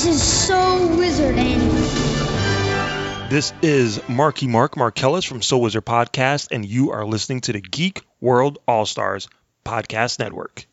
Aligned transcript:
This 0.00 0.16
is 0.16 0.46
so 0.46 0.96
wizard, 0.96 1.36
Andy. 1.36 1.66
This 3.28 3.52
is 3.60 4.00
Marky 4.08 4.46
Mark 4.46 4.74
Markellis 4.74 5.28
from 5.28 5.42
So 5.42 5.58
Wizard 5.58 5.84
Podcast, 5.84 6.48
and 6.50 6.64
you 6.64 6.92
are 6.92 7.04
listening 7.04 7.42
to 7.42 7.52
the 7.52 7.60
Geek 7.60 8.00
World 8.18 8.60
All 8.66 8.86
Stars 8.86 9.28
Podcast 9.62 10.18
Network. 10.18 10.64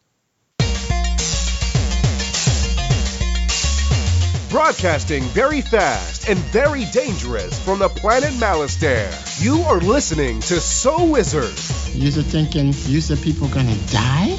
Broadcasting 4.49 5.23
very 5.23 5.59
fast 5.59 6.29
and 6.29 6.39
very 6.39 6.85
dangerous 6.93 7.61
from 7.65 7.79
the 7.79 7.89
planet 7.89 8.31
Malastare. 8.35 9.43
You 9.43 9.59
are 9.63 9.81
listening 9.81 10.39
to 10.39 10.61
So 10.61 11.03
Wizard, 11.03 11.53
You're 11.93 12.23
thinking, 12.23 12.67
you 12.85 13.01
said 13.01 13.21
people 13.21 13.49
gonna 13.49 13.75
die? 13.87 14.37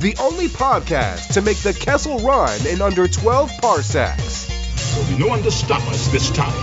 The 0.00 0.16
only 0.18 0.48
podcast 0.48 1.34
to 1.34 1.42
make 1.42 1.58
the 1.58 1.74
Kessel 1.74 2.18
run 2.20 2.66
in 2.66 2.80
under 2.80 3.06
12 3.06 3.50
parsecs. 3.60 4.46
There'll 4.94 5.10
be 5.10 5.18
no 5.18 5.26
one 5.28 5.42
to 5.42 5.50
stop 5.50 5.86
us 5.88 6.08
this 6.08 6.30
time. 6.30 6.54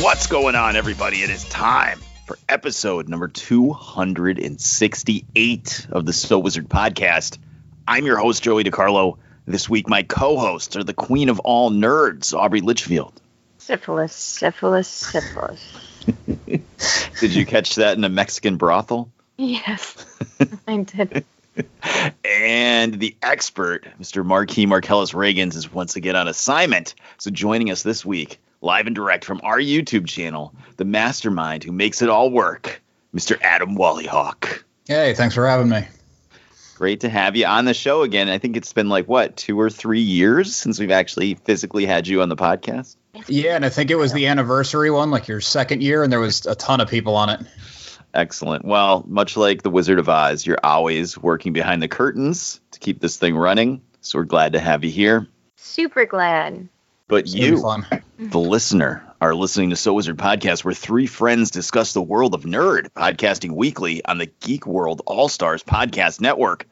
What's 0.00 0.28
going 0.28 0.54
on, 0.54 0.76
everybody? 0.76 1.24
It 1.24 1.30
is 1.30 1.42
time 1.46 1.98
for 2.26 2.38
episode 2.48 3.08
number 3.08 3.26
268 3.26 5.88
of 5.90 6.06
the 6.06 6.12
So 6.12 6.38
Wizard 6.38 6.68
podcast. 6.68 7.38
I'm 7.88 8.06
your 8.06 8.18
host, 8.18 8.44
Joey 8.44 8.62
DiCarlo. 8.62 9.18
This 9.46 9.68
week, 9.68 9.88
my 9.88 10.04
co 10.04 10.38
hosts 10.38 10.76
are 10.76 10.84
the 10.84 10.94
queen 10.94 11.28
of 11.28 11.40
all 11.40 11.72
nerds, 11.72 12.34
Aubrey 12.34 12.60
Litchfield. 12.60 13.20
Syphilis, 13.58 14.14
syphilis, 14.14 14.86
syphilis. 14.86 15.60
Did 17.20 17.34
you 17.34 17.46
catch 17.46 17.76
that 17.76 17.96
in 17.96 18.04
a 18.04 18.08
Mexican 18.08 18.56
brothel? 18.56 19.10
Yes, 19.36 20.04
I 20.68 20.78
did. 20.78 21.24
And 22.24 22.94
the 22.94 23.16
expert, 23.22 23.86
Mr. 24.00 24.24
Marquis 24.24 24.66
Marcellus 24.66 25.12
Reagans, 25.12 25.56
is 25.56 25.72
once 25.72 25.96
again 25.96 26.16
on 26.16 26.28
assignment. 26.28 26.94
So 27.18 27.30
joining 27.30 27.70
us 27.70 27.82
this 27.82 28.04
week, 28.04 28.40
live 28.60 28.86
and 28.86 28.94
direct 28.94 29.24
from 29.24 29.40
our 29.42 29.58
YouTube 29.58 30.06
channel, 30.06 30.54
the 30.76 30.84
mastermind 30.84 31.64
who 31.64 31.72
makes 31.72 32.02
it 32.02 32.08
all 32.08 32.30
work, 32.30 32.82
Mr. 33.14 33.40
Adam 33.40 33.76
Wallyhawk. 33.76 34.62
Hey, 34.86 35.14
thanks 35.14 35.34
for 35.34 35.46
having 35.46 35.68
me. 35.68 35.86
Great 36.76 37.00
to 37.00 37.08
have 37.08 37.34
you 37.34 37.44
on 37.44 37.64
the 37.64 37.74
show 37.74 38.02
again. 38.02 38.28
I 38.28 38.38
think 38.38 38.56
it's 38.56 38.72
been 38.72 38.88
like 38.88 39.08
what, 39.08 39.36
two 39.36 39.58
or 39.58 39.68
three 39.68 40.00
years 40.00 40.54
since 40.54 40.78
we've 40.78 40.92
actually 40.92 41.34
physically 41.34 41.86
had 41.86 42.06
you 42.06 42.22
on 42.22 42.28
the 42.28 42.36
podcast. 42.36 42.94
Yeah, 43.28 43.56
and 43.56 43.64
I 43.64 43.68
think 43.68 43.90
it 43.90 43.96
was 43.96 44.12
the 44.12 44.26
anniversary 44.26 44.90
one, 44.90 45.10
like 45.10 45.28
your 45.28 45.40
second 45.40 45.82
year, 45.82 46.02
and 46.02 46.12
there 46.12 46.20
was 46.20 46.46
a 46.46 46.54
ton 46.54 46.80
of 46.80 46.88
people 46.88 47.14
on 47.16 47.30
it. 47.30 47.40
Excellent. 48.14 48.64
Well, 48.64 49.04
much 49.06 49.36
like 49.36 49.62
the 49.62 49.70
Wizard 49.70 49.98
of 49.98 50.08
Oz, 50.08 50.46
you're 50.46 50.58
always 50.62 51.18
working 51.18 51.52
behind 51.52 51.82
the 51.82 51.88
curtains 51.88 52.60
to 52.70 52.78
keep 52.78 53.00
this 53.00 53.16
thing 53.16 53.36
running. 53.36 53.82
So 54.00 54.18
we're 54.18 54.24
glad 54.24 54.54
to 54.54 54.60
have 54.60 54.82
you 54.82 54.90
here. 54.90 55.28
Super 55.56 56.06
glad. 56.06 56.68
But 57.06 57.24
It's 57.24 57.34
you, 57.34 57.62
the 58.18 58.38
listener, 58.38 59.04
are 59.20 59.34
listening 59.34 59.70
to 59.70 59.76
So 59.76 59.94
Wizard 59.94 60.18
Podcast, 60.18 60.64
where 60.64 60.74
three 60.74 61.06
friends 61.06 61.50
discuss 61.50 61.92
the 61.92 62.02
world 62.02 62.34
of 62.34 62.42
nerd, 62.42 62.90
podcasting 62.90 63.52
weekly 63.52 64.04
on 64.04 64.18
the 64.18 64.26
Geek 64.40 64.66
World 64.66 65.02
All 65.06 65.28
Stars 65.28 65.62
Podcast 65.62 66.20
Network. 66.20 66.66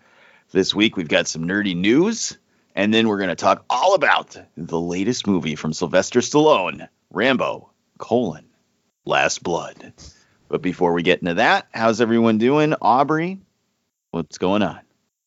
This 0.52 0.74
week, 0.74 0.96
we've 0.96 1.08
got 1.08 1.26
some 1.26 1.44
nerdy 1.44 1.76
news, 1.76 2.38
and 2.76 2.94
then 2.94 3.08
we're 3.08 3.18
going 3.18 3.30
to 3.30 3.34
talk 3.34 3.64
all 3.68 3.94
about 3.94 4.36
the 4.56 4.80
latest 4.80 5.26
movie 5.26 5.56
from 5.56 5.72
Sylvester 5.72 6.20
Stallone, 6.20 6.88
Rambo, 7.10 7.70
colon, 7.98 8.46
Last 9.04 9.42
Blood. 9.42 9.92
But 10.48 10.62
before 10.62 10.92
we 10.92 11.02
get 11.02 11.20
into 11.20 11.34
that, 11.34 11.66
how's 11.74 12.00
everyone 12.00 12.38
doing? 12.38 12.74
Aubrey, 12.80 13.40
what's 14.12 14.38
going 14.38 14.62
on? 14.62 14.78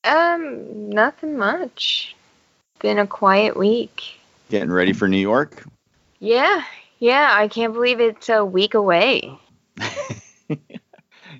Um, 0.05 0.89
nothing 0.89 1.37
much. 1.37 2.15
Been 2.79 2.99
a 2.99 3.07
quiet 3.07 3.57
week. 3.57 4.17
Getting 4.49 4.71
ready 4.71 4.93
for 4.93 5.09
New 5.09 5.17
York? 5.17 5.65
Yeah, 6.19 6.63
yeah, 6.99 7.33
I 7.33 7.49
can't 7.49 7.73
believe 7.73 7.99
it's 7.99 8.29
a 8.29 8.45
week 8.45 8.75
away. 8.75 9.37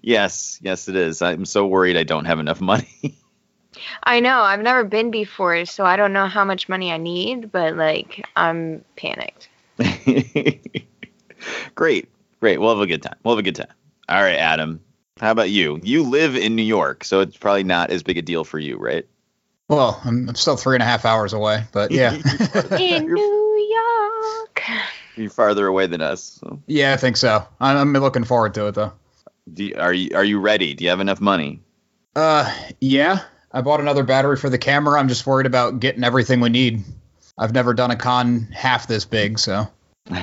Yes, 0.02 0.59
yes, 0.62 0.88
it 0.88 0.96
is. 0.96 1.22
I'm 1.22 1.46
so 1.46 1.68
worried 1.68 1.98
I 1.98 2.03
don't 2.03 2.25
have 2.25 2.40
enough 2.40 2.62
money. 2.62 2.88
I 4.04 4.20
know, 4.20 4.42
I've 4.42 4.62
never 4.62 4.84
been 4.84 5.12
before, 5.12 5.66
so 5.66 5.86
I 5.86 5.96
don't 5.96 6.14
know 6.14 6.28
how 6.28 6.46
much 6.46 6.70
money 6.70 6.92
I 6.92 6.98
need, 6.98 7.52
but 7.52 7.76
like, 7.76 8.26
I'm 8.36 8.84
panicked. 8.96 9.50
great, 11.76 12.10
great. 12.40 12.60
We'll 12.60 12.70
have 12.70 12.82
a 12.82 12.88
good 12.88 13.02
time. 13.02 13.16
We'll 13.24 13.36
have 13.36 13.40
a 13.40 13.44
good 13.44 13.56
time. 13.56 13.74
All 14.08 14.22
right, 14.22 14.38
Adam. 14.38 14.82
How 15.20 15.32
about 15.32 15.50
you? 15.50 15.80
You 15.84 16.04
live 16.04 16.36
in 16.36 16.56
New 16.56 16.64
York, 16.64 17.04
so 17.04 17.20
it's 17.20 17.38
probably 17.38 17.64
not 17.64 17.90
as 17.90 18.04
big 18.04 18.18
a 18.18 18.22
deal 18.22 18.44
for 18.44 18.60
you, 18.60 18.78
right? 18.78 19.06
Well, 19.68 20.02
I'm, 20.04 20.28
I'm 20.30 20.36
still 20.36 20.58
three 20.58 20.76
and 20.76 20.84
a 20.84 20.86
half 20.86 21.06
hours 21.06 21.34
away, 21.34 21.64
but 21.72 21.92
yeah. 21.92 22.14
In 22.80 23.06
New 23.06 23.76
York. 23.76 24.64
You're 25.16 25.30
farther 25.30 25.68
away 25.68 25.88
than 25.88 26.02
us. 26.02 26.40
So. 26.42 26.62
yeah, 26.68 26.94
I 26.94 26.98
think 26.98 27.18
so. 27.18 27.46
I'm, 27.60 27.78
I'm 27.78 27.94
looking 27.94 28.24
forward 28.24 28.54
to 28.56 28.68
it, 28.68 28.76
though. 28.76 28.94
Do 29.54 29.66
you, 29.66 29.76
are 29.78 29.94
you 29.94 30.16
are 30.16 30.24
you 30.24 30.40
ready? 30.40 30.74
Do 30.74 30.84
you 30.84 30.90
have 30.90 31.00
enough 31.00 31.20
money? 31.20 31.60
Uh, 32.16 32.52
yeah, 32.80 33.22
I 33.52 33.62
bought 33.62 33.80
another 33.80 34.04
battery 34.04 34.38
for 34.38 34.50
the 34.50 34.58
camera. 34.58 35.00
I'm 35.00 35.08
just 35.08 35.26
worried 35.26 35.48
about 35.48 35.80
getting 35.80 36.04
everything 36.04 36.40
we 36.40 36.50
need. 36.50 36.84
I've 37.38 37.54
never 37.54 37.74
done 37.74 37.92
a 37.92 37.96
con 37.96 38.48
half 38.52 38.88
this 38.88 39.06
big, 39.06 39.40
so. 39.40 39.68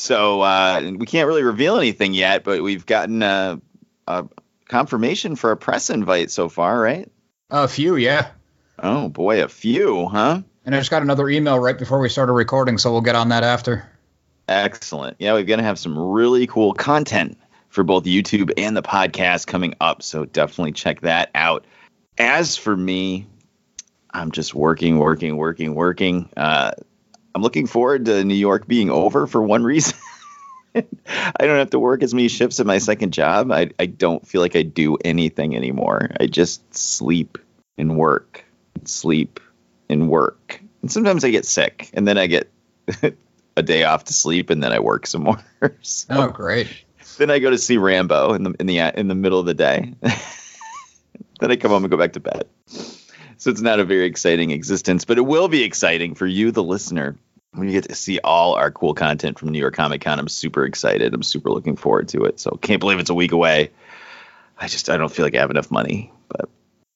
So 0.00 0.40
uh, 0.40 0.92
we 0.96 1.04
can't 1.04 1.26
really 1.26 1.42
reveal 1.42 1.76
anything 1.76 2.14
yet, 2.14 2.42
but 2.42 2.62
we've 2.62 2.86
gotten 2.86 3.22
a, 3.22 3.60
a 4.06 4.26
confirmation 4.66 5.36
for 5.36 5.50
a 5.50 5.58
press 5.58 5.90
invite 5.90 6.30
so 6.30 6.48
far, 6.48 6.80
right? 6.80 7.10
A 7.50 7.68
few, 7.68 7.96
yeah. 7.96 8.30
Oh 8.78 9.10
boy, 9.10 9.42
a 9.42 9.48
few, 9.48 10.06
huh? 10.06 10.40
And 10.64 10.74
I 10.74 10.78
just 10.78 10.90
got 10.90 11.02
another 11.02 11.28
email 11.28 11.58
right 11.58 11.78
before 11.78 12.00
we 12.00 12.08
started 12.08 12.32
recording, 12.32 12.78
so 12.78 12.92
we'll 12.92 13.02
get 13.02 13.14
on 13.14 13.28
that 13.28 13.44
after. 13.44 13.90
Excellent. 14.48 15.16
Yeah, 15.18 15.34
we're 15.34 15.44
going 15.44 15.58
to 15.58 15.64
have 15.64 15.78
some 15.78 15.98
really 15.98 16.46
cool 16.46 16.72
content 16.72 17.36
for 17.68 17.84
both 17.84 18.04
YouTube 18.04 18.52
and 18.56 18.74
the 18.74 18.82
podcast 18.82 19.46
coming 19.46 19.74
up. 19.82 20.02
So 20.02 20.24
definitely 20.24 20.72
check 20.72 21.02
that 21.02 21.30
out. 21.34 21.66
As 22.20 22.56
for 22.56 22.76
me, 22.76 23.26
I'm 24.10 24.30
just 24.30 24.54
working, 24.54 24.98
working, 24.98 25.36
working, 25.36 25.74
working. 25.74 26.28
Uh, 26.36 26.72
I'm 27.34 27.42
looking 27.42 27.66
forward 27.66 28.04
to 28.04 28.22
New 28.24 28.34
York 28.34 28.66
being 28.66 28.90
over 28.90 29.26
for 29.26 29.42
one 29.42 29.64
reason. 29.64 29.96
I 30.74 30.82
don't 31.46 31.58
have 31.58 31.70
to 31.70 31.78
work 31.78 32.02
as 32.02 32.12
many 32.12 32.28
shifts 32.28 32.60
at 32.60 32.66
my 32.66 32.78
second 32.78 33.12
job. 33.12 33.50
I, 33.50 33.70
I 33.78 33.86
don't 33.86 34.26
feel 34.26 34.40
like 34.42 34.54
I 34.54 34.62
do 34.62 34.96
anything 35.04 35.56
anymore. 35.56 36.10
I 36.20 36.26
just 36.26 36.74
sleep 36.76 37.38
and 37.78 37.96
work, 37.96 38.44
sleep 38.84 39.40
and 39.88 40.10
work. 40.10 40.60
And 40.82 40.92
sometimes 40.92 41.24
I 41.24 41.30
get 41.30 41.46
sick 41.46 41.88
and 41.94 42.06
then 42.06 42.18
I 42.18 42.26
get 42.26 42.50
a 43.56 43.62
day 43.62 43.84
off 43.84 44.04
to 44.04 44.12
sleep 44.12 44.50
and 44.50 44.62
then 44.62 44.72
I 44.72 44.80
work 44.80 45.06
some 45.06 45.22
more. 45.22 45.42
so 45.82 46.06
Oh, 46.10 46.28
great. 46.28 46.68
then 47.18 47.30
I 47.30 47.38
go 47.38 47.50
to 47.50 47.58
see 47.58 47.78
Rambo 47.78 48.34
in 48.34 48.42
the 48.42 48.54
in 48.60 48.66
the 48.66 48.78
in 49.00 49.08
the 49.08 49.14
middle 49.14 49.40
of 49.40 49.46
the 49.46 49.54
day. 49.54 49.94
Then 51.40 51.50
I 51.50 51.56
come 51.56 51.70
home 51.70 51.84
and 51.84 51.90
go 51.90 51.96
back 51.96 52.12
to 52.12 52.20
bed. 52.20 52.44
So 53.38 53.50
it's 53.50 53.60
not 53.60 53.80
a 53.80 53.84
very 53.84 54.04
exciting 54.04 54.50
existence, 54.50 55.04
but 55.04 55.18
it 55.18 55.22
will 55.22 55.48
be 55.48 55.62
exciting 55.62 56.14
for 56.14 56.26
you, 56.26 56.50
the 56.50 56.62
listener, 56.62 57.16
when 57.52 57.68
you 57.68 57.72
get 57.72 57.88
to 57.88 57.94
see 57.94 58.20
all 58.22 58.54
our 58.54 58.70
cool 58.70 58.94
content 58.94 59.38
from 59.38 59.48
New 59.48 59.58
York 59.58 59.74
Comic 59.74 60.02
Con. 60.02 60.18
I'm 60.18 60.28
super 60.28 60.64
excited. 60.64 61.14
I'm 61.14 61.22
super 61.22 61.50
looking 61.50 61.76
forward 61.76 62.08
to 62.08 62.24
it. 62.24 62.38
So 62.38 62.50
can't 62.60 62.80
believe 62.80 62.98
it's 62.98 63.10
a 63.10 63.14
week 63.14 63.32
away. 63.32 63.70
I 64.58 64.68
just 64.68 64.90
I 64.90 64.98
don't 64.98 65.10
feel 65.10 65.24
like 65.24 65.34
I 65.34 65.40
have 65.40 65.50
enough 65.50 65.70
money, 65.70 66.12
but 66.28 66.50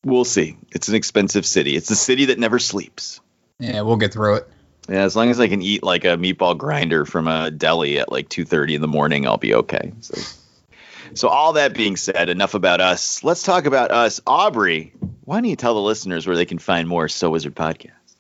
we'll 0.05 0.27
see. 0.27 0.59
It's 0.71 0.89
an 0.89 0.95
expensive 0.95 1.47
city. 1.47 1.77
It's 1.77 1.89
the 1.89 1.97
city 1.97 2.27
that 2.27 2.39
never 2.39 2.59
sleeps. 2.59 3.21
Yeah, 3.59 3.81
we'll 3.81 3.97
get 3.97 4.13
through 4.13 4.35
it. 4.35 4.49
Yeah, 4.89 5.03
as 5.03 5.17
long 5.17 5.31
as 5.31 5.41
I 5.41 5.49
can 5.49 5.63
eat 5.63 5.83
like 5.83 6.05
a 6.05 6.19
meatball 6.19 6.59
grinder 6.59 7.07
from 7.07 7.27
a 7.27 7.51
deli 7.51 7.99
at 7.99 8.13
like 8.13 8.29
2:30 8.29 8.75
in 8.75 8.81
the 8.83 8.89
morning, 8.89 9.27
I'll 9.27 9.39
be 9.39 9.55
okay. 9.55 9.95
So 10.01 10.15
So 11.15 11.29
all 11.29 11.53
that 11.55 11.75
being 11.75 11.97
said, 11.97 12.29
enough 12.29 12.55
about 12.55 12.81
us. 12.81 13.23
Let's 13.23 13.43
talk 13.43 13.67
about 13.67 13.93
us. 13.93 14.21
Aubrey, 14.27 14.93
why 15.25 15.37
don't 15.37 15.49
you 15.49 15.57
tell 15.57 15.75
the 15.75 15.81
listeners 15.81 16.27
where 16.27 16.37
they 16.37 16.45
can 16.45 16.59
find 16.59 16.89
more 16.89 17.09
So 17.09 17.31
Wizard 17.31 17.55
podcasts? 17.55 18.17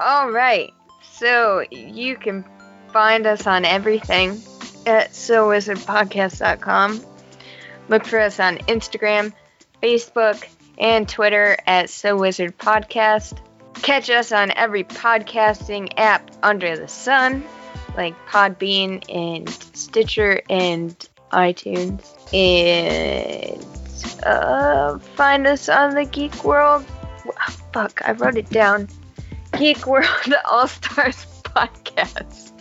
All 0.00 0.30
right. 0.30 0.72
So 1.12 1.64
you 1.70 2.16
can 2.16 2.44
find 2.92 3.26
us 3.26 3.46
on 3.46 3.64
everything 3.64 4.40
at 4.86 5.10
SoWizardPodcast.com. 5.10 7.04
Look 7.88 8.04
for 8.06 8.20
us 8.20 8.38
on 8.38 8.58
Instagram, 8.58 9.32
Facebook, 9.82 10.46
and 10.78 11.08
Twitter 11.08 11.56
at 11.66 11.86
SoWizardPodcast. 11.86 13.38
Catch 13.74 14.10
us 14.10 14.32
on 14.32 14.52
every 14.54 14.84
podcasting 14.84 15.92
app 15.96 16.30
under 16.42 16.76
the 16.76 16.88
sun, 16.88 17.44
like 17.96 18.14
Podbean 18.26 19.04
and 19.08 19.48
Stitcher 19.48 20.42
and 20.48 21.08
iTunes. 21.36 22.02
And 22.32 23.64
uh, 24.24 24.98
find 24.98 25.46
us 25.46 25.68
on 25.68 25.94
the 25.94 26.04
Geek 26.04 26.44
World. 26.44 26.84
Fuck, 27.72 28.00
I 28.04 28.12
wrote 28.12 28.36
it 28.36 28.50
down. 28.50 28.88
Geek 29.58 29.86
World 29.86 30.06
All 30.50 30.66
Stars 30.66 31.26
podcast. 31.42 32.52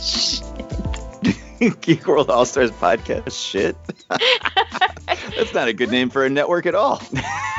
Shit. 0.00 1.80
Geek 1.80 2.06
World 2.06 2.30
All 2.30 2.44
Stars 2.44 2.70
podcast. 2.72 3.32
Shit. 3.32 3.76
That's 5.36 5.54
not 5.54 5.68
a 5.68 5.72
good 5.72 5.90
name 5.90 6.10
for 6.10 6.24
a 6.24 6.30
network 6.30 6.66
at 6.66 6.74
all. 6.74 7.00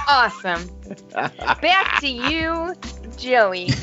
Awesome. 0.08 0.70
Back 1.14 2.00
to 2.02 2.08
you, 2.08 2.76
Joey. 3.18 3.70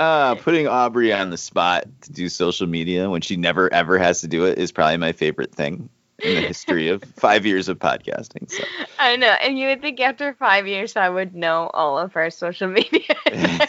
uh, 0.00 0.34
putting 0.36 0.66
Aubrey 0.66 1.12
on 1.12 1.28
the 1.28 1.36
spot 1.36 1.84
to 2.00 2.12
do 2.12 2.30
social 2.30 2.66
media 2.66 3.10
when 3.10 3.20
she 3.20 3.36
never 3.36 3.70
ever 3.72 3.98
has 3.98 4.22
to 4.22 4.28
do 4.28 4.46
it 4.46 4.58
is 4.58 4.72
probably 4.72 4.96
my 4.96 5.12
favorite 5.12 5.54
thing 5.54 5.90
in 6.22 6.36
the 6.36 6.40
history 6.40 6.88
of 6.88 7.04
five 7.16 7.44
years 7.44 7.68
of 7.68 7.78
podcasting. 7.78 8.50
So. 8.50 8.64
I 8.98 9.16
know, 9.16 9.28
and 9.28 9.58
you 9.58 9.68
would 9.68 9.82
think 9.82 10.00
after 10.00 10.32
five 10.32 10.66
years 10.66 10.96
I 10.96 11.10
would 11.10 11.34
know 11.34 11.70
all 11.74 11.98
of 11.98 12.16
our 12.16 12.30
social 12.30 12.68
media. 12.68 13.14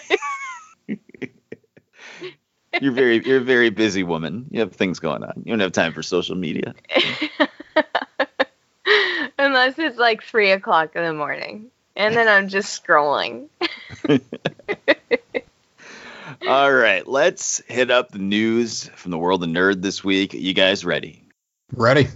you're 2.82 2.94
very 2.94 3.26
you're 3.26 3.40
a 3.40 3.42
very 3.42 3.70
busy 3.70 4.04
woman. 4.04 4.46
You 4.52 4.62
have 4.62 4.72
things 4.74 5.00
going 5.00 5.24
on. 5.24 5.44
You 5.46 5.52
don't 5.52 5.60
have 5.60 5.74
time 5.74 5.92
for 5.92 6.02
social 6.02 6.38
media. 6.38 6.74
Unless 9.38 9.78
it's 9.80 9.98
like 9.98 10.24
three 10.24 10.52
o'clock 10.52 10.96
in 10.96 11.04
the 11.04 11.14
morning. 11.14 11.72
And 11.94 12.16
then 12.16 12.30
I'm 12.30 12.48
just 12.48 12.82
scrolling. 12.82 13.50
All 16.48 16.72
right, 16.72 17.08
let's 17.08 17.62
hit 17.68 17.92
up 17.92 18.12
the 18.12 18.20
news 18.20 18.88
from 18.96 19.12
the 19.12 19.18
world 19.18 19.44
of 19.44 19.50
nerd 19.50 19.82
this 19.82 20.04
week. 20.04 20.34
You 20.34 20.54
guys 20.54 20.86
ready? 20.86 21.24
Ready? 21.74 22.08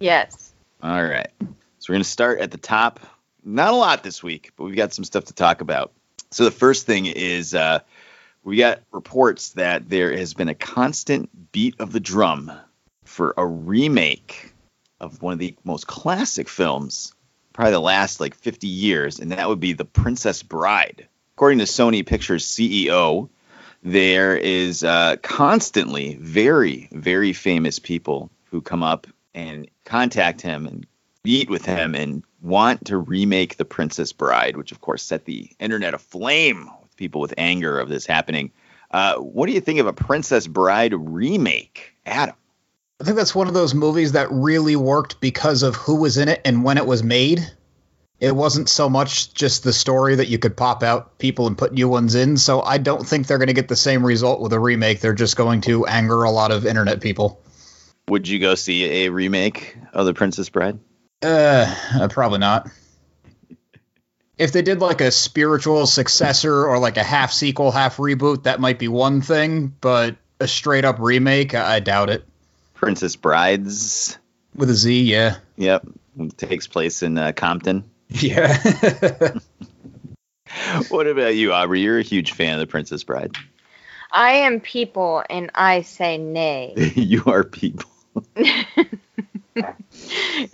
Yes. 0.00 0.52
All 0.82 1.02
right. 1.02 1.30
So 1.40 1.46
we're 1.88 1.94
going 1.94 2.02
to 2.02 2.08
start 2.08 2.40
at 2.40 2.50
the 2.50 2.58
top. 2.58 3.00
Not 3.44 3.72
a 3.72 3.76
lot 3.76 4.02
this 4.02 4.22
week, 4.22 4.52
but 4.56 4.64
we've 4.64 4.76
got 4.76 4.92
some 4.92 5.04
stuff 5.04 5.24
to 5.26 5.32
talk 5.32 5.60
about. 5.60 5.92
So 6.30 6.44
the 6.44 6.50
first 6.50 6.86
thing 6.86 7.06
is 7.06 7.54
uh, 7.54 7.80
we 8.44 8.56
got 8.56 8.80
reports 8.92 9.50
that 9.50 9.88
there 9.88 10.16
has 10.16 10.34
been 10.34 10.48
a 10.48 10.54
constant 10.54 11.52
beat 11.52 11.76
of 11.80 11.92
the 11.92 12.00
drum 12.00 12.52
for 13.04 13.34
a 13.36 13.46
remake 13.46 14.52
of 15.00 15.22
one 15.22 15.32
of 15.32 15.38
the 15.38 15.56
most 15.64 15.86
classic 15.86 16.48
films, 16.48 17.14
probably 17.52 17.72
the 17.72 17.80
last 17.80 18.20
like 18.20 18.34
50 18.34 18.66
years, 18.66 19.20
and 19.20 19.32
that 19.32 19.48
would 19.48 19.60
be 19.60 19.72
The 19.72 19.84
Princess 19.84 20.42
Bride. 20.42 21.08
According 21.36 21.58
to 21.58 21.64
Sony 21.64 22.04
Pictures 22.04 22.44
CEO, 22.44 23.28
there 23.82 24.36
is 24.36 24.84
uh, 24.84 25.16
constantly 25.22 26.14
very, 26.20 26.88
very 26.92 27.32
famous 27.32 27.78
people 27.78 28.30
who 28.50 28.60
come 28.60 28.82
up 28.82 29.06
and 29.34 29.68
contact 29.84 30.40
him 30.40 30.66
and 30.66 30.86
meet 31.24 31.50
with 31.50 31.64
him 31.64 31.94
and 31.94 32.22
want 32.40 32.86
to 32.86 32.96
remake 32.96 33.56
The 33.56 33.64
Princess 33.64 34.12
Bride, 34.12 34.56
which 34.56 34.72
of 34.72 34.80
course 34.80 35.02
set 35.02 35.24
the 35.24 35.50
internet 35.58 35.94
aflame 35.94 36.68
with 36.82 36.96
people 36.96 37.20
with 37.20 37.34
anger 37.36 37.78
of 37.78 37.88
this 37.88 38.06
happening. 38.06 38.50
Uh, 38.90 39.16
what 39.16 39.46
do 39.46 39.52
you 39.52 39.60
think 39.60 39.80
of 39.80 39.86
a 39.86 39.92
Princess 39.92 40.46
Bride 40.46 40.94
remake, 40.94 41.92
Adam? 42.06 42.34
I 43.00 43.04
think 43.04 43.16
that's 43.16 43.34
one 43.34 43.46
of 43.46 43.54
those 43.54 43.74
movies 43.74 44.12
that 44.12 44.30
really 44.32 44.74
worked 44.74 45.20
because 45.20 45.62
of 45.62 45.76
who 45.76 45.96
was 45.96 46.18
in 46.18 46.28
it 46.28 46.40
and 46.44 46.64
when 46.64 46.78
it 46.78 46.86
was 46.86 47.02
made. 47.02 47.46
It 48.20 48.34
wasn't 48.34 48.68
so 48.68 48.90
much 48.90 49.32
just 49.32 49.62
the 49.62 49.72
story 49.72 50.16
that 50.16 50.26
you 50.26 50.38
could 50.38 50.56
pop 50.56 50.82
out 50.82 51.18
people 51.18 51.46
and 51.46 51.56
put 51.56 51.72
new 51.72 51.88
ones 51.88 52.16
in. 52.16 52.36
So 52.36 52.60
I 52.60 52.78
don't 52.78 53.06
think 53.06 53.26
they're 53.26 53.38
going 53.38 53.48
to 53.48 53.54
get 53.54 53.68
the 53.68 53.76
same 53.76 54.04
result 54.04 54.40
with 54.40 54.52
a 54.52 54.58
remake. 54.58 55.00
They're 55.00 55.14
just 55.14 55.36
going 55.36 55.60
to 55.62 55.86
anger 55.86 56.24
a 56.24 56.30
lot 56.30 56.50
of 56.50 56.66
internet 56.66 57.00
people. 57.00 57.40
Would 58.08 58.26
you 58.26 58.40
go 58.40 58.54
see 58.56 59.04
a 59.04 59.10
remake 59.10 59.76
of 59.92 60.06
The 60.06 60.14
Princess 60.14 60.48
Bride? 60.48 60.80
Uh, 61.22 61.72
uh, 61.94 62.08
probably 62.08 62.38
not. 62.38 62.68
If 64.36 64.52
they 64.52 64.62
did 64.62 64.80
like 64.80 65.00
a 65.00 65.10
spiritual 65.10 65.86
successor 65.86 66.66
or 66.66 66.78
like 66.78 66.96
a 66.96 67.02
half 67.02 67.32
sequel, 67.32 67.70
half 67.70 67.98
reboot, 67.98 68.44
that 68.44 68.60
might 68.60 68.78
be 68.78 68.88
one 68.88 69.20
thing. 69.20 69.74
But 69.80 70.16
a 70.40 70.48
straight 70.48 70.84
up 70.84 70.98
remake, 70.98 71.54
I, 71.54 71.76
I 71.76 71.80
doubt 71.80 72.10
it. 72.10 72.24
Princess 72.74 73.16
Brides. 73.16 74.18
With 74.54 74.70
a 74.70 74.74
Z, 74.74 75.02
yeah. 75.02 75.36
Yep. 75.56 75.86
It 76.18 76.38
takes 76.38 76.66
place 76.66 77.02
in 77.02 77.18
uh, 77.18 77.32
Compton. 77.32 77.84
Yeah. 78.10 78.56
what 80.88 81.06
about 81.06 81.36
you, 81.36 81.52
Aubrey? 81.52 81.82
You're 81.82 81.98
a 81.98 82.02
huge 82.02 82.32
fan 82.32 82.54
of 82.54 82.60
The 82.60 82.66
Princess 82.66 83.04
Bride. 83.04 83.36
I 84.10 84.30
am 84.30 84.60
people 84.60 85.22
and 85.28 85.50
I 85.54 85.82
say 85.82 86.16
nay. 86.16 86.72
you 86.94 87.22
are 87.26 87.44
people. 87.44 87.90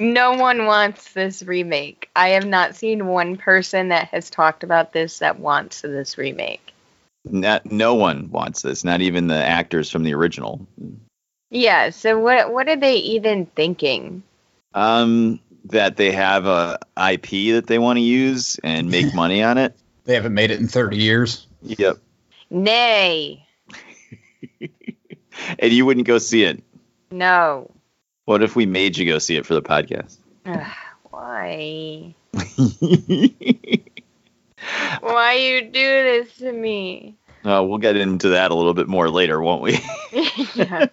no 0.00 0.32
one 0.32 0.66
wants 0.66 1.12
this 1.12 1.44
remake. 1.44 2.10
I 2.16 2.30
have 2.30 2.46
not 2.46 2.74
seen 2.74 3.06
one 3.06 3.36
person 3.36 3.88
that 3.88 4.08
has 4.08 4.30
talked 4.30 4.64
about 4.64 4.92
this 4.92 5.20
that 5.20 5.38
wants 5.38 5.82
this 5.82 6.18
remake. 6.18 6.72
Not, 7.24 7.70
no 7.70 7.94
one 7.94 8.30
wants 8.30 8.62
this, 8.62 8.84
not 8.84 9.00
even 9.00 9.28
the 9.28 9.42
actors 9.42 9.90
from 9.90 10.02
the 10.02 10.14
original. 10.14 10.66
Yeah, 11.50 11.90
so 11.90 12.18
what 12.18 12.52
what 12.52 12.68
are 12.68 12.76
they 12.76 12.96
even 12.96 13.46
thinking? 13.46 14.24
Um 14.74 15.40
that 15.64 15.96
they 15.96 16.12
have 16.12 16.46
a 16.46 16.78
IP 16.96 17.54
that 17.54 17.64
they 17.66 17.78
want 17.78 17.96
to 17.96 18.02
use 18.02 18.58
and 18.62 18.90
make 18.90 19.14
money 19.14 19.42
on 19.42 19.58
it. 19.58 19.76
They 20.04 20.14
haven't 20.14 20.34
made 20.34 20.50
it 20.50 20.60
in 20.60 20.68
30 20.68 20.96
years. 20.98 21.46
Yep. 21.62 21.98
Nay. 22.50 23.46
and 25.58 25.72
you 25.72 25.86
wouldn't 25.86 26.06
go 26.06 26.18
see 26.18 26.44
it. 26.44 26.62
No. 27.10 27.70
What 28.26 28.42
if 28.42 28.56
we 28.56 28.66
made 28.66 28.96
you 28.96 29.06
go 29.06 29.18
see 29.18 29.36
it 29.36 29.46
for 29.46 29.54
the 29.54 29.62
podcast? 29.62 30.18
Ugh, 30.46 30.66
why? 31.10 32.14
why 35.00 35.34
you 35.34 35.62
do 35.62 35.72
this 35.72 36.36
to 36.38 36.52
me? 36.52 37.16
Uh, 37.44 37.62
we'll 37.62 37.78
get 37.78 37.96
into 37.96 38.30
that 38.30 38.50
a 38.50 38.54
little 38.54 38.72
bit 38.72 38.88
more 38.88 39.10
later, 39.10 39.40
won't 39.40 39.60
we? 39.60 39.78
yeah. 40.54 40.86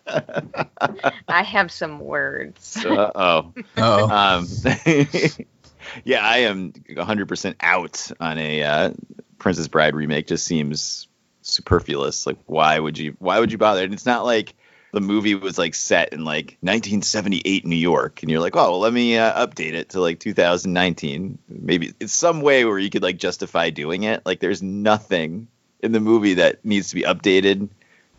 I 1.28 1.44
have 1.44 1.72
some 1.72 2.00
words. 2.00 2.78
uh 2.86 3.12
oh. 3.16 3.54
Oh. 3.78 4.10
Um, 4.10 4.48
yeah, 6.04 6.20
I 6.20 6.40
am 6.40 6.74
100% 6.74 7.56
out 7.62 8.12
on 8.20 8.38
a 8.38 8.64
uh, 8.64 8.92
Princess 9.40 9.70
Bride 9.70 9.96
remake. 9.96 10.28
Just 10.28 10.46
seems 10.46 11.08
superfluous. 11.42 12.28
Like, 12.28 12.38
why 12.48 12.78
would 12.78 12.98
you? 12.98 13.16
Why 13.20 13.40
would 13.40 13.54
you 13.54 13.58
bother? 13.58 13.84
And 13.84 13.94
it's 13.94 14.06
not 14.06 14.26
like 14.26 14.54
the 14.92 15.00
movie 15.00 15.36
was 15.36 15.58
like 15.58 15.74
set 15.74 16.12
in 16.12 16.26
like 16.26 16.58
1978 16.60 17.66
New 17.66 17.76
York, 17.78 18.22
and 18.22 18.30
you're 18.30 18.42
like, 18.42 18.56
oh, 18.58 18.72
well, 18.72 18.80
let 18.80 18.92
me 18.92 19.18
uh, 19.18 19.48
update 19.48 19.74
it 19.74 19.90
to 19.90 20.02
like 20.02 20.20
2019. 20.20 21.38
Maybe 21.48 21.94
it's 22.00 22.14
some 22.14 22.42
way 22.42 22.66
where 22.66 22.78
you 22.80 22.90
could 22.90 23.04
like 23.04 23.18
justify 23.18 23.70
doing 23.70 24.04
it. 24.04 24.26
Like, 24.26 24.42
there's 24.42 24.62
nothing 24.62 25.48
in 25.82 25.92
the 25.92 26.00
movie 26.00 26.36
that 26.36 26.64
needs 26.66 26.90
to 26.90 26.96
be 26.96 27.04
updated. 27.04 27.70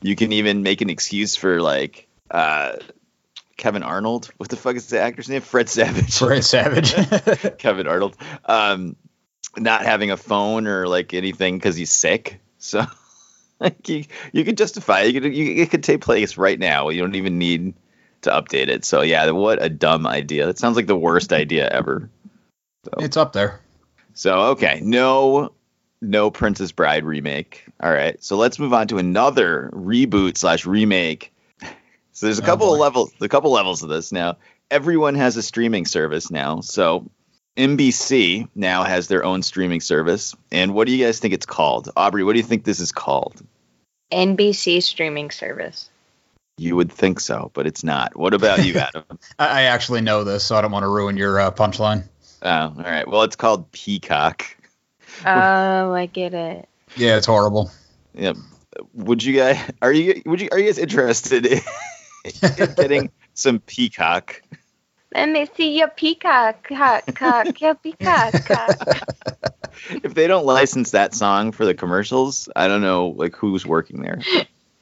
You 0.00 0.16
can 0.16 0.32
even 0.32 0.62
make 0.62 0.80
an 0.80 0.90
excuse 0.90 1.36
for 1.36 1.60
like 1.60 2.08
uh, 2.30 2.76
Kevin 3.56 3.82
Arnold. 3.82 4.30
What 4.36 4.48
the 4.48 4.56
fuck 4.56 4.76
is 4.76 4.88
the 4.88 5.00
actor's 5.00 5.28
name? 5.28 5.40
Fred 5.40 5.68
Savage. 5.68 6.18
Fred 6.18 6.44
Savage. 6.44 6.94
Kevin 7.58 7.86
Arnold. 7.86 8.16
Um, 8.44 8.96
not 9.56 9.84
having 9.84 10.10
a 10.10 10.16
phone 10.16 10.66
or 10.66 10.88
like 10.88 11.14
anything 11.14 11.58
because 11.58 11.76
he's 11.76 11.92
sick. 11.92 12.40
So 12.58 12.84
like 13.60 13.88
you, 13.88 14.04
you 14.32 14.44
could 14.44 14.56
justify 14.56 15.02
it. 15.02 15.14
You 15.14 15.20
could, 15.20 15.34
you, 15.34 15.62
it 15.62 15.70
could 15.70 15.84
take 15.84 16.00
place 16.00 16.36
right 16.36 16.58
now. 16.58 16.88
You 16.88 17.00
don't 17.00 17.14
even 17.14 17.38
need 17.38 17.74
to 18.22 18.30
update 18.30 18.68
it. 18.68 18.84
So 18.84 19.02
yeah, 19.02 19.30
what 19.30 19.62
a 19.62 19.68
dumb 19.68 20.06
idea. 20.06 20.46
That 20.46 20.58
sounds 20.58 20.76
like 20.76 20.86
the 20.86 20.96
worst 20.96 21.32
idea 21.32 21.68
ever. 21.68 22.08
So. 22.84 22.92
It's 22.98 23.16
up 23.16 23.32
there. 23.32 23.60
So 24.14 24.40
okay, 24.50 24.80
no 24.82 25.52
no 26.02 26.30
Princess 26.30 26.72
Bride 26.72 27.04
remake. 27.04 27.64
All 27.82 27.92
right, 27.92 28.22
so 28.22 28.36
let's 28.36 28.58
move 28.58 28.74
on 28.74 28.88
to 28.88 28.98
another 28.98 29.70
reboot 29.72 30.36
slash 30.36 30.66
remake. 30.66 31.32
So 32.12 32.26
there's 32.26 32.38
a 32.38 32.42
couple 32.42 32.68
oh, 32.68 32.74
of 32.74 32.80
levels, 32.80 33.12
a 33.20 33.28
couple 33.28 33.50
levels 33.50 33.82
of 33.82 33.88
this 33.88 34.12
now. 34.12 34.36
Everyone 34.70 35.14
has 35.14 35.36
a 35.36 35.42
streaming 35.42 35.86
service 35.86 36.30
now. 36.30 36.60
So 36.60 37.10
NBC 37.56 38.48
now 38.54 38.84
has 38.84 39.08
their 39.08 39.24
own 39.24 39.42
streaming 39.42 39.80
service. 39.80 40.34
And 40.50 40.74
what 40.74 40.86
do 40.86 40.94
you 40.94 41.04
guys 41.04 41.18
think 41.20 41.34
it's 41.34 41.46
called? 41.46 41.90
Aubrey, 41.96 42.24
what 42.24 42.32
do 42.32 42.38
you 42.38 42.44
think 42.44 42.64
this 42.64 42.80
is 42.80 42.92
called? 42.92 43.42
NBC 44.12 44.82
streaming 44.82 45.30
service. 45.30 45.88
You 46.58 46.76
would 46.76 46.92
think 46.92 47.18
so, 47.20 47.50
but 47.54 47.66
it's 47.66 47.82
not. 47.82 48.14
What 48.14 48.34
about 48.34 48.64
you, 48.64 48.74
Adam? 48.78 49.04
I 49.38 49.62
actually 49.62 50.02
know 50.02 50.24
this, 50.24 50.44
so 50.44 50.56
I 50.56 50.60
don't 50.60 50.70
want 50.70 50.84
to 50.84 50.88
ruin 50.88 51.16
your 51.16 51.40
uh, 51.40 51.50
punchline. 51.50 52.04
Oh, 52.42 52.50
all 52.50 52.74
right. 52.76 53.08
Well, 53.08 53.22
it's 53.22 53.36
called 53.36 53.72
Peacock. 53.72 54.44
Oh, 55.26 55.92
I 55.92 56.06
get 56.06 56.34
it. 56.34 56.68
Yeah, 56.96 57.16
it's 57.16 57.26
horrible. 57.26 57.70
Yep. 58.14 58.36
Would 58.94 59.22
you 59.22 59.36
guys 59.36 59.58
are 59.80 59.92
you 59.92 60.22
would 60.26 60.40
you 60.40 60.48
are 60.50 60.58
you 60.58 60.66
guys 60.66 60.78
interested 60.78 61.46
in, 61.46 61.60
in 62.24 62.74
getting 62.76 63.10
some 63.34 63.60
Peacock? 63.60 64.42
Let 65.14 65.28
me 65.28 65.46
see 65.54 65.78
your 65.78 65.88
peacock, 65.88 66.66
cock, 66.66 67.14
cock, 67.14 67.60
your 67.60 67.74
peacock, 67.74 68.32
cock. 68.46 69.12
if 69.90 70.14
they 70.14 70.26
don't 70.26 70.46
license 70.46 70.92
that 70.92 71.14
song 71.14 71.52
for 71.52 71.66
the 71.66 71.74
commercials, 71.74 72.48
I 72.56 72.66
don't 72.66 72.80
know 72.80 73.08
like 73.08 73.36
who's 73.36 73.66
working 73.66 74.00
there. 74.00 74.20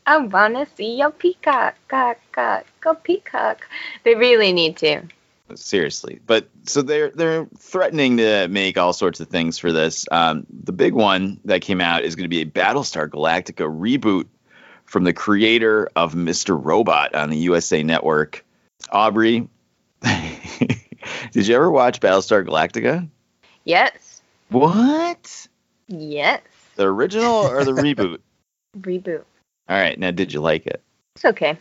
I 0.07 0.19
wanna 0.19 0.67
see 0.77 0.97
your 0.99 1.11
peacock, 1.11 1.75
cock, 1.89 2.19
cock, 2.33 2.65
go 2.81 2.95
peacock. 2.95 3.67
They 4.05 4.15
really 4.15 4.53
need 4.53 4.77
to 4.79 5.03
seriously. 5.57 6.21
But 6.27 6.49
so 6.65 6.83
they're 6.83 7.11
they're 7.11 7.47
threatening 7.59 8.19
to 8.19 8.49
make 8.49 8.79
all 8.79 8.93
sorts 8.93 9.21
of 9.21 9.29
things 9.29 9.59
for 9.59 9.73
this. 9.73 10.07
Um, 10.11 10.47
the 10.51 10.73
big 10.73 10.95
one 10.95 11.41
that 11.45 11.63
came 11.63 11.81
out 11.81 12.05
is 12.05 12.17
going 12.17 12.25
to 12.25 12.29
be 12.29 12.43
a 12.43 12.47
Battlestar 12.47 13.09
Galactica 13.09 13.67
reboot 13.67 14.27
from 14.85 15.05
the 15.05 15.13
creator 15.13 15.89
of 15.95 16.15
Mr. 16.15 16.59
Robot 16.63 17.15
on 17.15 17.31
the 17.31 17.39
USA 17.39 17.83
Network. 17.83 18.45
Aubrey, 18.91 19.49
did 20.03 21.47
you 21.47 21.55
ever 21.55 21.71
watch 21.71 22.01
Battlestar 22.01 22.45
Galactica? 22.45 23.09
Yes. 23.65 24.23
What? 24.49 25.49
Yes. 25.87 26.43
The 26.77 26.87
original 26.87 27.47
or 27.47 27.65
the 27.65 27.73
reboot? 27.73 28.19
Reboot. 28.79 29.25
All 29.69 29.77
right. 29.77 29.99
Now, 29.99 30.11
did 30.11 30.33
you 30.33 30.41
like 30.41 30.67
it? 30.67 30.83
It's 31.17 31.25
okay. 31.25 31.59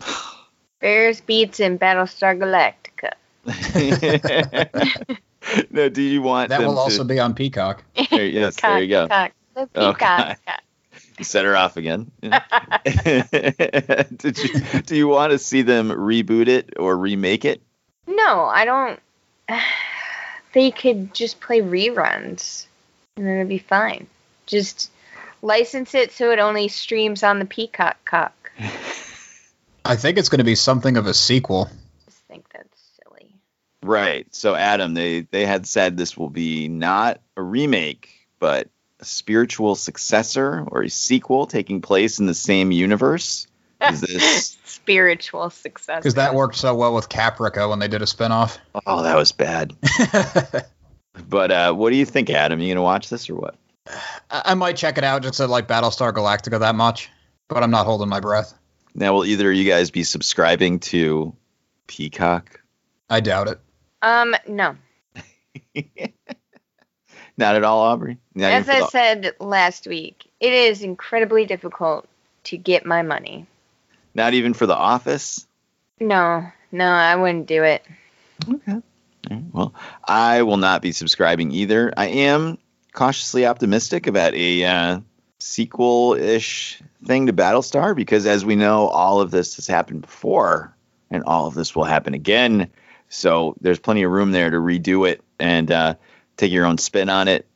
Bears 0.80 1.20
beets 1.20 1.60
in 1.60 1.78
Battlestar 1.78 2.36
Galactica. 2.38 3.12
no, 5.70 5.88
do 5.88 6.02
you 6.02 6.20
want 6.22 6.48
That 6.50 6.58
them 6.58 6.66
will 6.68 6.74
to- 6.74 6.80
also 6.80 7.04
be 7.04 7.20
on 7.20 7.34
Peacock. 7.34 7.84
There, 8.10 8.24
yes, 8.26 8.56
there 8.60 8.82
you 8.82 8.88
go. 8.88 9.06
Cock, 9.08 9.32
cock. 9.54 9.68
The 9.74 9.74
Oh, 9.80 9.92
peacock. 9.92 10.38
You 11.18 11.24
set 11.24 11.44
her 11.46 11.56
off 11.56 11.76
again. 11.78 12.10
Did 12.22 12.32
you? 14.38 14.80
Do 14.84 14.96
you 14.96 15.08
want 15.08 15.32
to 15.32 15.38
see 15.38 15.62
them 15.62 15.88
reboot 15.90 16.48
it 16.48 16.74
or 16.78 16.96
remake 16.96 17.44
it? 17.44 17.60
no, 18.06 18.44
I 18.44 18.64
don't. 18.64 19.00
They 20.52 20.70
could 20.70 21.12
just 21.12 21.38
play 21.40 21.60
reruns, 21.60 22.64
and 23.18 23.26
then 23.26 23.34
it'd 23.36 23.48
be 23.48 23.58
fine. 23.58 24.06
Just 24.46 24.90
license 25.42 25.94
it 25.94 26.12
so 26.12 26.30
it 26.30 26.38
only 26.38 26.68
streams 26.68 27.22
on 27.22 27.38
the 27.40 27.44
Peacock 27.44 27.98
cock. 28.06 28.32
I 29.84 29.96
think 29.96 30.16
it's 30.16 30.30
going 30.30 30.38
to 30.38 30.44
be 30.44 30.54
something 30.54 30.96
of 30.96 31.06
a 31.06 31.12
sequel. 31.12 31.68
Just 32.06 32.16
think 32.26 32.46
that's 32.54 32.80
silly. 33.04 33.34
Right. 33.86 34.26
So 34.34 34.54
Adam, 34.54 34.94
they 34.94 35.20
they 35.22 35.46
had 35.46 35.66
said 35.66 35.96
this 35.96 36.16
will 36.16 36.30
be 36.30 36.68
not 36.68 37.20
a 37.36 37.42
remake, 37.42 38.28
but 38.38 38.68
a 39.00 39.04
spiritual 39.04 39.74
successor 39.74 40.64
or 40.68 40.82
a 40.82 40.90
sequel 40.90 41.46
taking 41.46 41.80
place 41.82 42.18
in 42.18 42.26
the 42.26 42.34
same 42.34 42.72
universe. 42.72 43.46
Is 43.80 44.00
this? 44.02 44.58
Spiritual 44.64 45.50
success. 45.50 45.98
Because 45.98 46.14
that 46.14 46.34
worked 46.34 46.56
so 46.56 46.74
well 46.74 46.94
with 46.94 47.08
Caprica 47.08 47.68
when 47.68 47.78
they 47.78 47.88
did 47.88 48.02
a 48.02 48.06
spinoff. 48.06 48.58
Oh, 48.86 49.02
that 49.02 49.16
was 49.16 49.32
bad. 49.32 49.74
But 51.28 51.50
uh, 51.50 51.72
what 51.72 51.90
do 51.90 51.96
you 51.96 52.04
think, 52.04 52.30
Adam? 52.30 52.60
You 52.60 52.72
gonna 52.72 52.82
watch 52.82 53.08
this 53.08 53.30
or 53.30 53.36
what? 53.36 53.56
I 54.30 54.42
I 54.46 54.54
might 54.54 54.76
check 54.76 54.98
it 54.98 55.04
out 55.04 55.22
just 55.22 55.36
to 55.38 55.46
like 55.46 55.68
Battlestar 55.68 56.12
Galactica 56.12 56.60
that 56.60 56.74
much, 56.74 57.10
but 57.48 57.62
I'm 57.62 57.70
not 57.70 57.86
holding 57.86 58.08
my 58.08 58.20
breath. 58.20 58.54
Now, 58.94 59.14
will 59.14 59.24
either 59.24 59.50
of 59.50 59.56
you 59.56 59.68
guys 59.68 59.90
be 59.90 60.04
subscribing 60.04 60.80
to 60.80 61.34
Peacock? 61.86 62.60
I 63.10 63.20
doubt 63.20 63.48
it. 63.48 63.60
Um, 64.06 64.36
no. 64.46 64.76
Not 67.36 67.56
at 67.56 67.64
all, 67.64 67.80
Aubrey. 67.80 68.18
Not 68.36 68.52
As 68.52 68.68
I 68.68 68.86
said 68.86 69.34
last 69.40 69.88
week, 69.88 70.30
it 70.38 70.52
is 70.52 70.82
incredibly 70.82 71.44
difficult 71.44 72.06
to 72.44 72.56
get 72.56 72.86
my 72.86 73.02
money. 73.02 73.46
not 74.14 74.32
even 74.32 74.54
for 74.54 74.66
The 74.66 74.76
Office. 74.76 75.44
No, 75.98 76.46
no, 76.70 76.86
I 76.86 77.16
wouldn't 77.16 77.46
do 77.46 77.64
it. 77.64 77.84
Okay. 78.48 78.80
Right, 79.28 79.42
Well, 79.52 79.74
I 80.04 80.42
will 80.42 80.56
not 80.56 80.82
be 80.82 80.92
subscribing 80.92 81.50
either. 81.50 81.92
I 81.96 82.06
am 82.06 82.58
cautiously 82.92 83.44
optimistic 83.44 84.06
about 84.06 84.34
a 84.34 84.64
uh, 84.64 85.00
sequel-ish 85.40 86.80
thing 87.04 87.26
to 87.26 87.32
Battlestar 87.32 87.96
because, 87.96 88.24
as 88.24 88.44
we 88.44 88.54
know, 88.54 88.86
all 88.86 89.20
of 89.20 89.32
this 89.32 89.56
has 89.56 89.66
happened 89.66 90.02
before, 90.02 90.76
and 91.10 91.24
all 91.24 91.48
of 91.48 91.54
this 91.54 91.74
will 91.74 91.84
happen 91.84 92.14
again. 92.14 92.70
So 93.08 93.56
there's 93.60 93.78
plenty 93.78 94.02
of 94.02 94.10
room 94.10 94.32
there 94.32 94.50
to 94.50 94.56
redo 94.56 95.08
it 95.08 95.22
and 95.38 95.70
uh, 95.70 95.94
take 96.36 96.52
your 96.52 96.66
own 96.66 96.78
spin 96.78 97.08
on 97.08 97.28
it. 97.28 97.46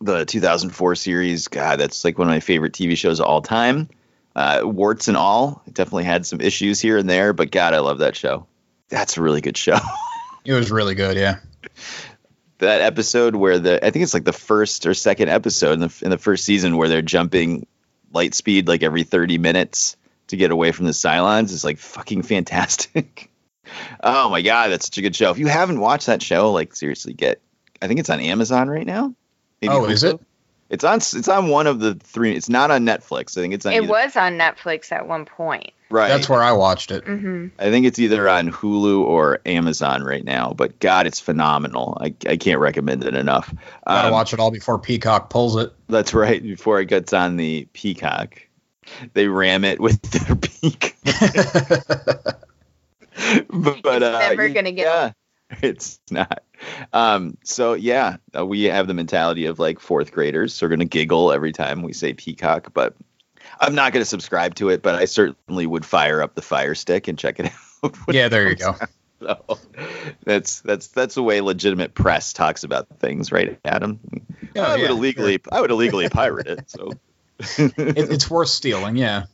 The 0.00 0.24
2004 0.24 0.94
series, 0.94 1.48
God, 1.48 1.78
that's 1.78 2.04
like 2.04 2.18
one 2.18 2.28
of 2.28 2.32
my 2.32 2.40
favorite 2.40 2.72
TV 2.72 2.96
shows 2.96 3.20
of 3.20 3.26
all 3.26 3.42
time. 3.42 3.88
Uh, 4.34 4.62
warts 4.64 5.08
and 5.08 5.16
all, 5.16 5.62
it 5.66 5.74
definitely 5.74 6.04
had 6.04 6.24
some 6.24 6.40
issues 6.40 6.80
here 6.80 6.96
and 6.96 7.10
there, 7.10 7.32
but 7.32 7.50
God, 7.50 7.74
I 7.74 7.80
love 7.80 7.98
that 7.98 8.16
show. 8.16 8.46
That's 8.88 9.16
a 9.16 9.22
really 9.22 9.40
good 9.40 9.56
show. 9.56 9.78
It 10.42 10.54
was 10.54 10.70
really 10.70 10.94
good, 10.94 11.18
yeah. 11.18 11.40
that 12.58 12.80
episode 12.80 13.36
where 13.36 13.58
the 13.58 13.84
I 13.84 13.90
think 13.90 14.02
it's 14.02 14.14
like 14.14 14.24
the 14.24 14.32
first 14.32 14.86
or 14.86 14.94
second 14.94 15.28
episode 15.28 15.74
in 15.74 15.80
the 15.80 15.98
in 16.02 16.10
the 16.10 16.18
first 16.18 16.44
season 16.44 16.76
where 16.76 16.88
they're 16.88 17.02
jumping 17.02 17.66
light 18.12 18.34
speed 18.34 18.68
like 18.68 18.82
every 18.82 19.02
30 19.02 19.38
minutes 19.38 19.96
to 20.28 20.36
get 20.36 20.50
away 20.50 20.72
from 20.72 20.86
the 20.86 20.92
Cylons 20.92 21.52
is 21.52 21.64
like 21.64 21.78
fucking 21.78 22.22
fantastic. 22.22 23.29
oh 24.02 24.28
my 24.30 24.42
god, 24.42 24.68
that's 24.68 24.86
such 24.86 24.98
a 24.98 25.02
good 25.02 25.14
show. 25.16 25.30
If 25.30 25.38
you 25.38 25.46
haven't 25.48 25.80
watched 25.80 26.06
that 26.06 26.22
show, 26.22 26.52
like 26.52 26.74
seriously, 26.74 27.12
get 27.12 27.40
I 27.82 27.88
think 27.88 28.00
it's 28.00 28.10
on 28.10 28.20
Amazon 28.20 28.68
right 28.68 28.86
now. 28.86 29.14
Maybe 29.62 29.72
Oh, 29.74 29.84
is 29.86 30.04
it? 30.04 30.20
It's 30.68 30.84
on 30.84 30.98
it's 30.98 31.28
on 31.28 31.48
one 31.48 31.66
of 31.66 31.80
the 31.80 31.94
three. 31.96 32.34
It's 32.36 32.48
not 32.48 32.70
on 32.70 32.84
Netflix. 32.86 33.36
I 33.36 33.40
think 33.40 33.54
it's 33.54 33.66
on 33.66 33.72
It 33.72 33.78
either- 33.82 33.88
was 33.88 34.16
on 34.16 34.38
Netflix 34.38 34.92
at 34.92 35.08
one 35.08 35.24
point. 35.24 35.72
right. 35.90 36.06
That's 36.08 36.28
where 36.28 36.42
I 36.42 36.52
watched 36.52 36.92
it. 36.92 37.04
hmm 37.04 37.48
I 37.58 37.70
think 37.70 37.86
it's 37.86 37.98
either 37.98 38.28
on 38.28 38.50
Hulu 38.52 39.00
or 39.00 39.40
Amazon 39.46 40.04
right 40.04 40.24
now. 40.24 40.52
But 40.56 40.78
God, 40.78 41.06
it's 41.08 41.18
phenomenal. 41.18 41.98
I, 42.00 42.14
I 42.28 42.36
can't 42.36 42.60
recommend 42.60 43.04
it 43.04 43.14
enough. 43.16 43.52
Gotta 43.84 44.08
Um, 44.08 44.12
watch 44.12 44.32
it 44.32 44.38
all 44.38 44.52
before 44.52 44.78
Peacock 44.78 45.28
pulls 45.30 45.56
it. 45.56 45.72
That's 45.88 46.14
right. 46.14 46.40
Before 46.40 46.78
it 46.78 46.86
gets 46.86 47.12
on 47.12 47.36
the 47.36 47.66
Peacock, 47.72 48.40
they 49.14 49.26
ram 49.26 49.64
it 49.64 49.80
with 49.80 50.00
their 50.02 50.36
beak. 50.62 50.94
but, 53.50 53.82
but, 53.82 54.02
uh, 54.02 54.18
never 54.18 54.48
gonna 54.48 54.72
get 54.72 54.86
yeah, 54.86 55.58
it's 55.62 56.00
not. 56.10 56.42
Um, 56.92 57.36
so 57.44 57.74
yeah, 57.74 58.16
uh, 58.36 58.46
we 58.46 58.64
have 58.64 58.86
the 58.86 58.94
mentality 58.94 59.46
of 59.46 59.58
like 59.58 59.80
fourth 59.80 60.12
graders. 60.12 60.54
So 60.54 60.66
we're 60.66 60.70
gonna 60.70 60.84
giggle 60.84 61.32
every 61.32 61.52
time 61.52 61.82
we 61.82 61.92
say 61.92 62.12
Peacock, 62.12 62.72
but 62.72 62.94
I'm 63.60 63.74
not 63.74 63.92
gonna 63.92 64.04
subscribe 64.04 64.54
to 64.56 64.68
it. 64.68 64.82
But 64.82 64.94
I 64.94 65.04
certainly 65.04 65.66
would 65.66 65.84
fire 65.84 66.22
up 66.22 66.34
the 66.34 66.42
Fire 66.42 66.74
Stick 66.74 67.08
and 67.08 67.18
check 67.18 67.40
it 67.40 67.52
out. 67.84 67.96
yeah, 68.08 68.28
there 68.28 68.48
you 68.48 68.56
go. 68.56 68.76
so 69.20 69.58
that's 70.24 70.60
that's 70.60 70.88
that's 70.88 71.14
the 71.14 71.22
way 71.22 71.40
legitimate 71.40 71.94
press 71.94 72.32
talks 72.32 72.64
about 72.64 72.86
things, 73.00 73.32
right, 73.32 73.58
Adam? 73.64 74.00
Oh, 74.56 74.62
I 74.62 74.72
would 74.72 74.80
yeah, 74.82 74.90
illegally 74.90 75.40
I 75.52 75.60
would 75.60 75.70
illegally 75.70 76.08
pirate 76.08 76.46
it. 76.46 76.70
So 76.70 76.90
It, 77.58 78.10
it's 78.10 78.30
worth 78.30 78.48
stealing, 78.48 78.96
yeah. 78.96 79.24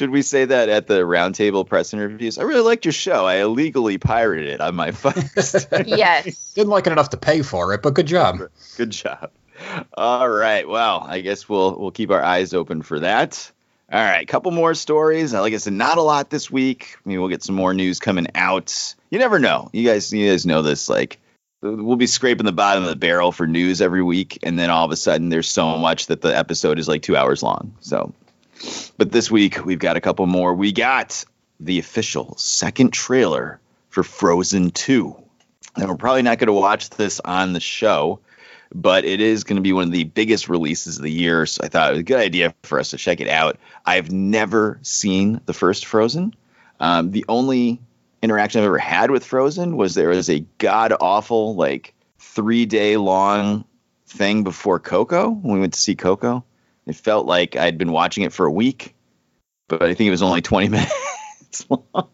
Should 0.00 0.08
we 0.08 0.22
say 0.22 0.46
that 0.46 0.70
at 0.70 0.86
the 0.86 1.00
roundtable 1.00 1.66
press 1.68 1.92
interviews? 1.92 2.38
I 2.38 2.44
really 2.44 2.62
liked 2.62 2.86
your 2.86 2.92
show. 2.92 3.26
I 3.26 3.42
illegally 3.42 3.98
pirated 3.98 4.48
it 4.48 4.62
on 4.62 4.74
my 4.74 4.90
phone. 4.92 5.12
Yes. 5.86 6.54
Didn't 6.54 6.70
like 6.70 6.86
it 6.86 6.92
enough 6.92 7.10
to 7.10 7.18
pay 7.18 7.42
for 7.42 7.74
it, 7.74 7.82
but 7.82 7.92
good 7.92 8.06
job. 8.06 8.38
Good 8.78 8.88
job. 8.88 9.30
All 9.92 10.26
right. 10.26 10.66
Well, 10.66 11.04
I 11.06 11.20
guess 11.20 11.50
we'll 11.50 11.78
we'll 11.78 11.90
keep 11.90 12.10
our 12.10 12.22
eyes 12.22 12.54
open 12.54 12.80
for 12.80 13.00
that. 13.00 13.52
All 13.92 14.02
right, 14.02 14.26
couple 14.26 14.52
more 14.52 14.72
stories. 14.72 15.34
Like 15.34 15.52
I 15.52 15.58
said, 15.58 15.74
not 15.74 15.98
a 15.98 16.02
lot 16.02 16.30
this 16.30 16.50
week. 16.50 16.96
Maybe 17.04 17.18
we'll 17.18 17.28
get 17.28 17.42
some 17.42 17.56
more 17.56 17.74
news 17.74 18.00
coming 18.00 18.28
out. 18.34 18.94
You 19.10 19.18
never 19.18 19.38
know. 19.38 19.68
You 19.74 19.86
guys, 19.86 20.10
you 20.14 20.30
guys 20.30 20.46
know 20.46 20.62
this. 20.62 20.88
Like 20.88 21.18
we'll 21.60 21.96
be 21.96 22.06
scraping 22.06 22.46
the 22.46 22.52
bottom 22.52 22.84
of 22.84 22.88
the 22.88 22.96
barrel 22.96 23.32
for 23.32 23.46
news 23.46 23.82
every 23.82 24.02
week, 24.02 24.38
and 24.44 24.58
then 24.58 24.70
all 24.70 24.86
of 24.86 24.92
a 24.92 24.96
sudden 24.96 25.28
there's 25.28 25.50
so 25.50 25.76
much 25.76 26.06
that 26.06 26.22
the 26.22 26.34
episode 26.34 26.78
is 26.78 26.88
like 26.88 27.02
two 27.02 27.18
hours 27.18 27.42
long. 27.42 27.74
So, 27.80 28.14
but 28.96 29.12
this 29.12 29.30
week 29.30 29.64
we've 29.64 29.78
got 29.78 29.96
a 29.96 30.00
couple 30.00 30.26
more. 30.26 30.54
We 30.54 30.72
got 30.72 31.24
the 31.58 31.78
official 31.78 32.36
second 32.36 32.92
trailer 32.92 33.60
for 33.88 34.02
Frozen 34.02 34.70
Two. 34.70 35.16
And 35.76 35.88
we're 35.88 35.96
probably 35.96 36.22
not 36.22 36.38
going 36.38 36.48
to 36.48 36.52
watch 36.52 36.90
this 36.90 37.20
on 37.20 37.52
the 37.52 37.60
show, 37.60 38.20
but 38.74 39.04
it 39.04 39.20
is 39.20 39.44
going 39.44 39.56
to 39.56 39.62
be 39.62 39.72
one 39.72 39.84
of 39.84 39.92
the 39.92 40.04
biggest 40.04 40.48
releases 40.48 40.96
of 40.96 41.02
the 41.02 41.12
year. 41.12 41.46
So 41.46 41.62
I 41.64 41.68
thought 41.68 41.90
it 41.90 41.92
was 41.92 42.00
a 42.00 42.04
good 42.04 42.18
idea 42.18 42.54
for 42.62 42.80
us 42.80 42.90
to 42.90 42.96
check 42.96 43.20
it 43.20 43.28
out. 43.28 43.58
I've 43.86 44.10
never 44.10 44.80
seen 44.82 45.40
the 45.46 45.52
first 45.52 45.86
Frozen. 45.86 46.34
Um, 46.80 47.12
the 47.12 47.24
only 47.28 47.80
interaction 48.22 48.60
I've 48.60 48.66
ever 48.66 48.78
had 48.78 49.10
with 49.10 49.24
Frozen 49.24 49.76
was 49.76 49.94
there 49.94 50.08
was 50.08 50.28
a 50.28 50.44
god 50.58 50.92
awful, 51.00 51.54
like 51.54 51.94
three 52.18 52.66
day 52.66 52.96
long 52.96 53.64
thing 54.06 54.42
before 54.42 54.80
Coco 54.80 55.30
when 55.30 55.54
we 55.54 55.60
went 55.60 55.74
to 55.74 55.80
see 55.80 55.94
Coco. 55.94 56.44
It 56.90 56.96
felt 56.96 57.24
like 57.26 57.56
I'd 57.56 57.78
been 57.78 57.92
watching 57.92 58.24
it 58.24 58.32
for 58.32 58.46
a 58.46 58.50
week, 58.52 58.94
but 59.68 59.82
I 59.82 59.94
think 59.94 60.08
it 60.08 60.10
was 60.10 60.22
only 60.22 60.42
20 60.42 60.68
minutes 60.70 61.66
long. 61.70 62.08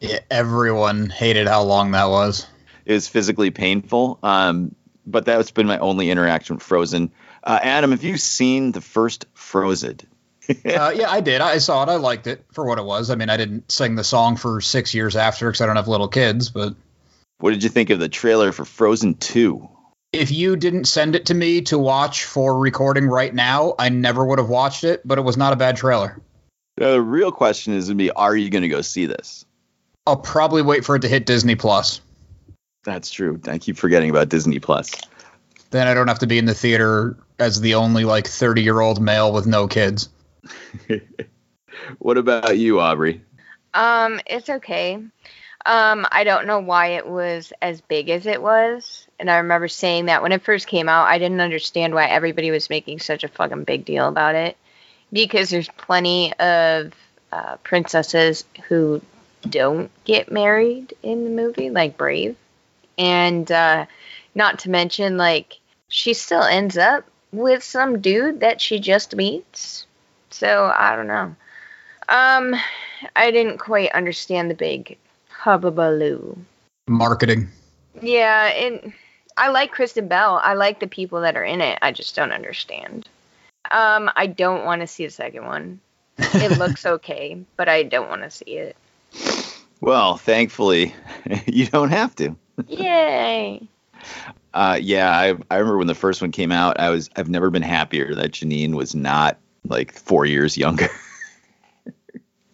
Yeah, 0.00 0.18
everyone 0.30 1.08
hated 1.10 1.46
how 1.46 1.62
long 1.62 1.92
that 1.92 2.08
was. 2.08 2.46
it 2.84 2.92
was 2.92 3.06
physically 3.08 3.50
painful. 3.50 4.18
Um, 4.22 4.74
but 5.06 5.24
that's 5.24 5.52
been 5.52 5.68
my 5.68 5.78
only 5.78 6.10
interaction 6.10 6.56
with 6.56 6.64
Frozen. 6.64 7.12
Uh, 7.44 7.60
Adam, 7.62 7.92
have 7.92 8.02
you 8.02 8.16
seen 8.16 8.72
the 8.72 8.80
first 8.80 9.26
Frozen? 9.34 10.00
Uh, 10.48 10.92
yeah, 10.94 11.10
I 11.10 11.20
did. 11.20 11.40
I 11.40 11.58
saw 11.58 11.82
it. 11.84 11.88
I 11.88 11.96
liked 11.96 12.26
it 12.26 12.44
for 12.52 12.64
what 12.64 12.78
it 12.78 12.84
was. 12.84 13.10
I 13.10 13.14
mean, 13.14 13.30
I 13.30 13.36
didn't 13.36 13.70
sing 13.70 13.94
the 13.94 14.04
song 14.04 14.36
for 14.36 14.60
six 14.60 14.94
years 14.94 15.14
after 15.16 15.48
because 15.48 15.60
I 15.60 15.66
don't 15.66 15.76
have 15.76 15.88
little 15.88 16.08
kids. 16.08 16.50
But 16.50 16.74
What 17.38 17.50
did 17.52 17.62
you 17.62 17.68
think 17.68 17.90
of 17.90 17.98
the 18.00 18.08
trailer 18.08 18.50
for 18.52 18.64
Frozen 18.64 19.14
2? 19.14 19.68
If 20.12 20.30
you 20.30 20.56
didn't 20.56 20.86
send 20.86 21.14
it 21.14 21.26
to 21.26 21.34
me 21.34 21.62
to 21.62 21.78
watch 21.78 22.24
for 22.24 22.58
recording 22.58 23.06
right 23.06 23.34
now, 23.34 23.74
I 23.78 23.88
never 23.88 24.24
would 24.24 24.38
have 24.38 24.48
watched 24.48 24.84
it. 24.84 25.02
But 25.04 25.18
it 25.18 25.22
was 25.22 25.36
not 25.36 25.52
a 25.52 25.56
bad 25.56 25.76
trailer. 25.76 26.20
The 26.76 27.00
real 27.00 27.32
question 27.32 27.72
is 27.74 27.86
going 27.86 27.98
to 27.98 28.04
be 28.04 28.10
are 28.10 28.36
you 28.36 28.50
going 28.50 28.62
to 28.62 28.68
go 28.68 28.82
see 28.82 29.06
this? 29.06 29.44
I'll 30.06 30.16
probably 30.16 30.62
wait 30.62 30.84
for 30.84 30.96
it 30.96 31.00
to 31.00 31.08
hit 31.08 31.26
Disney 31.26 31.56
Plus. 31.56 32.00
That's 32.84 33.10
true. 33.10 33.40
I 33.48 33.58
keep 33.58 33.76
forgetting 33.76 34.10
about 34.10 34.28
Disney 34.28 34.60
Plus. 34.60 34.92
Then 35.70 35.88
I 35.88 35.94
don't 35.94 36.06
have 36.06 36.20
to 36.20 36.26
be 36.26 36.38
in 36.38 36.44
the 36.44 36.54
theater 36.54 37.16
as 37.38 37.60
the 37.60 37.74
only 37.74 38.04
like 38.04 38.28
30 38.28 38.62
year 38.62 38.80
old 38.80 39.00
male 39.00 39.32
with 39.32 39.46
no 39.46 39.66
kids. 39.66 40.08
What 41.98 42.18
about 42.18 42.58
you, 42.58 42.80
Aubrey? 42.80 43.22
Um, 43.74 44.20
it's 44.26 44.48
okay. 44.48 45.02
Um, 45.66 46.06
I 46.12 46.22
don't 46.22 46.46
know 46.46 46.60
why 46.60 46.90
it 46.90 47.08
was 47.08 47.52
as 47.60 47.80
big 47.80 48.08
as 48.08 48.24
it 48.24 48.40
was. 48.40 49.06
And 49.18 49.28
I 49.28 49.38
remember 49.38 49.66
saying 49.66 50.06
that 50.06 50.22
when 50.22 50.30
it 50.30 50.44
first 50.44 50.68
came 50.68 50.88
out, 50.88 51.08
I 51.08 51.18
didn't 51.18 51.40
understand 51.40 51.92
why 51.92 52.06
everybody 52.06 52.52
was 52.52 52.70
making 52.70 53.00
such 53.00 53.24
a 53.24 53.28
fucking 53.28 53.64
big 53.64 53.84
deal 53.84 54.06
about 54.06 54.36
it. 54.36 54.56
Because 55.12 55.50
there's 55.50 55.68
plenty 55.70 56.32
of 56.34 56.92
uh, 57.32 57.56
princesses 57.64 58.44
who 58.68 59.02
don't 59.48 59.90
get 60.04 60.30
married 60.30 60.94
in 61.02 61.24
the 61.24 61.30
movie, 61.30 61.70
like 61.70 61.96
Brave. 61.96 62.36
And 62.96 63.50
uh, 63.50 63.86
not 64.36 64.60
to 64.60 64.70
mention, 64.70 65.16
like, 65.16 65.58
she 65.88 66.14
still 66.14 66.42
ends 66.42 66.78
up 66.78 67.04
with 67.32 67.64
some 67.64 68.00
dude 68.00 68.40
that 68.40 68.60
she 68.60 68.78
just 68.78 69.16
meets. 69.16 69.86
So 70.30 70.72
I 70.72 70.94
don't 70.94 71.08
know. 71.08 71.34
Um, 72.08 72.54
I 73.16 73.32
didn't 73.32 73.58
quite 73.58 73.90
understand 73.92 74.48
the 74.48 74.54
big 74.54 74.96
hubbubaloo. 75.46 76.36
Marketing. 76.88 77.48
Yeah, 78.02 78.48
and 78.48 78.92
I 79.36 79.48
like 79.48 79.70
Kristen 79.70 80.08
Bell. 80.08 80.40
I 80.42 80.54
like 80.54 80.80
the 80.80 80.86
people 80.88 81.20
that 81.20 81.36
are 81.36 81.44
in 81.44 81.60
it. 81.60 81.78
I 81.82 81.92
just 81.92 82.16
don't 82.16 82.32
understand. 82.32 83.08
Um, 83.70 84.10
I 84.16 84.26
don't 84.26 84.64
want 84.64 84.80
to 84.80 84.86
see 84.86 85.04
a 85.04 85.10
second 85.10 85.46
one. 85.46 85.80
It 86.18 86.58
looks 86.58 86.84
okay, 86.84 87.38
but 87.56 87.68
I 87.68 87.84
don't 87.84 88.08
want 88.08 88.22
to 88.22 88.30
see 88.30 88.58
it. 88.58 88.76
Well, 89.80 90.16
thankfully, 90.16 90.94
you 91.46 91.66
don't 91.66 91.90
have 91.90 92.14
to. 92.16 92.36
Yay! 92.68 93.68
Uh, 94.52 94.78
yeah, 94.80 95.10
I, 95.10 95.34
I 95.50 95.58
remember 95.58 95.78
when 95.78 95.86
the 95.86 95.94
first 95.94 96.20
one 96.20 96.32
came 96.32 96.50
out. 96.50 96.80
I 96.80 96.90
was 96.90 97.10
I've 97.16 97.28
never 97.28 97.50
been 97.50 97.62
happier 97.62 98.14
that 98.14 98.32
Janine 98.32 98.74
was 98.74 98.94
not 98.94 99.36
like 99.68 99.92
four 99.92 100.26
years 100.26 100.56
younger. 100.56 100.88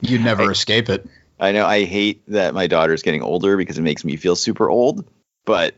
You 0.04 0.18
never 0.18 0.50
escape 0.50 0.88
it. 0.88 1.06
I 1.42 1.50
know 1.50 1.66
I 1.66 1.84
hate 1.84 2.22
that 2.28 2.54
my 2.54 2.68
daughter's 2.68 3.02
getting 3.02 3.20
older 3.20 3.56
because 3.56 3.76
it 3.76 3.82
makes 3.82 4.04
me 4.04 4.16
feel 4.16 4.36
super 4.36 4.70
old, 4.70 5.04
but 5.44 5.74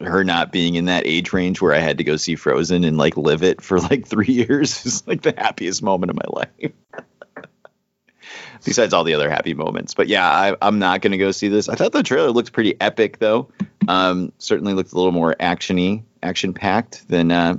her 0.00 0.22
not 0.22 0.52
being 0.52 0.74
in 0.74 0.84
that 0.84 1.06
age 1.06 1.32
range 1.32 1.62
where 1.62 1.72
I 1.72 1.78
had 1.78 1.98
to 1.98 2.04
go 2.04 2.16
see 2.16 2.34
Frozen 2.36 2.84
and 2.84 2.98
like 2.98 3.16
live 3.16 3.42
it 3.42 3.62
for 3.62 3.80
like 3.80 4.06
three 4.08 4.26
years 4.34 4.84
is 4.84 5.06
like 5.06 5.22
the 5.22 5.34
happiest 5.36 5.82
moment 5.82 6.10
of 6.10 6.16
my 6.16 6.26
life. 6.28 6.72
Besides 8.64 8.92
all 8.92 9.04
the 9.04 9.14
other 9.14 9.30
happy 9.30 9.54
moments, 9.54 9.94
but 9.94 10.08
yeah, 10.08 10.28
I, 10.28 10.56
I'm 10.60 10.78
not 10.78 11.00
gonna 11.00 11.16
go 11.16 11.30
see 11.30 11.48
this. 11.48 11.70
I 11.70 11.76
thought 11.76 11.92
the 11.92 12.02
trailer 12.02 12.30
looked 12.30 12.52
pretty 12.52 12.78
epic, 12.78 13.18
though. 13.18 13.50
Um, 13.86 14.32
certainly 14.36 14.74
looked 14.74 14.92
a 14.92 14.96
little 14.96 15.12
more 15.12 15.34
actiony, 15.40 16.02
action 16.22 16.52
packed 16.52 17.08
than 17.08 17.30
uh, 17.30 17.56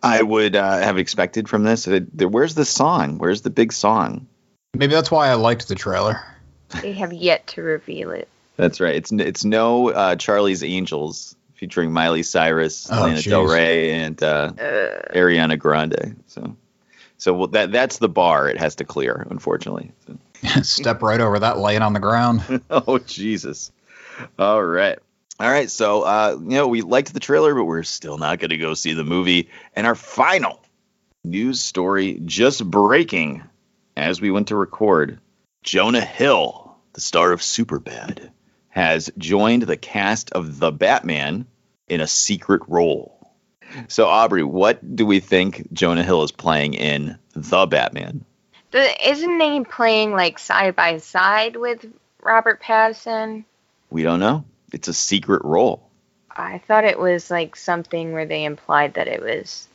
I 0.00 0.22
would 0.22 0.54
uh, 0.54 0.78
have 0.78 0.98
expected 0.98 1.48
from 1.48 1.64
this. 1.64 1.88
Uh, 1.88 2.00
Where's 2.18 2.54
the 2.54 2.66
song? 2.66 3.18
Where's 3.18 3.42
the 3.42 3.50
big 3.50 3.72
song? 3.72 4.28
Maybe 4.74 4.94
that's 4.94 5.10
why 5.10 5.28
I 5.28 5.34
liked 5.34 5.66
the 5.66 5.74
trailer. 5.74 6.22
They 6.80 6.92
have 6.92 7.12
yet 7.12 7.46
to 7.48 7.62
reveal 7.62 8.10
it. 8.10 8.28
That's 8.56 8.80
right. 8.80 8.94
It's 8.94 9.12
it's 9.12 9.44
no 9.44 9.90
uh, 9.90 10.16
Charlie's 10.16 10.62
Angels 10.64 11.34
featuring 11.54 11.92
Miley 11.92 12.22
Cyrus, 12.22 12.88
Oh, 12.90 13.02
Lana 13.02 13.22
Del. 13.22 13.44
Rey, 13.44 13.92
and 13.92 14.20
uh, 14.22 14.52
Uh, 14.58 15.12
Ariana 15.14 15.58
Grande. 15.58 16.16
So, 16.26 16.56
so 17.18 17.34
well, 17.34 17.46
that 17.48 17.72
that's 17.72 17.98
the 17.98 18.08
bar 18.08 18.48
it 18.48 18.58
has 18.58 18.76
to 18.76 18.84
clear, 18.84 19.26
unfortunately. 19.30 19.92
So- 20.06 20.18
Step 20.62 21.02
right 21.02 21.20
over 21.20 21.38
that 21.38 21.58
laying 21.58 21.82
on 21.82 21.92
the 21.92 22.00
ground. 22.00 22.62
oh 22.70 22.98
Jesus! 22.98 23.70
All 24.38 24.62
right, 24.62 24.98
all 25.38 25.48
right. 25.50 25.70
So, 25.70 26.02
uh, 26.02 26.36
you 26.40 26.50
know, 26.56 26.66
we 26.68 26.82
liked 26.82 27.14
the 27.14 27.20
trailer, 27.20 27.54
but 27.54 27.64
we're 27.64 27.84
still 27.84 28.18
not 28.18 28.40
going 28.40 28.50
to 28.50 28.58
go 28.58 28.74
see 28.74 28.92
the 28.94 29.04
movie. 29.04 29.48
And 29.76 29.86
our 29.86 29.94
final 29.94 30.60
news 31.24 31.60
story 31.60 32.20
just 32.24 32.68
breaking 32.68 33.44
as 33.96 34.20
we 34.20 34.32
went 34.32 34.48
to 34.48 34.56
record: 34.56 35.20
Jonah 35.62 36.04
Hill, 36.04 36.76
the 36.92 37.00
star 37.00 37.32
of 37.32 37.40
Superbad, 37.40 38.30
has 38.68 39.10
joined 39.18 39.62
the 39.62 39.76
cast 39.76 40.32
of 40.32 40.58
The 40.58 40.72
Batman 40.72 41.46
in 41.88 42.00
a 42.00 42.06
secret 42.06 42.62
role. 42.68 43.30
So, 43.88 44.06
Aubrey, 44.06 44.42
what 44.42 44.96
do 44.96 45.06
we 45.06 45.20
think 45.20 45.72
Jonah 45.72 46.02
Hill 46.02 46.22
is 46.24 46.32
playing 46.32 46.74
in 46.74 47.18
The 47.34 47.66
Batman? 47.66 48.24
the, 48.72 49.10
isn't 49.10 49.40
he 49.40 49.60
playing 49.64 50.12
like 50.12 50.38
side 50.38 50.74
by 50.74 50.98
side 50.98 51.56
with 51.56 51.86
Robert 52.20 52.60
Pattinson? 52.60 53.44
We 53.90 54.02
don't 54.02 54.20
know. 54.20 54.44
It's 54.72 54.88
a 54.88 54.94
secret 54.94 55.44
role. 55.44 55.88
I 56.34 56.58
thought 56.58 56.84
it 56.84 56.98
was 56.98 57.30
like 57.30 57.54
something 57.54 58.12
where 58.12 58.26
they 58.26 58.44
implied 58.44 58.94
that 58.94 59.06
it 59.06 59.22
was 59.22 59.68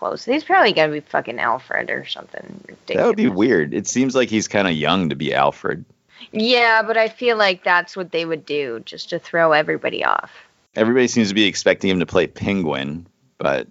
close. 0.00 0.24
He's 0.24 0.42
probably 0.44 0.72
gonna 0.72 0.92
be 0.92 1.00
fucking 1.00 1.38
Alfred 1.38 1.90
or 1.90 2.06
something 2.06 2.64
ridiculous. 2.66 2.96
That 2.96 3.06
would 3.06 3.16
be 3.16 3.28
weird. 3.28 3.74
It 3.74 3.86
seems 3.86 4.14
like 4.14 4.30
he's 4.30 4.48
kind 4.48 4.66
of 4.66 4.74
young 4.74 5.10
to 5.10 5.14
be 5.14 5.34
Alfred. 5.34 5.84
Yeah, 6.32 6.82
but 6.82 6.96
I 6.96 7.08
feel 7.08 7.36
like 7.36 7.62
that's 7.64 7.96
what 7.96 8.10
they 8.10 8.24
would 8.24 8.46
do 8.46 8.80
just 8.80 9.10
to 9.10 9.18
throw 9.18 9.52
everybody 9.52 10.02
off. 10.04 10.30
Everybody 10.74 11.06
seems 11.06 11.28
to 11.28 11.34
be 11.34 11.44
expecting 11.44 11.90
him 11.90 12.00
to 12.00 12.06
play 12.06 12.26
Penguin, 12.26 13.06
but 13.38 13.68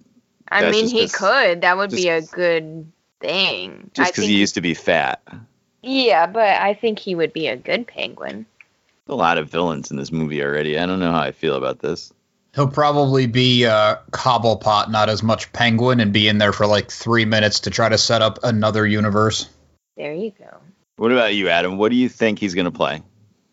I 0.48 0.70
mean, 0.70 0.88
he 0.88 1.08
could. 1.08 1.62
That 1.62 1.76
would 1.76 1.90
just- 1.90 2.02
be 2.02 2.08
a 2.08 2.22
good 2.22 2.90
thing. 3.20 3.90
just 3.92 4.12
because 4.12 4.24
he 4.28 4.38
used 4.38 4.54
to 4.54 4.60
be 4.60 4.74
fat. 4.74 5.20
yeah, 5.82 6.26
but 6.26 6.60
I 6.60 6.74
think 6.74 6.98
he 7.00 7.14
would 7.14 7.32
be 7.32 7.48
a 7.48 7.56
good 7.56 7.86
penguin. 7.86 8.46
A 9.08 9.14
lot 9.14 9.36
of 9.38 9.50
villains 9.50 9.90
in 9.90 9.96
this 9.96 10.12
movie 10.12 10.42
already. 10.42 10.78
I 10.78 10.86
don't 10.86 11.00
know 11.00 11.10
how 11.10 11.20
I 11.20 11.32
feel 11.32 11.56
about 11.56 11.80
this. 11.80 12.12
He'll 12.54 12.68
probably 12.68 13.26
be 13.26 13.64
uh, 13.66 13.96
Cobblepot, 14.10 14.90
not 14.90 15.08
as 15.08 15.22
much 15.22 15.52
Penguin, 15.52 16.00
and 16.00 16.12
be 16.12 16.26
in 16.28 16.38
there 16.38 16.52
for 16.52 16.66
like 16.66 16.90
three 16.90 17.24
minutes 17.24 17.60
to 17.60 17.70
try 17.70 17.88
to 17.88 17.96
set 17.98 18.22
up 18.22 18.38
another 18.42 18.86
universe. 18.86 19.48
There 19.96 20.12
you 20.12 20.32
go. 20.32 20.58
What 20.96 21.12
about 21.12 21.34
you, 21.34 21.48
Adam? 21.48 21.76
What 21.78 21.90
do 21.90 21.96
you 21.96 22.08
think 22.08 22.38
he's 22.38 22.54
going 22.54 22.64
to 22.64 22.70
play? 22.70 23.02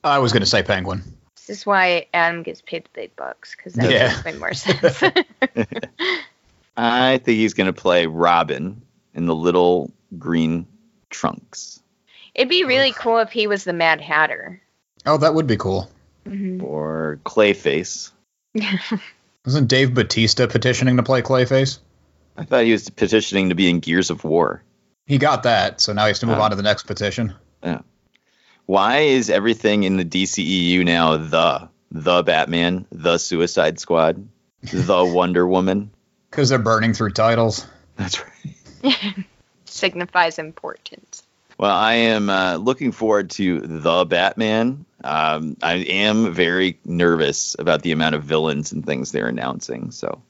I 0.04 0.18
was 0.20 0.32
going 0.32 0.42
to 0.42 0.48
say 0.48 0.64
Penguin. 0.64 1.04
This 1.36 1.50
is 1.60 1.66
why 1.66 2.08
Adam 2.14 2.44
gets 2.44 2.62
paid 2.62 2.86
the 2.86 2.90
big 2.94 3.16
bucks 3.16 3.56
because 3.56 3.74
that 3.74 3.92
Yeah. 3.92 4.08
makes 4.08 4.26
way 4.26 4.34
more 4.38 4.54
sense. 4.54 5.02
I 6.78 7.18
think 7.20 7.38
he's 7.38 7.54
going 7.54 7.68
to 7.68 7.74
play 7.80 8.06
Robin 8.06 8.82
in 9.14 9.26
the 9.26 9.36
little 9.36 9.92
green 10.18 10.68
trunks 11.10 11.82
It'd 12.36 12.50
be 12.50 12.66
really 12.66 12.92
cool 12.92 13.18
if 13.18 13.32
he 13.32 13.48
was 13.48 13.64
the 13.64 13.74
Mad 13.74 14.00
Hatter. 14.00 14.62
Oh, 15.08 15.18
that 15.18 15.34
would 15.34 15.48
be 15.48 15.58
cool. 15.58 15.90
Mhm. 16.28 16.62
or 16.62 17.20
Clayface. 17.26 18.12
Isn't 19.46 19.68
Dave 19.68 19.94
Batista 19.94 20.48
petitioning 20.48 20.98
to 20.98 21.04
play 21.04 21.22
Clayface? 21.22 21.80
I 22.36 22.44
thought 22.44 22.66
he 22.66 22.72
was 22.72 22.90
petitioning 22.90 23.50
to 23.50 23.56
be 23.56 23.70
in 23.70 23.80
Gears 23.80 24.10
of 24.10 24.24
War. 24.24 24.62
He 25.06 25.18
got 25.18 25.44
that, 25.44 25.80
so 25.82 25.94
now 25.94 26.04
he 26.04 26.10
has 26.10 26.20
to 26.20 26.26
move 26.26 26.38
Oh. 26.38 26.42
on 26.42 26.50
to 26.52 26.56
the 26.56 26.64
next 26.64 26.84
petition. 26.84 27.34
Yeah. 27.64 27.80
Why 28.66 29.00
is 29.00 29.30
everything 29.30 29.84
in 29.84 29.98
the 29.98 30.04
DCEU 30.06 30.84
now 30.84 31.18
the 31.18 31.70
the 31.90 32.22
Batman, 32.24 32.86
the 32.92 33.18
Suicide 33.18 33.80
Squad, 33.80 34.28
the 34.62 35.06
Wonder 35.14 35.48
Woman? 35.48 35.92
Because 36.30 36.50
they're 36.50 36.60
burning 36.60 36.94
through 36.94 37.12
titles. 37.12 37.66
That's 37.96 38.22
right. 38.84 39.26
Signifies 39.66 40.38
importance. 40.40 41.24
Well, 41.58 41.72
I 41.76 41.94
am 41.94 42.30
uh, 42.30 42.58
looking 42.58 42.92
forward 42.92 43.30
to 43.32 43.62
the 43.62 44.06
Batman. 44.06 44.86
Um, 45.04 45.58
I 45.62 45.76
am 45.76 46.34
very 46.34 46.80
nervous 46.86 47.56
about 47.60 47.82
the 47.84 47.92
amount 47.92 48.16
of 48.16 48.24
villains 48.24 48.72
and 48.72 48.86
things 48.86 49.12
they're 49.12 49.28
announcing. 49.28 49.92
So, 49.92 50.22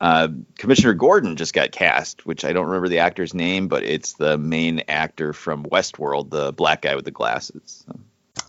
uh, 0.00 0.28
Commissioner 0.58 0.94
Gordon 0.94 1.36
just 1.36 1.52
got 1.54 1.72
cast, 1.72 2.24
which 2.26 2.44
I 2.44 2.52
don't 2.52 2.66
remember 2.66 2.88
the 2.88 2.98
actor's 3.00 3.34
name, 3.34 3.68
but 3.68 3.82
it's 3.84 4.14
the 4.14 4.38
main 4.38 4.82
actor 4.88 5.32
from 5.32 5.64
Westworld, 5.64 6.30
the 6.30 6.52
black 6.52 6.82
guy 6.82 6.94
with 6.96 7.04
the 7.04 7.10
glasses. 7.10 7.84
So, 7.86 7.98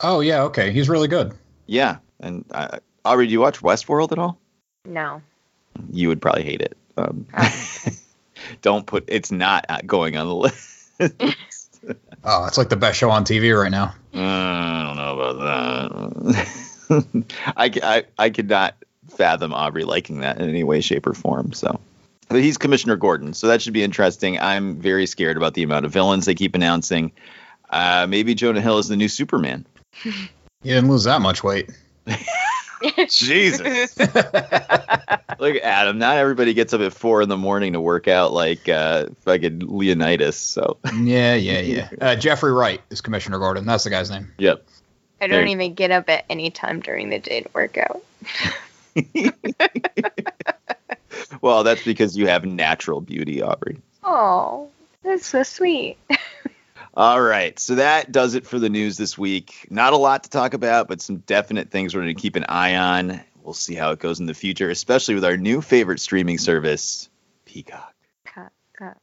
Oh, 0.02 0.20
yeah, 0.22 0.44
okay. 0.44 0.72
He's 0.72 0.90
really 0.90 1.08
good. 1.08 1.34
yeah, 1.68 1.98
and 2.20 2.44
uh, 2.52 2.80
Aubrey, 3.04 3.28
do 3.28 3.34
you 3.34 3.40
watch 3.42 3.62
Westworld 3.62 4.12
at 4.12 4.20
all? 4.20 4.38
No. 4.86 5.22
You 5.92 6.08
would 6.10 6.22
probably 6.22 6.44
hate 6.44 6.62
it. 6.62 6.78
Um, 6.98 7.28
don't 8.62 8.86
put 8.86 9.04
it's 9.08 9.32
not 9.32 9.66
going 9.86 10.16
on 10.18 10.28
the 10.28 10.36
list. 10.36 10.90
Oh, 12.28 12.46
it's 12.46 12.58
like 12.58 12.70
the 12.70 12.76
best 12.76 12.98
show 12.98 13.12
on 13.12 13.24
TV 13.24 13.56
right 13.56 13.70
now. 13.70 13.94
Uh, 14.12 14.20
I 14.20 14.84
don't 14.88 14.96
know 14.96 15.20
about 15.20 16.36
that. 16.90 17.34
I 17.56 18.06
I 18.18 18.30
could 18.32 18.50
not 18.50 18.76
fathom 19.16 19.54
Aubrey 19.54 19.84
liking 19.84 20.22
that 20.22 20.42
in 20.42 20.50
any 20.50 20.64
way, 20.64 20.82
shape, 20.82 21.06
or 21.06 21.14
form. 21.14 21.54
So, 21.54 21.80
but 22.28 22.42
he's 22.42 22.58
Commissioner 22.58 22.96
Gordon, 22.96 23.36
so 23.36 23.46
that 23.46 23.62
should 23.62 23.74
be 23.74 23.84
interesting. 23.84 24.40
I'm 24.40 24.78
very 24.78 25.06
scared 25.06 25.38
about 25.38 25.54
the 25.54 25.62
amount 25.62 25.86
of 25.86 25.92
villains 25.94 26.26
they 26.26 26.34
keep 26.34 26.56
announcing. 26.56 27.12
Uh, 27.70 28.08
maybe 28.10 28.34
Jonah 28.34 28.62
Hill 28.62 28.80
is 28.80 28.88
the 28.88 28.96
new 28.96 29.10
Superman. 29.10 29.68
He 30.64 30.72
didn't 30.72 30.90
lose 30.90 31.04
that 31.04 31.22
much 31.22 31.44
weight. 31.44 31.70
Jesus. 33.10 33.98
Look 34.00 35.56
at 35.56 35.62
Adam. 35.64 35.98
Not 35.98 36.18
everybody 36.18 36.54
gets 36.54 36.74
up 36.74 36.82
at 36.82 36.94
four 36.94 37.22
in 37.22 37.30
the 37.30 37.38
morning 37.38 37.74
to 37.74 37.82
work 37.82 38.08
out 38.08 38.32
like 38.34 38.68
uh, 38.70 39.08
fucking 39.22 39.60
Leonidas. 39.66 40.38
So, 40.38 40.78
yeah, 41.02 41.36
yeah, 41.36 41.60
yeah. 41.60 41.90
Uh, 42.00 42.16
Jeffrey 42.16 42.52
Wright 42.54 42.82
is 42.90 43.02
Commissioner 43.02 43.40
Gordon. 43.40 43.66
That's 43.66 43.84
the 43.84 43.90
guy's 43.90 44.10
name. 44.10 44.32
yep. 44.38 44.66
I 45.22 45.28
don't 45.28 45.38
There- 45.42 45.46
even 45.48 45.74
get 45.76 45.92
up 45.92 46.10
at 46.10 46.26
any 46.30 46.50
time 46.52 46.80
during 46.82 47.10
the 47.10 47.20
day 47.20 47.42
to 47.42 47.50
work 47.54 47.78
out. 47.78 48.02
Well, 51.42 51.64
that's 51.64 51.84
because 51.84 52.18
you 52.18 52.28
have 52.28 52.46
natural 52.46 53.02
beauty, 53.02 53.42
Aubrey. 53.42 53.78
Oh, 54.04 54.70
that's 55.04 55.26
so 55.26 55.44
sweet. 55.44 55.98
All 56.96 57.22
right, 57.22 57.60
so 57.60 57.76
that 57.76 58.12
does 58.12 58.36
it 58.36 58.46
for 58.46 58.58
the 58.58 58.70
news 58.70 58.98
this 58.98 59.18
week. 59.18 59.68
Not 59.70 59.94
a 59.94 59.98
lot 59.98 60.24
to 60.24 60.30
talk 60.30 60.54
about, 60.54 60.88
but 60.88 61.02
some 61.02 61.18
definite 61.18 61.70
things 61.70 61.94
we're 61.94 62.04
going 62.04 62.16
to 62.16 62.22
keep 62.22 62.36
an 62.38 62.46
eye 62.48 62.76
on. 62.76 63.22
We'll 63.44 63.54
see 63.54 63.76
how 63.76 63.92
it 63.92 64.00
goes 64.00 64.20
in 64.20 64.26
the 64.26 64.34
future, 64.34 64.70
especially 64.70 65.16
with 65.16 65.26
our 65.26 65.38
new 65.38 65.62
favorite 65.62 66.00
streaming 66.00 66.38
service, 66.38 67.10
Peacock. 67.46 67.94
Cock, 68.26 68.54
cock. 68.78 68.98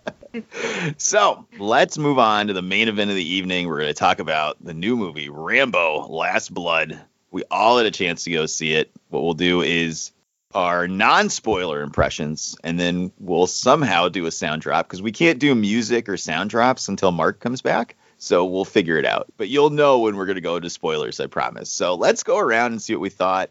So 0.98 1.46
let's 1.58 1.98
move 1.98 2.18
on 2.18 2.48
to 2.48 2.52
the 2.52 2.62
main 2.62 2.88
event 2.88 3.10
of 3.10 3.16
the 3.16 3.24
evening. 3.24 3.66
We're 3.66 3.80
going 3.80 3.88
to 3.88 3.94
talk 3.94 4.18
about 4.18 4.62
the 4.62 4.74
new 4.74 4.96
movie, 4.96 5.28
Rambo 5.28 6.08
Last 6.08 6.52
Blood. 6.52 7.00
We 7.30 7.44
all 7.50 7.78
had 7.78 7.86
a 7.86 7.90
chance 7.90 8.24
to 8.24 8.30
go 8.30 8.46
see 8.46 8.74
it. 8.74 8.90
What 9.08 9.22
we'll 9.22 9.34
do 9.34 9.62
is 9.62 10.12
our 10.56 10.88
non 10.88 11.28
spoiler 11.28 11.82
impressions, 11.82 12.56
and 12.64 12.80
then 12.80 13.12
we'll 13.20 13.46
somehow 13.46 14.08
do 14.08 14.24
a 14.24 14.32
sound 14.32 14.62
drop 14.62 14.86
because 14.88 15.02
we 15.02 15.12
can't 15.12 15.38
do 15.38 15.54
music 15.54 16.08
or 16.08 16.16
sound 16.16 16.48
drops 16.48 16.88
until 16.88 17.12
Mark 17.12 17.40
comes 17.40 17.60
back. 17.60 17.94
So 18.16 18.46
we'll 18.46 18.64
figure 18.64 18.96
it 18.96 19.04
out. 19.04 19.26
But 19.36 19.50
you'll 19.50 19.68
know 19.68 20.00
when 20.00 20.16
we're 20.16 20.24
going 20.24 20.36
to 20.36 20.40
go 20.40 20.56
into 20.56 20.70
spoilers, 20.70 21.20
I 21.20 21.26
promise. 21.26 21.68
So 21.68 21.94
let's 21.94 22.22
go 22.22 22.38
around 22.38 22.72
and 22.72 22.80
see 22.80 22.94
what 22.94 23.02
we 23.02 23.10
thought. 23.10 23.50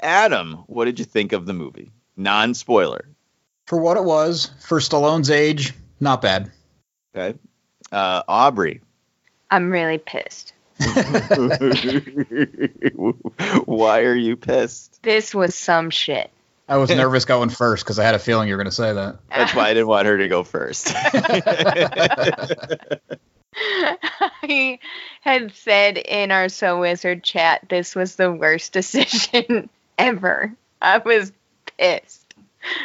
Adam, 0.00 0.64
what 0.66 0.86
did 0.86 0.98
you 0.98 1.04
think 1.04 1.32
of 1.32 1.46
the 1.46 1.52
movie? 1.52 1.92
Non 2.16 2.54
spoiler. 2.54 3.06
For 3.66 3.80
what 3.80 3.96
it 3.96 4.04
was, 4.04 4.50
for 4.66 4.80
Stallone's 4.80 5.30
age, 5.30 5.72
not 6.00 6.20
bad. 6.20 6.50
Okay. 7.16 7.38
Uh, 7.92 8.24
Aubrey. 8.26 8.80
I'm 9.52 9.70
really 9.70 9.98
pissed. 9.98 10.52
Why 13.64 14.00
are 14.00 14.14
you 14.14 14.36
pissed? 14.36 15.02
This 15.02 15.34
was 15.34 15.54
some 15.54 15.90
shit. 15.90 16.30
I 16.68 16.78
was 16.78 16.90
nervous 16.96 17.24
going 17.24 17.50
first 17.50 17.84
because 17.84 17.98
I 17.98 18.04
had 18.04 18.14
a 18.14 18.18
feeling 18.18 18.48
you 18.48 18.54
were 18.54 18.62
going 18.62 18.70
to 18.70 18.76
say 18.76 18.92
that. 18.92 19.18
That's 19.30 19.54
why 19.54 19.68
I 19.68 19.74
didn't 19.74 19.88
want 19.88 20.06
her 20.06 20.18
to 20.18 20.28
go 20.28 20.42
first. 20.42 20.92
I 23.56 24.80
had 25.20 25.54
said 25.54 25.98
in 25.98 26.32
our 26.32 26.48
So 26.48 26.80
Wizard 26.80 27.22
chat 27.22 27.66
this 27.68 27.94
was 27.94 28.16
the 28.16 28.32
worst 28.32 28.72
decision 28.72 29.68
ever. 29.98 30.52
I 30.82 30.98
was 30.98 31.32
pissed. 31.78 32.34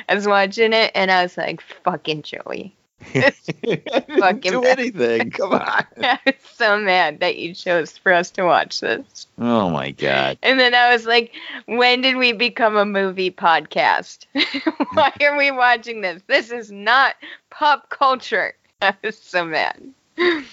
I 0.08 0.16
was 0.16 0.28
watching 0.28 0.74
it 0.74 0.92
and 0.94 1.10
I 1.10 1.24
was 1.24 1.38
like, 1.38 1.62
fucking 1.62 2.24
Joey. 2.24 2.76
Fucking 3.14 4.52
do 4.52 4.62
bad. 4.62 4.80
anything. 4.80 5.32
Come 5.32 5.54
on. 5.54 5.62
I 6.04 6.20
was 6.26 6.36
so 6.56 6.78
mad 6.78 7.20
that 7.22 7.38
you 7.38 7.54
chose 7.54 7.98
for 7.98 8.12
us 8.14 8.30
to 8.32 8.44
watch 8.44 8.80
this. 8.82 9.28
Oh 9.38 9.70
my 9.70 9.92
god. 9.92 10.38
And 10.44 10.60
then 10.60 10.74
I 10.76 10.92
was 10.92 11.06
like, 11.06 11.32
when 11.66 12.02
did 12.02 12.18
we 12.18 12.32
become 12.34 12.76
a 12.76 12.86
movie 12.86 13.32
podcast? 13.32 14.26
Why 14.94 15.14
are 15.22 15.38
we 15.38 15.52
watching 15.52 16.02
this? 16.02 16.22
This 16.28 16.52
is 16.52 16.72
not 16.72 17.16
pop 17.50 17.90
culture. 17.90 18.54
I 18.82 18.94
was 19.04 19.18
so 19.18 19.46
mad. 19.46 19.82
Well, 20.18 20.44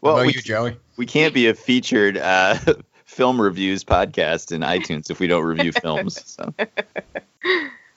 Well, 0.00 0.14
about 0.14 0.26
we, 0.26 0.34
you, 0.34 0.42
Joey? 0.42 0.76
we 0.96 1.06
can't 1.06 1.34
be 1.34 1.46
a 1.48 1.54
featured 1.54 2.16
uh, 2.18 2.56
film 3.04 3.40
reviews 3.40 3.84
podcast 3.84 4.52
in 4.52 4.60
iTunes 4.62 5.10
if 5.10 5.20
we 5.20 5.26
don't 5.26 5.44
review 5.44 5.72
films. 5.72 6.22
So. 6.24 6.52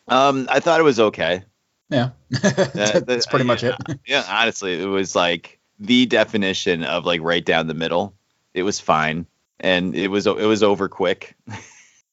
Um, 0.07 0.47
I 0.49 0.59
thought 0.59 0.79
it 0.79 0.83
was 0.83 0.99
okay. 0.99 1.43
Yeah, 1.89 2.09
Uh, 2.43 2.99
that's 2.99 3.25
pretty 3.25 3.45
much 3.45 3.63
it. 3.63 3.75
Yeah, 4.05 4.23
honestly, 4.27 4.79
it 4.79 4.85
was 4.85 5.15
like 5.15 5.59
the 5.79 6.05
definition 6.05 6.83
of 6.83 7.05
like 7.05 7.21
right 7.21 7.43
down 7.43 7.67
the 7.67 7.73
middle. 7.73 8.13
It 8.53 8.63
was 8.63 8.79
fine, 8.79 9.25
and 9.59 9.95
it 9.95 10.09
was 10.09 10.27
it 10.27 10.35
was 10.35 10.63
over 10.63 10.87
quick. 10.87 11.35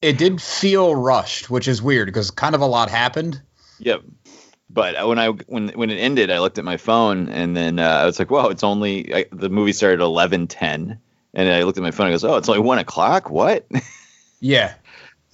It 0.01 0.17
did 0.17 0.41
feel 0.41 0.95
rushed, 0.95 1.49
which 1.49 1.67
is 1.67 1.81
weird 1.81 2.07
because 2.07 2.31
kind 2.31 2.55
of 2.55 2.61
a 2.61 2.65
lot 2.65 2.89
happened. 2.89 3.41
Yep. 3.79 4.03
But 4.69 5.07
when 5.07 5.17
I 5.17 5.29
when 5.29 5.69
when 5.69 5.89
it 5.89 5.97
ended, 5.97 6.29
I 6.29 6.39
looked 6.39 6.57
at 6.57 6.65
my 6.65 6.77
phone 6.77 7.29
and 7.29 7.55
then 7.55 7.79
uh, 7.79 7.99
I 8.01 8.05
was 8.05 8.19
like, 8.19 8.29
"Wow, 8.29 8.49
it's 8.49 8.63
only 8.63 9.13
I, 9.13 9.25
the 9.31 9.49
movie 9.49 9.73
started 9.73 10.01
at 10.01 10.05
eleven 10.05 10.47
ten, 10.47 10.99
and 11.33 11.49
I 11.49 11.63
looked 11.63 11.77
at 11.77 11.83
my 11.83 11.91
phone 11.91 12.07
and 12.07 12.13
goes, 12.13 12.23
"Oh, 12.23 12.35
it's 12.35 12.49
only 12.49 12.61
one 12.61 12.79
o'clock. 12.79 13.29
What?" 13.29 13.65
Yeah, 14.39 14.75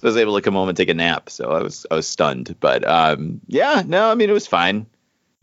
I 0.04 0.08
was 0.08 0.16
able 0.16 0.36
to 0.36 0.42
come 0.42 0.54
home 0.54 0.68
and 0.68 0.76
take 0.76 0.90
a 0.90 0.94
nap. 0.94 1.30
So 1.30 1.50
I 1.50 1.62
was 1.62 1.86
I 1.90 1.94
was 1.96 2.06
stunned. 2.06 2.54
But 2.60 2.86
um, 2.86 3.40
yeah, 3.46 3.82
no, 3.86 4.10
I 4.10 4.14
mean 4.14 4.30
it 4.30 4.34
was 4.34 4.46
fine. 4.46 4.86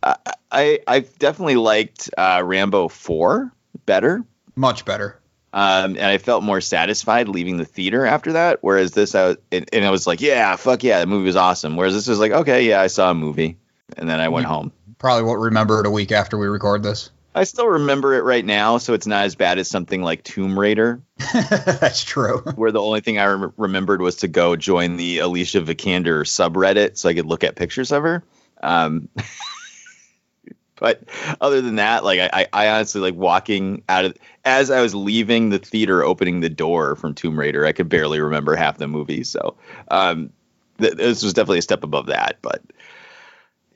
I 0.03 0.15
I, 0.51 0.79
I 0.87 0.99
definitely 0.99 1.55
liked 1.55 2.09
uh, 2.17 2.41
Rambo 2.43 2.87
four 2.89 3.53
better. 3.85 4.23
much 4.55 4.85
better. 4.85 5.17
Um, 5.53 5.97
and 5.97 6.05
I 6.05 6.17
felt 6.17 6.43
more 6.43 6.61
satisfied 6.61 7.27
leaving 7.27 7.57
the 7.57 7.65
theater 7.65 8.05
after 8.05 8.33
that. 8.33 8.59
Whereas 8.61 8.93
this, 8.93 9.15
I 9.15 9.27
was, 9.29 9.37
and, 9.51 9.67
and 9.73 9.83
I 9.83 9.89
was 9.89 10.07
like, 10.07 10.21
yeah, 10.21 10.55
fuck 10.55 10.81
yeah, 10.81 11.01
the 11.01 11.07
movie 11.07 11.25
was 11.25 11.35
awesome. 11.35 11.75
Whereas 11.75 11.93
this 11.93 12.07
was 12.07 12.19
like, 12.19 12.31
okay, 12.31 12.67
yeah, 12.69 12.79
I 12.79 12.87
saw 12.87 13.11
a 13.11 13.13
movie, 13.13 13.57
and 13.97 14.09
then 14.09 14.21
I 14.21 14.29
went 14.29 14.45
home. 14.45 14.71
Probably 14.97 15.23
won't 15.23 15.41
remember 15.41 15.81
it 15.81 15.85
a 15.85 15.91
week 15.91 16.13
after 16.13 16.37
we 16.37 16.47
record 16.47 16.83
this. 16.83 17.09
I 17.33 17.45
still 17.45 17.67
remember 17.67 18.13
it 18.15 18.23
right 18.23 18.43
now, 18.43 18.77
so 18.77 18.93
it's 18.93 19.07
not 19.07 19.23
as 19.25 19.35
bad 19.35 19.57
as 19.57 19.69
something 19.69 20.01
like 20.01 20.23
Tomb 20.23 20.59
Raider, 20.59 21.01
That's 21.33 22.03
true. 22.03 22.39
where 22.55 22.71
the 22.71 22.81
only 22.81 22.99
thing 22.99 23.19
I 23.19 23.25
rem- 23.25 23.53
remembered 23.57 24.01
was 24.01 24.17
to 24.17 24.27
go 24.27 24.55
join 24.57 24.97
the 24.97 25.19
Alicia 25.19 25.61
Vikander 25.61 26.23
subreddit 26.25 26.97
so 26.97 27.07
I 27.07 27.13
could 27.13 27.25
look 27.25 27.43
at 27.43 27.55
pictures 27.55 27.91
of 27.93 28.03
her. 28.03 28.23
Um, 28.61 29.07
but 30.75 31.03
other 31.39 31.61
than 31.61 31.75
that, 31.75 32.03
like 32.03 32.19
I, 32.19 32.29
I 32.33 32.47
I 32.51 32.69
honestly 32.69 32.99
like 32.99 33.15
walking 33.15 33.83
out 33.87 34.03
of 34.03 34.17
as 34.43 34.69
I 34.69 34.81
was 34.81 34.93
leaving 34.93 35.49
the 35.49 35.59
theater, 35.59 36.03
opening 36.03 36.41
the 36.41 36.49
door 36.49 36.95
from 36.95 37.13
Tomb 37.13 37.39
Raider, 37.39 37.65
I 37.65 37.71
could 37.71 37.87
barely 37.87 38.19
remember 38.19 38.55
half 38.55 38.77
the 38.77 38.87
movie. 38.87 39.23
So 39.23 39.55
um, 39.89 40.31
th- 40.79 40.95
this 40.95 41.23
was 41.23 41.33
definitely 41.33 41.59
a 41.59 41.63
step 41.63 41.83
above 41.83 42.07
that. 42.07 42.39
But 42.41 42.61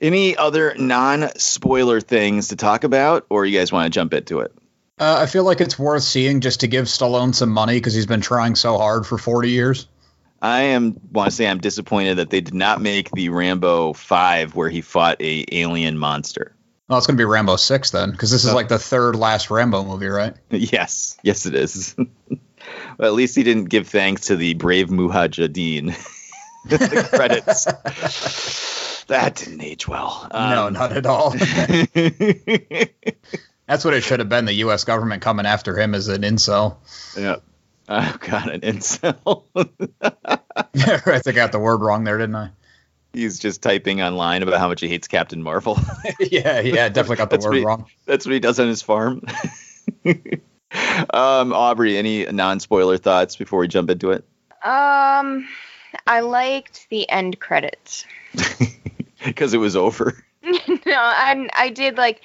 any 0.00 0.36
other 0.36 0.74
non-spoiler 0.76 2.00
things 2.00 2.48
to 2.48 2.56
talk 2.56 2.84
about, 2.84 3.26
or 3.28 3.46
you 3.46 3.58
guys 3.58 3.72
want 3.72 3.92
to 3.92 3.96
jump 3.96 4.14
into 4.14 4.40
it? 4.40 4.52
Uh, 4.98 5.18
I 5.20 5.26
feel 5.26 5.44
like 5.44 5.60
it's 5.60 5.78
worth 5.78 6.02
seeing 6.02 6.40
just 6.40 6.60
to 6.60 6.68
give 6.68 6.86
Stallone 6.86 7.34
some 7.34 7.50
money 7.50 7.74
because 7.74 7.94
he's 7.94 8.06
been 8.06 8.22
trying 8.22 8.54
so 8.54 8.78
hard 8.78 9.06
for 9.06 9.18
40 9.18 9.50
years. 9.50 9.88
I 10.40 10.62
am 10.62 10.98
want 11.12 11.30
to 11.30 11.36
say 11.36 11.46
I'm 11.46 11.58
disappointed 11.58 12.16
that 12.16 12.30
they 12.30 12.40
did 12.40 12.54
not 12.54 12.80
make 12.80 13.10
the 13.10 13.30
Rambo 13.30 13.94
Five 13.94 14.54
where 14.54 14.68
he 14.68 14.80
fought 14.80 15.20
a 15.20 15.44
alien 15.50 15.98
monster. 15.98 16.54
Well, 16.88 16.98
it's 16.98 17.06
going 17.06 17.16
to 17.16 17.20
be 17.20 17.24
Rambo 17.24 17.56
6 17.56 17.90
then 17.90 18.12
because 18.12 18.30
this 18.30 18.44
is 18.44 18.54
like 18.54 18.68
the 18.68 18.78
third 18.78 19.16
last 19.16 19.50
Rambo 19.50 19.84
movie, 19.84 20.06
right? 20.06 20.34
yes, 20.50 21.18
yes, 21.22 21.46
it 21.46 21.54
is. 21.54 21.94
well, 21.96 22.06
at 23.00 23.14
least 23.14 23.34
he 23.34 23.42
didn't 23.42 23.64
give 23.64 23.88
thanks 23.88 24.26
to 24.26 24.36
the 24.36 24.54
brave 24.54 24.88
Mujahideen. 24.88 25.96
the 26.66 27.08
credits. 27.12 27.66
That 29.08 29.36
didn't 29.36 29.60
age 29.62 29.86
well. 29.88 30.28
no, 30.32 30.66
Um, 30.66 30.72
not 30.72 30.92
at 30.92 31.06
all. 31.06 31.30
That's 33.66 33.84
what 33.84 33.94
it 33.94 34.02
should 34.04 34.20
have 34.20 34.28
been 34.28 34.44
the 34.44 34.52
U.S. 34.54 34.84
government 34.84 35.22
coming 35.22 35.44
after 35.46 35.76
him 35.78 35.94
as 35.94 36.08
an 36.08 36.22
incel. 36.22 36.76
yeah. 37.16 37.36
Oh 37.88 38.16
god, 38.20 38.48
an 38.48 38.60
incel. 38.62 39.44
I 40.02 41.18
think 41.20 41.28
I 41.28 41.32
got 41.32 41.52
the 41.52 41.58
word 41.58 41.80
wrong 41.80 42.04
there, 42.04 42.18
didn't 42.18 42.34
I? 42.36 42.50
He's 43.12 43.38
just 43.38 43.62
typing 43.62 44.02
online 44.02 44.42
about 44.42 44.58
how 44.58 44.68
much 44.68 44.80
he 44.80 44.88
hates 44.88 45.08
Captain 45.08 45.42
Marvel. 45.42 45.78
yeah, 46.20 46.60
yeah, 46.60 46.88
definitely 46.88 47.16
got 47.16 47.30
the 47.30 47.38
word 47.38 47.52
me. 47.52 47.64
wrong. 47.64 47.86
That's 48.04 48.26
what 48.26 48.32
he 48.32 48.40
does 48.40 48.58
on 48.60 48.66
his 48.68 48.82
farm. 48.82 49.22
um, 51.14 51.52
Aubrey, 51.52 51.96
any 51.96 52.24
non-spoiler 52.26 52.98
thoughts 52.98 53.36
before 53.36 53.60
we 53.60 53.68
jump 53.68 53.88
into 53.90 54.10
it? 54.10 54.24
Um, 54.62 55.48
I 56.06 56.20
liked 56.20 56.88
the 56.90 57.08
end 57.08 57.38
credits. 57.40 58.04
Because 59.26 59.54
it 59.54 59.58
was 59.58 59.76
over. 59.76 60.22
no, 60.42 60.52
I 60.86 61.48
I 61.54 61.70
did 61.70 61.96
like 61.96 62.20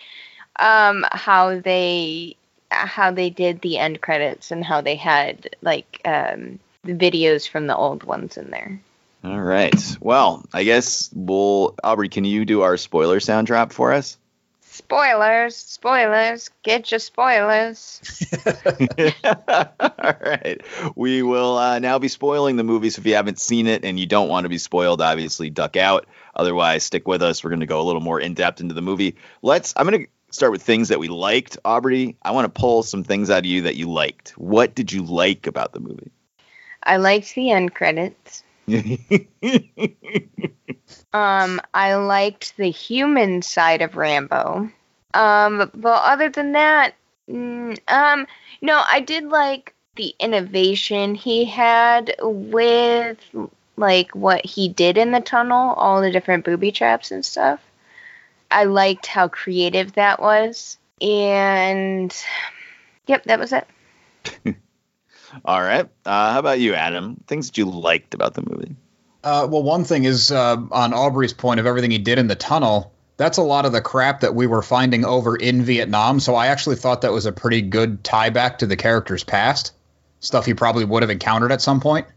um 0.57 1.05
how 1.11 1.59
they 1.59 2.35
how 2.69 3.11
they 3.11 3.29
did 3.29 3.61
the 3.61 3.77
end 3.77 4.01
credits 4.01 4.51
and 4.51 4.63
how 4.63 4.81
they 4.81 4.95
had 4.95 5.55
like 5.61 6.01
um 6.05 6.59
the 6.83 6.93
videos 6.93 7.47
from 7.47 7.67
the 7.67 7.75
old 7.75 8.03
ones 8.03 8.37
in 8.37 8.49
there. 8.49 8.79
All 9.23 9.39
right. 9.39 9.97
Well, 9.99 10.43
I 10.53 10.63
guess 10.63 11.09
we'll. 11.13 11.75
Aubrey, 11.83 12.09
can 12.09 12.25
you 12.25 12.43
do 12.45 12.61
our 12.61 12.77
spoiler 12.77 13.19
sound 13.19 13.47
drop 13.47 13.71
for 13.71 13.93
us? 13.93 14.17
Spoilers, 14.81 15.55
spoilers, 15.55 16.49
get 16.63 16.91
your 16.91 16.99
spoilers. 16.99 18.01
All 19.23 20.15
right. 20.25 20.59
We 20.95 21.21
will 21.21 21.57
uh, 21.57 21.77
now 21.77 21.99
be 21.99 22.07
spoiling 22.07 22.55
the 22.55 22.63
movie. 22.63 22.89
So 22.89 22.99
if 22.99 23.05
you 23.05 23.13
haven't 23.13 23.39
seen 23.39 23.67
it 23.67 23.85
and 23.85 23.99
you 23.99 24.07
don't 24.07 24.27
want 24.27 24.45
to 24.45 24.49
be 24.49 24.57
spoiled, 24.57 24.99
obviously 24.99 25.51
duck 25.51 25.77
out. 25.77 26.07
Otherwise, 26.35 26.83
stick 26.83 27.07
with 27.07 27.21
us. 27.21 27.43
We're 27.43 27.51
going 27.51 27.59
to 27.59 27.67
go 27.67 27.79
a 27.79 27.83
little 27.83 28.01
more 28.01 28.19
in 28.19 28.33
depth 28.33 28.59
into 28.59 28.73
the 28.73 28.81
movie. 28.81 29.17
Let's. 29.43 29.71
I'm 29.77 29.87
going 29.87 30.05
to 30.05 30.09
start 30.31 30.51
with 30.51 30.63
things 30.63 30.89
that 30.89 30.99
we 30.99 31.09
liked. 31.09 31.59
Aubrey, 31.63 32.17
I 32.23 32.31
want 32.31 32.53
to 32.53 32.59
pull 32.59 32.81
some 32.81 33.03
things 33.03 33.29
out 33.29 33.39
of 33.39 33.45
you 33.45 33.61
that 33.61 33.75
you 33.75 33.87
liked. 33.87 34.31
What 34.31 34.73
did 34.73 34.91
you 34.91 35.03
like 35.03 35.45
about 35.45 35.73
the 35.73 35.79
movie? 35.79 36.11
I 36.81 36.97
liked 36.97 37.35
the 37.35 37.51
end 37.51 37.75
credits. 37.75 38.43
Um, 41.13 41.61
I 41.73 41.95
liked 41.95 42.57
the 42.57 42.69
human 42.69 43.41
side 43.41 43.81
of 43.81 43.95
Rambo. 43.95 44.69
Um, 45.13 45.71
but 45.73 46.01
other 46.03 46.29
than 46.29 46.53
that, 46.53 46.95
mm, 47.29 47.77
um, 47.87 48.27
no, 48.61 48.83
I 48.89 49.01
did 49.01 49.25
like 49.25 49.73
the 49.95 50.15
innovation 50.19 51.15
he 51.15 51.45
had 51.45 52.15
with 52.21 53.17
like 53.77 54.11
what 54.15 54.45
he 54.45 54.69
did 54.69 54.97
in 54.97 55.11
the 55.11 55.21
tunnel, 55.21 55.73
all 55.73 56.01
the 56.01 56.11
different 56.11 56.45
booby 56.45 56.71
traps 56.71 57.11
and 57.11 57.25
stuff. 57.25 57.59
I 58.49 58.65
liked 58.65 59.07
how 59.07 59.27
creative 59.27 59.93
that 59.93 60.21
was. 60.21 60.77
and 61.01 62.15
yep, 63.07 63.23
that 63.23 63.39
was 63.39 63.53
it. 63.53 63.67
All 65.45 65.61
right. 65.61 65.87
Uh, 66.05 66.33
how 66.33 66.39
about 66.39 66.59
you, 66.59 66.73
Adam? 66.73 67.23
Things 67.27 67.47
that 67.47 67.57
you 67.57 67.65
liked 67.65 68.13
about 68.13 68.33
the 68.33 68.43
movie? 68.47 68.75
Uh, 69.23 69.47
well, 69.49 69.63
one 69.63 69.83
thing 69.83 70.03
is 70.03 70.31
uh, 70.31 70.57
on 70.71 70.93
Aubrey's 70.93 71.33
point 71.33 71.59
of 71.59 71.65
everything 71.65 71.91
he 71.91 71.99
did 71.99 72.17
in 72.17 72.27
the 72.27 72.35
tunnel. 72.35 72.93
That's 73.17 73.37
a 73.37 73.43
lot 73.43 73.65
of 73.65 73.71
the 73.71 73.81
crap 73.81 74.21
that 74.21 74.33
we 74.33 74.47
were 74.47 74.63
finding 74.63 75.05
over 75.05 75.35
in 75.35 75.61
Vietnam. 75.61 76.19
So 76.19 76.33
I 76.33 76.47
actually 76.47 76.77
thought 76.77 77.01
that 77.01 77.11
was 77.11 77.27
a 77.27 77.31
pretty 77.31 77.61
good 77.61 78.03
tie 78.03 78.31
back 78.31 78.59
to 78.59 78.65
the 78.65 78.75
character's 78.75 79.23
past, 79.23 79.73
stuff 80.21 80.45
he 80.45 80.55
probably 80.55 80.85
would 80.85 81.03
have 81.03 81.11
encountered 81.11 81.51
at 81.51 81.61
some 81.61 81.79
point. 81.79 82.07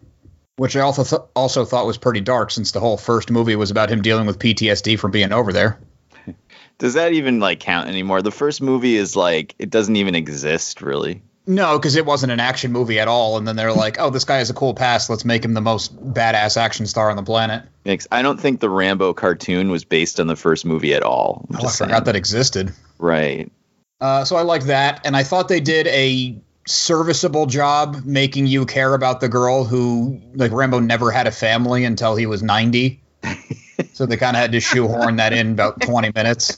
Which 0.57 0.77
I 0.77 0.81
also 0.81 1.05
th- 1.05 1.29
also 1.35 1.65
thought 1.65 1.85
was 1.85 1.99
pretty 1.99 2.21
dark, 2.21 2.53
since 2.53 2.71
the 2.71 2.81
whole 2.81 2.97
first 2.97 3.29
movie 3.29 3.57
was 3.57 3.73
about 3.73 3.91
him 3.91 4.03
dealing 4.03 4.25
with 4.25 4.39
PTSD 4.39 4.99
from 4.99 5.11
being 5.11 5.33
over 5.33 5.53
there. 5.53 5.81
Does 6.79 6.95
that 6.95 7.13
even 7.13 7.41
like 7.41 7.61
count 7.61 7.89
anymore? 7.89 8.23
The 8.23 8.31
first 8.31 8.63
movie 8.63 8.97
is 8.97 9.17
like 9.17 9.55
it 9.59 9.69
doesn't 9.69 9.97
even 9.97 10.15
exist 10.15 10.81
really. 10.81 11.23
No, 11.47 11.79
because 11.79 11.95
it 11.95 12.07
wasn't 12.07 12.33
an 12.33 12.41
action 12.41 12.73
movie 12.73 12.99
at 12.99 13.09
all. 13.09 13.37
And 13.37 13.47
then 13.47 13.55
they're 13.57 13.73
like, 13.73 13.97
"Oh, 14.01 14.09
this 14.09 14.25
guy 14.25 14.39
has 14.39 14.49
a 14.49 14.55
cool 14.55 14.73
past. 14.73 15.11
Let's 15.11 15.25
make 15.25 15.45
him 15.45 15.53
the 15.53 15.61
most 15.61 15.95
badass 16.15 16.57
action 16.57 16.87
star 16.87 17.11
on 17.11 17.17
the 17.17 17.23
planet." 17.23 17.65
Makes- 17.85 18.09
I 18.11 18.23
don't 18.23 18.41
think 18.41 18.61
the 18.61 18.71
Rambo 18.71 19.13
cartoon 19.13 19.71
was 19.71 19.85
based 19.85 20.21
on 20.21 20.27
the 20.27 20.37
first 20.37 20.65
movie 20.65 20.95
at 20.95 21.03
all. 21.03 21.47
Oh, 21.53 21.57
I 21.57 21.71
forgot 21.71 21.73
saying. 21.73 22.05
that 22.05 22.17
existed. 22.17 22.73
Right. 22.99 23.53
Uh, 24.01 24.25
so 24.25 24.37
I 24.37 24.43
like 24.43 24.65
that, 24.65 25.03
and 25.05 25.17
I 25.17 25.23
thought 25.23 25.49
they 25.49 25.61
did 25.61 25.87
a 25.89 26.41
serviceable 26.67 27.45
job 27.45 28.05
making 28.05 28.47
you 28.47 28.65
care 28.65 28.95
about 28.95 29.21
the 29.21 29.29
girl 29.29 29.65
who, 29.65 30.21
like 30.35 30.51
Rambo, 30.51 30.81
never 30.81 31.11
had 31.11 31.27
a 31.27 31.31
family 31.31 31.85
until 31.85 32.17
he 32.17 32.25
was 32.25 32.43
ninety. 32.43 33.03
so 33.93 34.07
they 34.07 34.17
kind 34.17 34.35
of 34.35 34.41
had 34.41 34.53
to 34.53 34.61
shoehorn 34.61 35.17
that 35.17 35.35
in 35.35 35.53
about 35.53 35.83
twenty 35.83 36.11
minutes. 36.15 36.57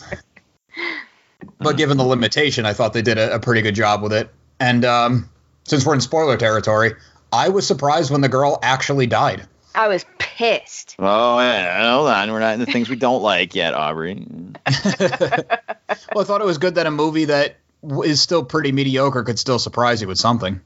But 1.59 1.77
given 1.77 1.97
the 1.97 2.05
limitation, 2.05 2.67
I 2.67 2.73
thought 2.73 2.93
they 2.93 3.03
did 3.03 3.19
a, 3.19 3.35
a 3.35 3.41
pretty 3.41 3.63
good 3.63 3.75
job 3.75 4.03
with 4.03 4.13
it. 4.13 4.31
And 4.61 4.85
um, 4.85 5.29
since 5.65 5.85
we're 5.85 5.95
in 5.95 6.01
spoiler 6.01 6.37
territory, 6.37 6.95
I 7.33 7.49
was 7.49 7.67
surprised 7.67 8.11
when 8.11 8.21
the 8.21 8.29
girl 8.29 8.59
actually 8.63 9.07
died. 9.07 9.47
I 9.75 9.89
was 9.89 10.07
pissed. 10.19 10.97
Oh, 10.99 11.39
yeah, 11.39 11.91
hold 11.93 12.09
on. 12.09 12.33
We're 12.33 12.41
not 12.41 12.55
in 12.55 12.61
the 12.61 12.67
things 12.67 12.89
we 12.89 12.97
don't 12.97 13.23
like 13.23 13.55
yet, 13.55 13.75
Aubrey. 13.75 14.27
Well, 16.15 16.23
I 16.23 16.25
thought 16.25 16.41
it 16.41 16.47
was 16.47 16.59
good 16.59 16.77
that 16.77 16.87
a 16.87 16.91
movie 16.91 17.27
that 17.27 17.57
is 18.05 18.21
still 18.21 18.45
pretty 18.45 18.73
mediocre 18.73 19.23
could 19.23 19.39
still 19.39 19.59
surprise 19.59 20.01
you 20.01 20.09
with 20.09 20.19
something. 20.19 20.61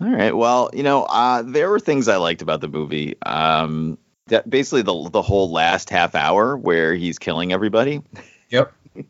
All 0.00 0.10
right. 0.10 0.34
Well, 0.34 0.70
you 0.72 0.82
know, 0.82 1.04
uh, 1.04 1.42
there 1.42 1.70
were 1.70 1.80
things 1.80 2.08
I 2.08 2.16
liked 2.16 2.42
about 2.42 2.60
the 2.60 2.68
movie. 2.68 3.16
Um, 3.22 3.98
that 4.28 4.48
basically 4.48 4.82
the 4.82 5.08
the 5.10 5.22
whole 5.22 5.50
last 5.50 5.90
half 5.90 6.14
hour 6.14 6.56
where 6.56 6.94
he's 6.94 7.18
killing 7.18 7.52
everybody. 7.52 8.02
Yep. 8.50 8.72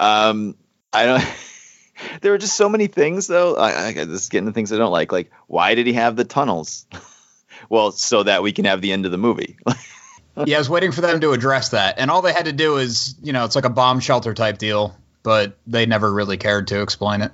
Um, 0.00 0.56
I 0.92 1.04
don't. 1.04 1.24
there 2.20 2.32
were 2.32 2.38
just 2.38 2.56
so 2.56 2.68
many 2.68 2.86
things, 2.86 3.26
though. 3.26 3.56
I, 3.56 3.86
I 3.86 3.92
this 3.92 4.22
is 4.22 4.28
getting 4.28 4.46
to 4.46 4.52
things 4.52 4.72
I 4.72 4.76
don't 4.76 4.92
like. 4.92 5.12
Like, 5.12 5.30
why 5.46 5.74
did 5.74 5.86
he 5.86 5.94
have 5.94 6.16
the 6.16 6.24
tunnels? 6.24 6.86
well, 7.68 7.92
so 7.92 8.22
that 8.22 8.42
we 8.42 8.52
can 8.52 8.64
have 8.64 8.80
the 8.80 8.92
end 8.92 9.06
of 9.06 9.12
the 9.12 9.18
movie. 9.18 9.58
yeah, 10.46 10.56
I 10.56 10.58
was 10.58 10.70
waiting 10.70 10.92
for 10.92 11.00
them 11.00 11.20
to 11.20 11.32
address 11.32 11.70
that, 11.70 11.98
and 11.98 12.10
all 12.10 12.22
they 12.22 12.32
had 12.32 12.46
to 12.46 12.52
do 12.52 12.76
is, 12.76 13.14
you 13.22 13.32
know, 13.32 13.44
it's 13.44 13.56
like 13.56 13.64
a 13.64 13.70
bomb 13.70 14.00
shelter 14.00 14.34
type 14.34 14.58
deal, 14.58 14.96
but 15.22 15.58
they 15.66 15.86
never 15.86 16.12
really 16.12 16.36
cared 16.36 16.68
to 16.68 16.82
explain 16.82 17.22
it. 17.22 17.32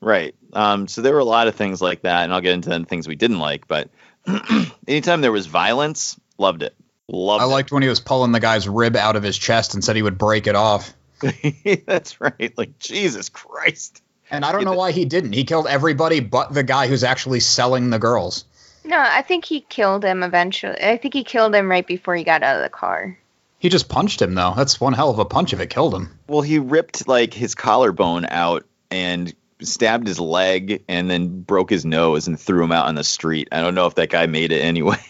Right. 0.00 0.34
Um, 0.52 0.86
so 0.86 1.02
there 1.02 1.12
were 1.12 1.18
a 1.18 1.24
lot 1.24 1.48
of 1.48 1.56
things 1.56 1.82
like 1.82 2.02
that, 2.02 2.24
and 2.24 2.32
I'll 2.32 2.40
get 2.40 2.54
into 2.54 2.68
the 2.68 2.84
things 2.84 3.08
we 3.08 3.16
didn't 3.16 3.40
like. 3.40 3.66
But 3.66 3.90
anytime 4.88 5.20
there 5.20 5.32
was 5.32 5.46
violence, 5.46 6.18
loved 6.38 6.62
it. 6.62 6.74
Loved 7.08 7.42
I 7.42 7.46
liked 7.46 7.72
when 7.72 7.82
he 7.82 7.88
was 7.88 8.00
pulling 8.00 8.32
the 8.32 8.40
guy's 8.40 8.68
rib 8.68 8.94
out 8.94 9.16
of 9.16 9.22
his 9.22 9.36
chest 9.36 9.74
and 9.74 9.82
said 9.82 9.96
he 9.96 10.02
would 10.02 10.18
break 10.18 10.46
it 10.46 10.54
off. 10.54 10.92
It. 11.22 11.86
That's 11.86 12.20
right. 12.20 12.52
Like 12.56 12.78
Jesus 12.78 13.28
Christ. 13.28 14.02
And 14.30 14.44
I 14.44 14.52
don't 14.52 14.64
know 14.64 14.74
why 14.74 14.92
he 14.92 15.04
didn't. 15.04 15.32
He 15.32 15.44
killed 15.44 15.66
everybody 15.66 16.20
but 16.20 16.52
the 16.52 16.62
guy 16.62 16.86
who's 16.86 17.04
actually 17.04 17.40
selling 17.40 17.90
the 17.90 17.98
girls. 17.98 18.44
No, 18.84 18.98
I 18.98 19.22
think 19.22 19.44
he 19.44 19.60
killed 19.62 20.04
him 20.04 20.22
eventually. 20.22 20.80
I 20.80 20.96
think 20.96 21.14
he 21.14 21.24
killed 21.24 21.54
him 21.54 21.70
right 21.70 21.86
before 21.86 22.14
he 22.14 22.24
got 22.24 22.42
out 22.42 22.56
of 22.56 22.62
the 22.62 22.68
car. 22.68 23.18
He 23.58 23.68
just 23.68 23.88
punched 23.88 24.20
him 24.22 24.34
though. 24.34 24.54
That's 24.56 24.80
one 24.80 24.92
hell 24.92 25.10
of 25.10 25.18
a 25.18 25.24
punch 25.24 25.52
if 25.52 25.60
it 25.60 25.70
killed 25.70 25.94
him. 25.94 26.18
Well, 26.26 26.42
he 26.42 26.58
ripped 26.58 27.08
like 27.08 27.34
his 27.34 27.54
collarbone 27.54 28.26
out 28.26 28.64
and 28.90 29.34
stabbed 29.60 30.06
his 30.06 30.20
leg, 30.20 30.84
and 30.88 31.10
then 31.10 31.40
broke 31.42 31.70
his 31.70 31.84
nose 31.84 32.26
and 32.26 32.38
threw 32.38 32.62
him 32.62 32.72
out 32.72 32.86
on 32.86 32.94
the 32.94 33.04
street. 33.04 33.48
I 33.52 33.60
don't 33.60 33.74
know 33.74 33.86
if 33.86 33.94
that 33.96 34.10
guy 34.10 34.26
made 34.26 34.52
it 34.52 34.60
anyways. 34.60 34.98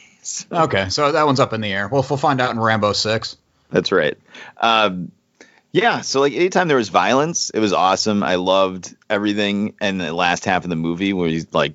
Okay, 0.53 0.91
so 0.91 1.13
that 1.13 1.25
one's 1.25 1.41
up 1.41 1.55
in 1.55 1.63
the 1.63 1.73
air. 1.73 1.89
Well, 1.89 2.05
we'll 2.11 2.19
find 2.19 2.39
out 2.39 2.51
in 2.51 2.61
Rambo 2.61 2.93
Six. 2.93 3.39
That's 3.71 3.93
right. 3.93 4.19
Um, 4.59 5.11
yeah, 5.73 6.01
so 6.01 6.21
like 6.21 6.33
anytime 6.33 6.69
there 6.69 6.77
was 6.77 6.89
violence, 6.89 7.51
it 7.51 7.61
was 7.61 7.73
awesome. 7.73 8.23
I 8.23 8.37
loved 8.37 8.95
everything 9.11 9.75
in 9.81 9.99
the 9.99 10.13
last 10.13 10.45
half 10.45 10.65
of 10.65 10.71
the 10.71 10.77
movie 10.77 11.13
where 11.13 11.29
he's 11.29 11.53
like 11.53 11.75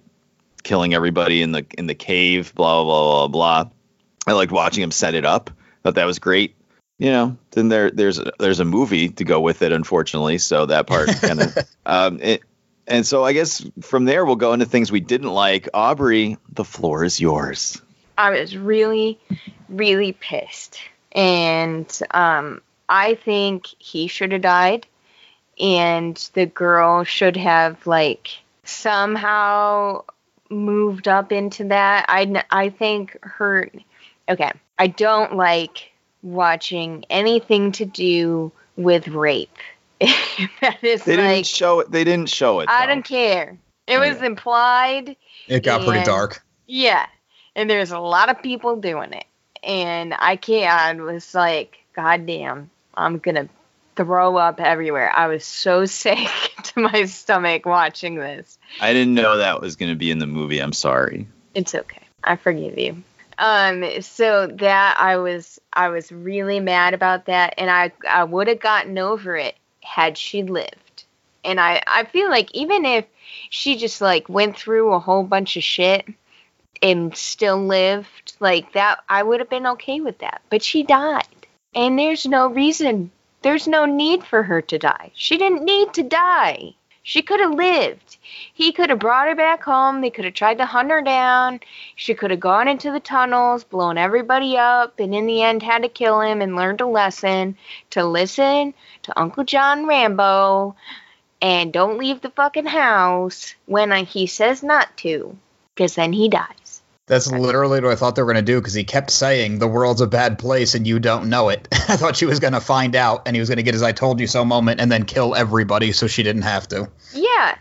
killing 0.64 0.94
everybody 0.94 1.42
in 1.42 1.52
the 1.52 1.66
in 1.78 1.88
the 1.88 1.96
cave, 1.96 2.54
blah 2.56 2.84
blah 2.84 3.04
blah 3.04 3.28
blah. 3.28 3.64
blah. 3.64 3.72
I 4.26 4.32
liked 4.34 4.52
watching 4.52 4.84
him 4.84 4.92
set 4.92 5.16
it 5.16 5.26
up. 5.26 5.52
Thought 5.84 5.96
that 5.96 6.06
was 6.06 6.20
great. 6.20 6.56
You 6.98 7.12
know, 7.12 7.38
then 7.52 7.70
there 7.70 7.92
there's 7.92 8.20
there's 8.40 8.60
a 8.60 8.66
movie 8.66 9.10
to 9.10 9.24
go 9.24 9.42
with 9.42 9.62
it, 9.62 9.72
unfortunately. 9.72 10.38
So 10.38 10.66
that 10.68 10.88
part 10.88 11.10
kind 11.22 11.42
of 11.42 11.58
um, 11.86 12.20
it, 12.22 12.42
and 12.88 13.06
so 13.06 13.24
I 13.24 13.34
guess 13.34 13.66
from 13.82 14.06
there 14.06 14.26
we'll 14.26 14.38
go 14.38 14.54
into 14.54 14.66
things 14.66 14.92
we 14.92 15.02
didn't 15.02 15.32
like. 15.32 15.70
Aubrey, 15.74 16.38
the 16.52 16.64
floor 16.64 17.04
is 17.04 17.20
yours. 17.20 17.82
I 18.18 18.32
was 18.32 18.56
really, 18.56 19.20
really 19.70 20.14
pissed. 20.14 20.80
And 21.12 22.00
um, 22.12 22.62
I 22.94 23.16
think 23.16 23.66
he 23.80 24.08
should 24.08 24.32
have 24.32 24.42
died. 24.42 24.86
And 25.60 26.16
the 26.34 26.46
girl 26.46 27.04
should 27.04 27.38
have, 27.38 27.86
like, 27.88 28.30
somehow 28.64 30.04
moved 30.50 31.08
up 31.08 31.32
into 31.32 31.66
that. 31.66 32.06
I, 32.08 32.44
I 32.50 32.70
think 32.70 33.18
her. 33.22 33.70
Okay. 34.30 34.52
I 34.78 34.88
don't 34.88 35.36
like 35.36 35.92
watching 36.22 37.06
anything 37.10 37.72
to 37.74 37.86
do 37.86 38.52
with 38.76 39.08
rape. 39.08 39.58
that 40.62 40.84
is 40.84 41.04
They 41.04 41.16
didn't 41.16 41.46
show 41.46 41.80
it. 41.80 41.92
They 41.92 42.04
didn't 42.04 42.30
show 42.30 42.60
it. 42.60 42.70
I 42.70 42.86
though. 42.86 42.94
don't 42.94 43.06
care. 43.06 43.58
It 43.88 43.98
was 43.98 44.22
implied. 44.22 45.16
It 45.48 45.64
got 45.64 45.86
pretty 45.86 46.06
dark. 46.06 46.44
Yeah, 46.68 47.06
and 47.56 47.70
there's 47.70 47.92
a 47.92 48.00
lot 48.00 48.30
of 48.30 48.42
people 48.42 48.78
doing 48.78 49.14
it, 49.14 49.26
and 49.62 50.14
I 50.18 50.38
can't. 50.38 50.72
I 50.72 50.94
was 51.02 51.36
like, 51.36 51.78
God 51.94 52.26
damn, 52.26 52.70
I'm 52.96 53.18
gonna 53.20 53.50
throw 53.96 54.38
up 54.38 54.60
everywhere. 54.60 55.12
I 55.16 55.28
was 55.28 55.46
so 55.46 55.86
sick 56.04 56.30
to 56.64 56.80
my 56.80 57.06
stomach 57.06 57.66
watching 57.66 58.16
this. 58.16 58.58
I 58.82 58.94
didn't 58.94 59.14
know 59.14 59.38
that 59.38 59.62
was 59.62 59.76
going 59.76 59.92
to 59.92 59.98
be 59.98 60.12
in 60.12 60.20
the 60.20 60.28
movie. 60.28 60.60
I'm 60.60 60.74
sorry. 60.74 61.28
It's 61.54 61.76
okay. 61.76 62.02
I 62.24 62.36
forgive 62.36 62.78
you. 62.78 63.04
Um, 63.38 64.02
so 64.02 64.48
that 64.48 64.98
I 65.00 65.18
was, 65.18 65.60
I 65.72 65.90
was 65.90 66.12
really 66.12 66.60
mad 66.60 66.94
about 66.94 67.26
that, 67.26 67.56
and 67.58 67.70
I, 67.70 67.92
I 68.08 68.24
would 68.24 68.48
have 68.48 68.60
gotten 68.60 68.98
over 68.98 69.36
it 69.36 69.56
had 69.82 70.18
she 70.18 70.44
lived. 70.44 71.04
And 71.44 71.60
I, 71.60 71.82
I 71.86 72.06
feel 72.06 72.30
like 72.30 72.54
even 72.54 72.86
if 72.86 73.06
she 73.50 73.76
just 73.76 74.02
like 74.02 74.30
went 74.30 74.58
through 74.58 74.94
a 74.94 75.00
whole 75.00 75.24
bunch 75.24 75.58
of 75.58 75.64
shit 75.64 76.08
and 76.82 77.16
still 77.18 77.66
lived 77.66 78.34
like 78.40 78.74
that, 78.74 79.00
I 79.10 79.24
would 79.24 79.40
have 79.40 79.50
been 79.50 79.68
okay 79.68 80.00
with 80.00 80.20
that. 80.20 80.42
But 80.50 80.64
she 80.64 80.84
died, 80.84 81.43
and 81.76 81.98
there's 81.98 82.26
no 82.26 82.48
reason, 82.48 83.12
there's 83.42 83.68
no 83.68 83.86
need 83.86 84.24
for 84.24 84.44
her 84.44 84.62
to 84.62 84.80
die. 84.80 85.12
She 85.14 85.38
didn't 85.38 85.64
need 85.64 85.94
to 85.94 86.04
die. 86.04 86.76
She 87.06 87.22
could 87.22 87.42
have 87.42 87.54
lived. 87.54 88.18
He 88.54 88.72
could 88.72 88.90
have 88.90 89.00
brought 89.00 89.28
her 89.28 89.36
back 89.36 89.62
home. 89.64 90.00
They 90.00 90.10
could 90.10 90.24
have 90.24 90.34
tried 90.34 90.60
to 90.60 90.66
hunt 90.66 90.90
her 90.90 91.02
down. 91.02 91.60
She 91.98 92.14
could 92.14 92.32
have 92.32 92.40
gone 92.40 92.70
into 92.70 92.92
the 92.92 93.02
tunnels, 93.02 93.66
blown 93.66 93.98
everybody 93.98 94.58
up, 94.58 95.00
and 95.00 95.14
in 95.14 95.26
the 95.26 95.42
end 95.42 95.64
had 95.64 95.82
to 95.82 95.90
kill 95.90 96.22
him 96.22 96.42
and 96.42 96.56
learned 96.56 96.80
a 96.80 96.88
lesson 96.88 97.58
to 97.90 98.06
listen 98.06 98.74
to 99.02 99.20
Uncle 99.20 99.44
John 99.44 99.86
Rambo 99.86 100.78
and 101.42 101.74
don't 101.74 101.98
leave 101.98 102.22
the 102.22 102.30
fucking 102.30 102.68
house 102.68 103.54
when 103.66 103.92
he 104.06 104.26
says 104.26 104.64
not 104.64 104.96
to, 104.98 105.38
because 105.76 105.96
then 105.96 106.14
he 106.14 106.30
dies. 106.30 106.63
That's 107.14 107.32
literally 107.32 107.80
what 107.80 107.92
I 107.92 107.96
thought 107.96 108.16
they 108.16 108.24
were 108.24 108.34
going 108.34 108.44
to 108.44 108.52
do 108.52 108.60
because 108.60 108.74
he 108.74 108.84
kept 108.84 109.12
saying 109.12 109.60
the 109.60 109.68
world's 109.68 110.02
a 110.02 110.08
bad 110.08 110.40
place 110.40 110.74
and 110.74 110.88
you 110.88 110.98
don't 111.00 111.30
know 111.30 111.50
it. 111.50 111.68
I 111.72 111.96
thought 111.96 112.16
she 112.16 112.26
was 112.26 112.40
going 112.40 112.54
to 112.54 112.60
find 112.60 112.96
out 112.96 113.28
and 113.28 113.36
he 113.36 113.40
was 113.40 113.50
going 113.50 113.58
to 113.58 113.64
get 113.64 113.76
his 113.76 113.84
I 113.84 113.92
told 113.92 114.20
you 114.20 114.26
so 114.26 114.44
moment 114.44 114.82
and 114.82 114.92
then 114.92 115.06
kill 115.06 115.36
everybody 115.36 115.92
so 115.92 116.08
she 116.08 116.24
didn't 116.24 116.42
have 116.42 116.68
to. 116.70 116.90
Yeah. 117.14 117.56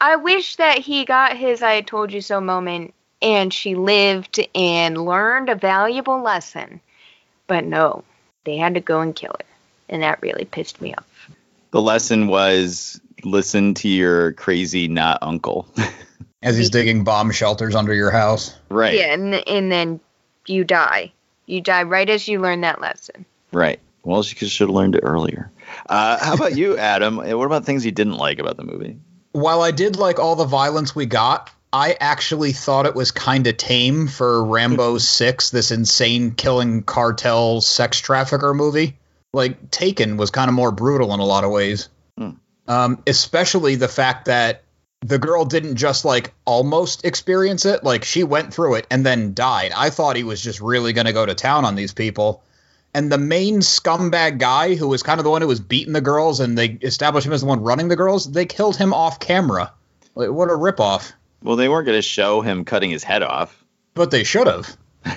I 0.00 0.14
wish 0.14 0.54
that 0.56 0.78
he 0.78 1.04
got 1.04 1.36
his 1.36 1.60
I 1.60 1.80
told 1.80 2.12
you 2.12 2.20
so 2.20 2.40
moment 2.40 2.94
and 3.20 3.52
she 3.52 3.74
lived 3.74 4.38
and 4.54 4.96
learned 4.96 5.48
a 5.48 5.56
valuable 5.56 6.22
lesson. 6.22 6.80
But 7.48 7.64
no, 7.64 8.04
they 8.44 8.58
had 8.58 8.74
to 8.74 8.80
go 8.80 9.00
and 9.00 9.12
kill 9.12 9.34
her. 9.40 9.46
And 9.88 10.04
that 10.04 10.22
really 10.22 10.44
pissed 10.44 10.80
me 10.80 10.94
off. 10.94 11.30
The 11.72 11.82
lesson 11.82 12.28
was 12.28 13.00
listen 13.24 13.74
to 13.74 13.88
your 13.88 14.34
crazy 14.34 14.86
not 14.86 15.18
uncle. 15.20 15.66
As 16.44 16.56
he's 16.56 16.70
digging 16.70 17.04
bomb 17.04 17.30
shelters 17.30 17.74
under 17.74 17.94
your 17.94 18.10
house. 18.10 18.54
right. 18.68 18.94
Yeah, 18.94 19.14
and, 19.14 19.34
and 19.48 19.72
then 19.72 20.00
you 20.46 20.62
die. 20.62 21.12
You 21.46 21.60
die 21.60 21.82
right 21.82 22.08
as 22.08 22.28
you 22.28 22.40
learn 22.40 22.60
that 22.60 22.80
lesson. 22.80 23.24
Right. 23.52 23.80
Well, 24.02 24.22
she 24.22 24.36
should 24.46 24.68
have 24.68 24.74
learned 24.74 24.94
it 24.94 25.00
earlier. 25.00 25.50
Uh, 25.88 26.18
how 26.22 26.34
about 26.34 26.56
you, 26.56 26.76
Adam? 26.76 27.16
What 27.16 27.46
about 27.46 27.64
things 27.64 27.84
you 27.84 27.92
didn't 27.92 28.18
like 28.18 28.38
about 28.38 28.56
the 28.56 28.64
movie? 28.64 28.98
While 29.32 29.62
I 29.62 29.70
did 29.70 29.96
like 29.96 30.18
all 30.18 30.36
the 30.36 30.44
violence 30.44 30.94
we 30.94 31.06
got, 31.06 31.50
I 31.72 31.96
actually 31.98 32.52
thought 32.52 32.86
it 32.86 32.94
was 32.94 33.10
kind 33.10 33.46
of 33.46 33.56
tame 33.56 34.06
for 34.06 34.44
Rambo 34.44 34.98
6, 34.98 35.50
this 35.50 35.70
insane 35.70 36.32
killing 36.32 36.82
cartel 36.82 37.60
sex 37.62 37.98
trafficker 37.98 38.54
movie. 38.54 38.98
Like, 39.32 39.70
Taken 39.70 40.16
was 40.16 40.30
kind 40.30 40.48
of 40.48 40.54
more 40.54 40.70
brutal 40.70 41.12
in 41.14 41.20
a 41.20 41.24
lot 41.24 41.42
of 41.42 41.50
ways. 41.50 41.88
Hmm. 42.16 42.30
Um, 42.68 43.02
especially 43.06 43.74
the 43.74 43.88
fact 43.88 44.26
that 44.26 44.63
the 45.04 45.18
girl 45.18 45.44
didn't 45.44 45.76
just 45.76 46.06
like 46.06 46.32
almost 46.46 47.04
experience 47.04 47.66
it, 47.66 47.84
like, 47.84 48.04
she 48.04 48.24
went 48.24 48.54
through 48.54 48.76
it 48.76 48.86
and 48.90 49.04
then 49.04 49.34
died. 49.34 49.70
I 49.76 49.90
thought 49.90 50.16
he 50.16 50.24
was 50.24 50.40
just 50.40 50.60
really 50.60 50.94
going 50.94 51.06
to 51.06 51.12
go 51.12 51.26
to 51.26 51.34
town 51.34 51.66
on 51.66 51.74
these 51.74 51.92
people. 51.92 52.42
And 52.94 53.12
the 53.12 53.18
main 53.18 53.58
scumbag 53.58 54.38
guy, 54.38 54.76
who 54.76 54.88
was 54.88 55.02
kind 55.02 55.20
of 55.20 55.24
the 55.24 55.30
one 55.30 55.42
who 55.42 55.48
was 55.48 55.60
beating 55.60 55.92
the 55.92 56.00
girls 56.00 56.40
and 56.40 56.56
they 56.56 56.68
established 56.68 57.26
him 57.26 57.34
as 57.34 57.42
the 57.42 57.46
one 57.46 57.62
running 57.62 57.88
the 57.88 57.96
girls, 57.96 58.30
they 58.30 58.46
killed 58.46 58.76
him 58.76 58.94
off 58.94 59.20
camera. 59.20 59.72
Like, 60.14 60.30
what 60.30 60.48
a 60.48 60.54
ripoff. 60.54 61.12
Well, 61.42 61.56
they 61.56 61.68
weren't 61.68 61.86
going 61.86 61.98
to 61.98 62.02
show 62.02 62.40
him 62.40 62.64
cutting 62.64 62.90
his 62.90 63.04
head 63.04 63.22
off. 63.22 63.62
But 63.92 64.10
they 64.10 64.24
should 64.24 64.46
have. 64.46 64.74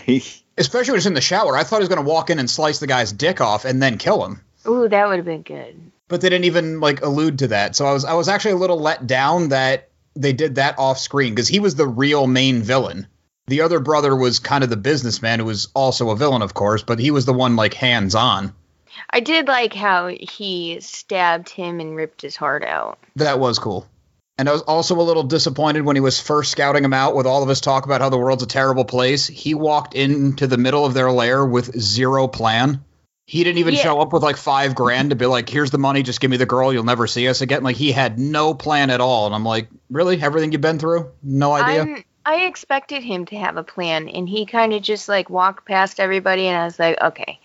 Especially 0.57 0.91
when 0.91 0.95
he 0.95 0.97
was 0.97 1.05
in 1.05 1.13
the 1.13 1.21
shower. 1.21 1.55
I 1.55 1.63
thought 1.63 1.77
he 1.77 1.87
was 1.87 1.89
going 1.89 2.03
to 2.03 2.09
walk 2.09 2.29
in 2.29 2.39
and 2.39 2.49
slice 2.49 2.79
the 2.79 2.87
guy's 2.87 3.13
dick 3.13 3.39
off 3.39 3.63
and 3.63 3.81
then 3.81 3.97
kill 3.97 4.25
him. 4.25 4.41
Ooh, 4.67 4.89
that 4.89 5.07
would 5.07 5.17
have 5.17 5.25
been 5.25 5.43
good. 5.43 5.79
But 6.07 6.21
they 6.21 6.29
didn't 6.29 6.45
even 6.45 6.79
like 6.79 7.01
allude 7.01 7.39
to 7.39 7.47
that. 7.49 7.75
So 7.75 7.85
I 7.85 7.93
was 7.93 8.05
I 8.05 8.13
was 8.13 8.27
actually 8.27 8.51
a 8.51 8.57
little 8.57 8.79
let 8.79 9.07
down 9.07 9.49
that 9.49 9.89
they 10.15 10.33
did 10.33 10.55
that 10.55 10.79
off 10.79 10.99
screen 10.99 11.33
because 11.33 11.47
he 11.47 11.59
was 11.59 11.75
the 11.75 11.87
real 11.87 12.27
main 12.27 12.61
villain. 12.61 13.07
The 13.47 13.61
other 13.61 13.79
brother 13.79 14.15
was 14.15 14.39
kind 14.39 14.63
of 14.63 14.69
the 14.69 14.77
businessman 14.77 15.39
who 15.39 15.45
was 15.45 15.69
also 15.73 16.09
a 16.09 16.15
villain, 16.15 16.41
of 16.41 16.53
course, 16.53 16.83
but 16.83 16.99
he 16.99 17.11
was 17.11 17.25
the 17.25 17.33
one 17.33 17.55
like 17.55 17.73
hands 17.73 18.13
on. 18.13 18.53
I 19.09 19.19
did 19.19 19.47
like 19.47 19.73
how 19.73 20.07
he 20.07 20.79
stabbed 20.81 21.49
him 21.49 21.79
and 21.79 21.95
ripped 21.95 22.21
his 22.21 22.35
heart 22.35 22.65
out. 22.65 22.99
That 23.15 23.39
was 23.39 23.59
cool. 23.59 23.87
And 24.37 24.47
I 24.47 24.51
was 24.51 24.61
also 24.63 24.99
a 24.99 25.01
little 25.01 25.23
disappointed 25.23 25.83
when 25.83 25.95
he 25.95 26.01
was 26.01 26.19
first 26.19 26.51
scouting 26.51 26.83
him 26.83 26.93
out 26.93 27.15
with 27.15 27.25
all 27.25 27.41
of 27.41 27.49
his 27.49 27.61
talk 27.61 27.85
about 27.85 28.01
how 28.01 28.09
the 28.09 28.17
world's 28.17 28.43
a 28.43 28.47
terrible 28.47 28.85
place. 28.85 29.25
He 29.25 29.55
walked 29.55 29.95
into 29.95 30.45
the 30.45 30.57
middle 30.57 30.85
of 30.85 30.93
their 30.93 31.11
lair 31.11 31.43
with 31.43 31.79
zero 31.79 32.27
plan. 32.27 32.83
He 33.29 33.43
didn't 33.43 33.57
even 33.57 33.73
Yeah. 33.73 33.81
show 33.81 33.99
up 33.99 34.13
with 34.13 34.23
like 34.23 34.37
five 34.37 34.73
grand 34.73 35.09
to 35.09 35.17
be 35.17 35.25
like, 35.25 35.49
here's 35.49 35.69
the 35.69 35.77
money, 35.77 36.01
just 36.01 36.21
give 36.21 36.31
me 36.31 36.37
the 36.37 36.45
girl, 36.45 36.71
you'll 36.71 36.85
never 36.85 37.07
see 37.07 37.27
us 37.27 37.41
again. 37.41 37.61
Like 37.61 37.75
he 37.75 37.91
had 37.91 38.17
no 38.17 38.53
plan 38.53 38.89
at 38.89 39.01
all. 39.01 39.25
And 39.25 39.35
I'm 39.35 39.43
like, 39.43 39.67
really? 39.89 40.21
Everything 40.21 40.53
you've 40.53 40.61
been 40.61 40.79
through? 40.79 41.11
No 41.21 41.51
idea? 41.51 41.81
I'm, 41.81 42.05
I 42.25 42.45
expected 42.45 43.03
him 43.03 43.25
to 43.25 43.35
have 43.35 43.57
a 43.57 43.63
plan, 43.63 44.07
and 44.07 44.29
he 44.29 44.45
kind 44.45 44.73
of 44.73 44.81
just 44.81 45.09
like 45.09 45.29
walked 45.29 45.65
past 45.65 45.99
everybody, 45.99 46.47
and 46.47 46.57
I 46.57 46.63
was 46.63 46.79
like, 46.79 47.01
okay, 47.01 47.39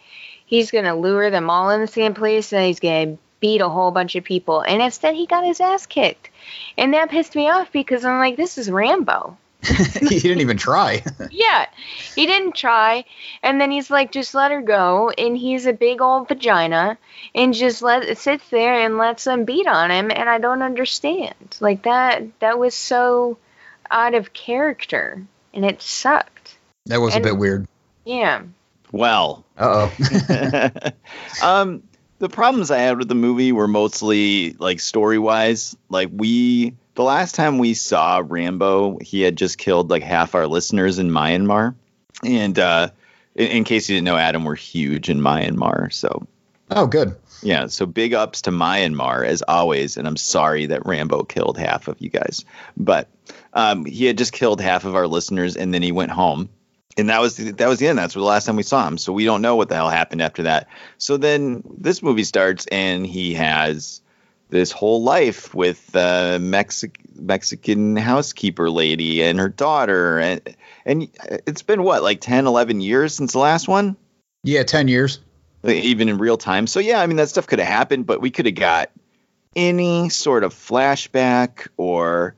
he's 0.46 0.70
gonna 0.70 0.96
lure 0.96 1.30
them 1.30 1.50
all 1.50 1.70
in 1.70 1.80
the 1.80 1.88
same 1.88 2.14
place, 2.14 2.52
and 2.52 2.64
he's 2.64 2.78
gonna 2.78 3.18
beat 3.40 3.60
a 3.60 3.68
whole 3.68 3.90
bunch 3.90 4.14
of 4.14 4.22
people. 4.22 4.60
And 4.60 4.80
instead, 4.80 5.16
he 5.16 5.26
got 5.26 5.44
his 5.44 5.60
ass 5.60 5.86
kicked, 5.86 6.30
and 6.78 6.94
that 6.94 7.10
pissed 7.10 7.34
me 7.34 7.50
off 7.50 7.72
because 7.72 8.04
I'm 8.04 8.18
like, 8.20 8.36
this 8.36 8.56
is 8.56 8.70
Rambo. 8.70 9.36
he 10.00 10.18
didn't 10.18 10.40
even 10.40 10.56
try. 10.56 11.02
yeah, 11.30 11.66
he 12.14 12.26
didn't 12.26 12.54
try, 12.54 13.04
and 13.42 13.60
then 13.60 13.70
he's 13.70 13.90
like, 13.90 14.10
just 14.12 14.34
let 14.34 14.50
her 14.50 14.60
go, 14.62 15.10
and 15.10 15.36
he's 15.36 15.66
a 15.66 15.72
big 15.72 16.00
old 16.00 16.28
vagina, 16.28 16.98
and 17.34 17.54
just 17.54 17.80
let 17.82 18.16
sits 18.18 18.48
there 18.50 18.74
and 18.74 18.98
lets 18.98 19.24
them 19.24 19.44
beat 19.44 19.66
on 19.66 19.90
him, 19.90 20.10
and 20.10 20.28
I 20.28 20.38
don't 20.38 20.62
understand. 20.62 21.34
Like 21.60 21.84
that, 21.84 22.22
that 22.40 22.58
was 22.58 22.74
so 22.74 23.38
out 23.90 24.14
of 24.14 24.32
character, 24.32 25.22
and 25.54 25.64
it 25.64 25.80
sucked. 25.82 26.56
that 26.86 27.00
was 27.00 27.14
And- 27.14 27.24
a 27.24 27.28
bit 27.28 27.36
weird. 27.38 27.68
Yeah. 28.04 28.42
Well, 28.90 29.44
Uh 29.56 29.88
oh. 29.88 30.90
um, 31.42 31.82
the 32.18 32.28
problems 32.28 32.70
I 32.70 32.78
had 32.78 32.98
with 32.98 33.08
the 33.08 33.14
movie 33.14 33.52
were 33.52 33.68
mostly 33.68 34.52
like 34.58 34.80
story 34.80 35.18
wise. 35.18 35.76
Like 35.88 36.10
we, 36.12 36.74
the 36.94 37.02
last 37.02 37.34
time 37.34 37.58
we 37.58 37.74
saw 37.74 38.22
Rambo, 38.24 38.98
he 39.00 39.22
had 39.22 39.36
just 39.36 39.58
killed 39.58 39.90
like 39.90 40.02
half 40.02 40.34
our 40.34 40.46
listeners 40.46 40.98
in 40.98 41.10
Myanmar. 41.10 41.74
And 42.24 42.58
uh, 42.58 42.90
in, 43.34 43.48
in 43.48 43.64
case 43.64 43.88
you 43.88 43.96
didn't 43.96 44.06
know, 44.06 44.16
Adam, 44.16 44.44
we're 44.44 44.54
huge 44.54 45.08
in 45.08 45.20
Myanmar. 45.20 45.92
So 45.92 46.26
oh, 46.70 46.86
good. 46.86 47.16
yeah, 47.42 47.66
so 47.66 47.86
big 47.86 48.14
ups 48.14 48.42
to 48.42 48.50
Myanmar 48.50 49.26
as 49.26 49.42
always. 49.42 49.96
And 49.96 50.06
I'm 50.06 50.16
sorry 50.16 50.66
that 50.66 50.86
Rambo 50.86 51.24
killed 51.24 51.58
half 51.58 51.88
of 51.88 52.00
you 52.00 52.10
guys, 52.10 52.44
but 52.76 53.08
um, 53.54 53.84
he 53.84 54.04
had 54.04 54.18
just 54.18 54.32
killed 54.32 54.60
half 54.60 54.84
of 54.84 54.94
our 54.94 55.06
listeners, 55.06 55.56
and 55.56 55.72
then 55.72 55.82
he 55.82 55.92
went 55.92 56.10
home. 56.10 56.48
And 56.98 57.08
that 57.08 57.22
was 57.22 57.36
the, 57.36 57.52
that 57.52 57.68
was 57.68 57.78
the 57.78 57.88
end. 57.88 57.98
That's 57.98 58.12
the 58.12 58.20
last 58.20 58.44
time 58.44 58.56
we 58.56 58.62
saw 58.62 58.86
him. 58.86 58.98
So 58.98 59.14
we 59.14 59.24
don't 59.24 59.40
know 59.40 59.56
what 59.56 59.70
the 59.70 59.74
hell 59.76 59.88
happened 59.88 60.20
after 60.20 60.42
that. 60.42 60.68
So 60.98 61.16
then 61.16 61.62
this 61.78 62.02
movie 62.02 62.24
starts, 62.24 62.66
and 62.66 63.06
he 63.06 63.32
has 63.32 64.02
this 64.52 64.70
whole 64.70 65.02
life 65.02 65.54
with 65.54 65.84
the 65.92 66.38
Mexic- 66.40 67.00
Mexican 67.16 67.96
housekeeper 67.96 68.68
lady 68.68 69.22
and 69.22 69.40
her 69.40 69.48
daughter, 69.48 70.18
and 70.18 70.56
and 70.84 71.08
it's 71.46 71.62
been 71.62 71.82
what 71.82 72.02
like 72.02 72.20
10, 72.20 72.46
11 72.46 72.82
years 72.82 73.14
since 73.14 73.32
the 73.32 73.38
last 73.38 73.66
one 73.66 73.96
Yeah, 74.44 74.62
10 74.62 74.88
years. 74.88 75.20
even 75.64 76.08
in 76.10 76.18
real 76.18 76.36
time. 76.36 76.66
So 76.66 76.80
yeah, 76.80 77.00
I 77.00 77.06
mean 77.06 77.16
that 77.16 77.30
stuff 77.30 77.46
could 77.46 77.60
have 77.60 77.68
happened, 77.68 78.06
but 78.06 78.20
we 78.20 78.30
could 78.30 78.44
have 78.46 78.54
got 78.54 78.90
any 79.56 80.10
sort 80.10 80.44
of 80.44 80.52
flashback 80.52 81.68
or 81.78 82.34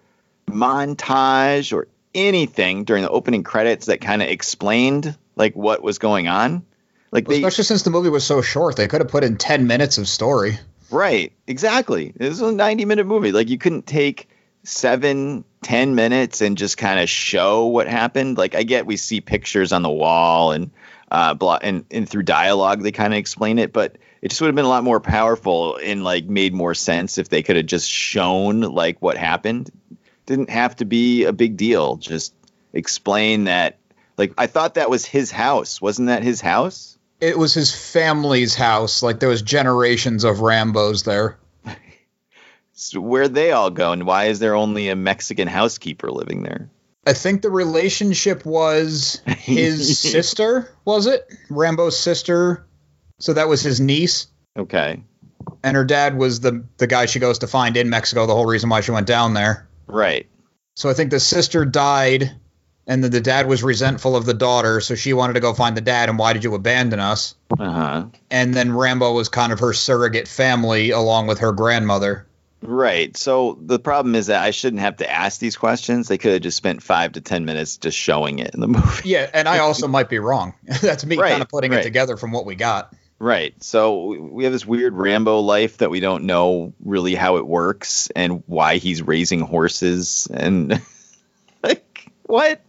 montage 0.48 1.72
or 1.72 1.88
anything 2.14 2.84
during 2.84 3.02
the 3.02 3.10
opening 3.10 3.42
credits 3.42 3.86
that 3.86 4.00
kind 4.00 4.22
of 4.22 4.28
explained 4.28 5.16
like 5.34 5.56
what 5.56 5.82
was 5.82 5.98
going 5.98 6.28
on. 6.28 6.64
Like 7.10 7.26
they 7.26 7.36
Especially 7.36 7.64
since 7.64 7.82
the 7.82 7.90
movie 7.90 8.08
was 8.08 8.24
so 8.24 8.40
short, 8.40 8.76
they 8.76 8.86
could 8.86 9.00
have 9.00 9.10
put 9.10 9.24
in 9.24 9.36
10 9.36 9.66
minutes 9.66 9.98
of 9.98 10.06
story. 10.06 10.58
Right, 10.90 11.32
exactly. 11.46 12.12
It 12.18 12.28
was 12.28 12.40
a 12.40 12.52
90 12.52 12.84
minute 12.84 13.06
movie. 13.06 13.32
Like 13.32 13.48
you 13.48 13.58
couldn't 13.58 13.86
take 13.86 14.28
seven, 14.64 15.44
ten 15.62 15.94
minutes 15.94 16.40
and 16.40 16.56
just 16.56 16.78
kind 16.78 17.00
of 17.00 17.08
show 17.08 17.66
what 17.66 17.86
happened. 17.86 18.38
Like 18.38 18.54
I 18.54 18.62
get 18.62 18.86
we 18.86 18.96
see 18.96 19.20
pictures 19.20 19.72
on 19.72 19.82
the 19.82 19.90
wall 19.90 20.52
and 20.52 20.70
uh 21.10 21.34
blah, 21.34 21.58
and, 21.62 21.84
and 21.90 22.08
through 22.08 22.22
dialogue 22.22 22.82
they 22.82 22.92
kind 22.92 23.12
of 23.12 23.18
explain 23.18 23.58
it, 23.58 23.72
but 23.72 23.98
it 24.22 24.28
just 24.28 24.40
would 24.40 24.48
have 24.48 24.54
been 24.54 24.64
a 24.64 24.68
lot 24.68 24.84
more 24.84 25.00
powerful 25.00 25.76
and 25.76 26.02
like 26.02 26.24
made 26.24 26.54
more 26.54 26.74
sense 26.74 27.18
if 27.18 27.28
they 27.28 27.42
could 27.42 27.56
have 27.56 27.66
just 27.66 27.88
shown 27.88 28.62
like 28.62 29.00
what 29.00 29.16
happened. 29.18 29.70
Didn't 30.26 30.48
have 30.48 30.76
to 30.76 30.86
be 30.86 31.24
a 31.24 31.32
big 31.32 31.58
deal. 31.58 31.96
Just 31.96 32.34
explain 32.72 33.44
that 33.44 33.78
like 34.16 34.32
I 34.38 34.46
thought 34.46 34.74
that 34.74 34.88
was 34.90 35.04
his 35.04 35.30
house. 35.30 35.80
Wasn't 35.80 36.08
that 36.08 36.22
his 36.22 36.40
house? 36.40 36.93
It 37.20 37.38
was 37.38 37.54
his 37.54 37.74
family's 37.74 38.54
house. 38.54 39.02
Like 39.02 39.20
there 39.20 39.28
was 39.28 39.42
generations 39.42 40.24
of 40.24 40.38
Rambos 40.38 41.04
there. 41.04 41.38
So 42.76 43.00
where'd 43.00 43.34
they 43.34 43.52
all 43.52 43.70
go 43.70 43.92
and 43.92 44.04
why 44.04 44.24
is 44.24 44.40
there 44.40 44.56
only 44.56 44.88
a 44.88 44.96
Mexican 44.96 45.46
housekeeper 45.46 46.10
living 46.10 46.42
there? 46.42 46.70
I 47.06 47.12
think 47.12 47.42
the 47.42 47.50
relationship 47.50 48.44
was 48.44 49.22
his 49.26 49.98
sister, 50.12 50.70
was 50.84 51.06
it? 51.06 51.26
Rambo's 51.50 51.98
sister. 51.98 52.66
So 53.20 53.34
that 53.34 53.48
was 53.48 53.62
his 53.62 53.80
niece. 53.80 54.26
Okay. 54.56 55.02
And 55.62 55.76
her 55.76 55.84
dad 55.84 56.18
was 56.18 56.40
the, 56.40 56.64
the 56.78 56.86
guy 56.86 57.06
she 57.06 57.20
goes 57.20 57.38
to 57.40 57.46
find 57.46 57.76
in 57.76 57.90
Mexico, 57.90 58.26
the 58.26 58.34
whole 58.34 58.46
reason 58.46 58.70
why 58.70 58.80
she 58.80 58.90
went 58.90 59.06
down 59.06 59.34
there. 59.34 59.68
Right. 59.86 60.26
So 60.74 60.90
I 60.90 60.94
think 60.94 61.10
the 61.10 61.20
sister 61.20 61.64
died, 61.64 62.32
and 62.86 63.02
then 63.02 63.10
the 63.10 63.20
dad 63.20 63.46
was 63.46 63.62
resentful 63.62 64.16
of 64.16 64.26
the 64.26 64.34
daughter, 64.34 64.80
so 64.80 64.94
she 64.94 65.12
wanted 65.12 65.34
to 65.34 65.40
go 65.40 65.54
find 65.54 65.76
the 65.76 65.80
dad, 65.80 66.08
and 66.08 66.18
why 66.18 66.32
did 66.32 66.44
you 66.44 66.54
abandon 66.54 67.00
us? 67.00 67.34
Uh 67.58 67.70
huh. 67.70 68.06
And 68.30 68.54
then 68.54 68.72
Rambo 68.74 69.12
was 69.12 69.28
kind 69.28 69.52
of 69.52 69.60
her 69.60 69.72
surrogate 69.72 70.28
family 70.28 70.90
along 70.90 71.26
with 71.26 71.38
her 71.38 71.52
grandmother. 71.52 72.26
Right. 72.66 73.14
So 73.14 73.58
the 73.60 73.78
problem 73.78 74.14
is 74.14 74.28
that 74.28 74.42
I 74.42 74.50
shouldn't 74.50 74.80
have 74.80 74.96
to 74.96 75.10
ask 75.10 75.38
these 75.38 75.54
questions. 75.56 76.08
They 76.08 76.16
could 76.16 76.32
have 76.32 76.42
just 76.42 76.56
spent 76.56 76.82
five 76.82 77.12
to 77.12 77.20
ten 77.20 77.44
minutes 77.44 77.76
just 77.76 77.96
showing 77.98 78.38
it 78.38 78.54
in 78.54 78.60
the 78.60 78.68
movie. 78.68 79.08
Yeah, 79.08 79.28
and 79.34 79.48
I 79.48 79.58
also 79.58 79.86
might 79.86 80.08
be 80.08 80.18
wrong. 80.18 80.54
That's 80.80 81.04
me 81.04 81.16
Right, 81.18 81.30
kind 81.30 81.42
of 81.42 81.48
putting 81.48 81.72
right. 81.72 81.80
it 81.80 81.84
together 81.84 82.16
from 82.16 82.32
what 82.32 82.46
we 82.46 82.54
got. 82.54 82.94
Right. 83.18 83.54
So 83.62 84.14
we 84.18 84.44
have 84.44 84.52
this 84.52 84.66
weird 84.66 84.94
Rambo 84.94 85.40
life 85.40 85.78
that 85.78 85.90
we 85.90 86.00
don't 86.00 86.24
know 86.24 86.74
really 86.84 87.14
how 87.14 87.36
it 87.36 87.46
works 87.46 88.10
and 88.16 88.42
why 88.46 88.76
he's 88.78 89.02
raising 89.02 89.40
horses 89.40 90.26
and 90.32 90.82
what? 92.34 92.60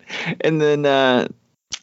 And 0.42 0.62
then 0.62 0.86
uh, 0.86 1.28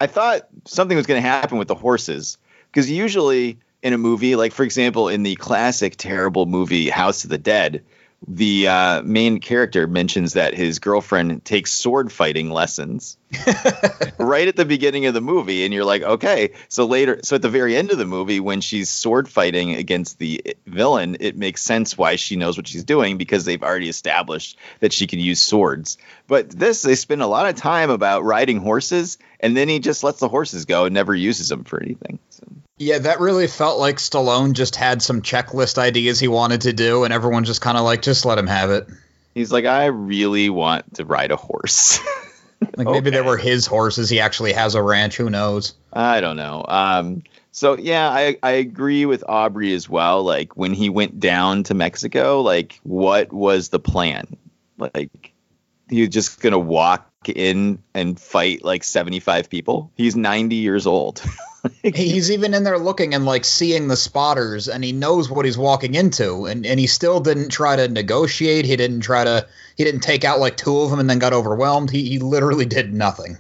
I 0.01 0.07
thought 0.07 0.43
something 0.66 0.97
was 0.97 1.07
going 1.07 1.20
to 1.20 1.28
happen 1.28 1.59
with 1.59 1.66
the 1.66 1.74
horses 1.74 2.39
because 2.66 2.89
usually 2.89 3.59
in 3.83 3.93
a 3.93 3.99
movie, 3.99 4.37
like 4.37 4.53
for 4.53 4.62
example, 4.62 5.09
in 5.09 5.24
the 5.24 5.35
classic 5.35 5.97
terrible 5.97 6.47
movie 6.47 6.91
House 6.91 7.24
of 7.24 7.30
the 7.30 7.39
Dead, 7.39 7.85
the 8.29 8.68
uh, 8.68 9.03
main 9.03 9.41
character 9.41 9.87
mentions 9.87 10.35
that 10.35 10.55
his 10.55 10.79
girlfriend 10.79 11.45
takes 11.45 11.73
sword 11.73 12.12
fighting 12.12 12.51
lessons 12.51 13.16
right 14.18 14.47
at 14.47 14.57
the 14.57 14.64
beginning 14.64 15.07
of 15.07 15.14
the 15.14 15.20
movie 15.20 15.64
and 15.64 15.75
you're 15.75 15.85
like 15.85 16.03
okay. 16.03 16.53
So 16.68 16.87
later 16.87 17.20
so 17.25 17.37
at 17.37 17.43
the 17.43 17.49
very 17.49 17.77
end 17.77 17.91
of 17.91 17.99
the 17.99 18.07
movie 18.07 18.41
when 18.41 18.61
she's 18.61 18.91
sword 18.91 19.29
fighting 19.29 19.75
against 19.75 20.18
the 20.18 20.57
villain 20.66 21.16
it 21.20 21.37
makes 21.37 21.62
sense 21.62 21.99
why 21.99 22.16
she 22.16 22.37
knows 22.37 22.57
what 22.57 22.68
she's 22.68 22.85
doing 22.85 23.18
because 23.18 23.45
they've 23.45 23.62
already 23.62 23.89
established 23.89 24.59
that 24.81 24.93
she 24.93 25.07
can 25.07 25.18
use 25.18 25.41
swords. 25.41 25.99
But 26.29 26.51
this 26.51 26.83
they 26.83 26.95
spend 26.95 27.23
a 27.23 27.27
lot 27.27 27.49
of 27.49 27.57
time 27.57 27.91
about 27.91 28.25
riding 28.25 28.59
horses 28.59 29.18
and 29.41 29.57
then 29.57 29.68
he 29.68 29.81
just 29.81 30.05
lets 30.05 30.20
the 30.20 30.29
horses 30.29 30.64
go 30.64 30.85
and 30.85 30.95
never 30.95 31.14
uses 31.14 31.49
them 31.49 31.64
for 31.64 31.83
anything 31.83 32.18
Yeah, 32.83 32.99
that 32.99 33.20
really 33.20 33.47
felt 33.47 33.78
like 33.78 33.97
Stallone 33.97 34.55
just 34.55 34.74
had 34.76 35.03
some 35.03 35.22
checklist 35.22 35.78
ideas 35.78 36.18
he 36.18 36.28
wanted 36.28 36.62
to 36.62 36.72
do, 36.72 37.05
and 37.05 37.12
everyone 37.14 37.45
just 37.45 37.61
kind 37.61 37.78
of 37.78 37.85
like, 37.85 38.03
just 38.03 38.24
let 38.24 38.39
him 38.39 38.49
have 38.49 38.70
it. 38.70 38.89
He's 39.35 39.53
like, 39.53 39.64
I 39.64 39.87
really 39.87 40.51
want 40.51 40.95
to 40.97 41.05
ride 41.05 41.30
a 41.30 41.37
horse. 41.37 41.99
Like 42.76 42.87
maybe 42.87 43.11
they 43.11 43.18
Okay. 43.18 43.26
were 43.28 43.37
his 43.37 43.66
horses. 43.66 44.09
He 44.09 44.20
actually 44.20 44.53
has 44.53 44.76
a 44.76 44.83
ranch. 44.83 45.16
Who 45.16 45.28
knows? 45.28 45.74
I 45.93 46.20
don't 46.20 46.37
know. 46.37 46.64
Um, 46.66 47.24
so 47.51 47.76
yeah, 47.76 48.09
I 48.09 48.37
I 48.41 48.53
agree 48.53 49.05
with 49.05 49.24
Aubrey 49.28 49.74
as 49.74 49.89
well. 49.89 50.22
Like 50.22 50.57
when 50.57 50.72
he 50.72 50.89
went 50.89 51.18
down 51.18 51.64
to 51.64 51.74
Mexico, 51.74 52.41
like 52.41 52.78
what 52.85 53.33
was 53.33 53.68
the 53.70 53.80
plan? 53.80 54.37
Like 54.78 55.33
he 55.91 56.03
was 56.03 56.11
just 56.11 56.41
gonna 56.41 56.59
walk 56.59 57.11
in 57.26 57.83
and 57.95 58.18
fight 58.18 58.64
like 58.64 58.85
seventy 58.85 59.18
five 59.18 59.51
people. 59.51 59.91
He's 59.97 60.14
ninety 60.14 60.57
years 60.57 60.87
old. 60.87 61.20
He's 61.83 62.31
even 62.31 62.55
in 62.55 62.65
there 62.65 62.79
looking 62.79 63.15
and 63.15 63.25
like 63.25 63.45
seeing 63.45 63.89
the 63.89 63.97
spotters, 63.97 64.69
and 64.69 64.83
he 64.83 64.93
knows 64.93 65.31
what 65.31 65.45
he's 65.45 65.59
walking 65.59 65.95
into, 65.95 66.47
and 66.47 66.67
and 66.67 66.81
he 66.81 66.87
still 66.87 67.21
didn't 67.21 67.51
try 67.51 67.77
to 67.77 67.89
negotiate. 67.89 68.65
He 68.65 68.77
didn't 68.77 69.01
try 69.01 69.25
to. 69.25 69.47
He 69.77 69.85
didn't 69.85 70.01
take 70.01 70.25
out 70.25 70.41
like 70.41 70.57
two 70.57 70.77
of 70.81 70.91
them 70.91 70.99
and 71.01 71.09
then 71.09 71.19
got 71.19 71.33
overwhelmed. 71.33 71.91
He 71.91 72.09
he 72.09 72.19
literally 72.19 72.65
did 72.67 72.93
nothing. 72.93 73.39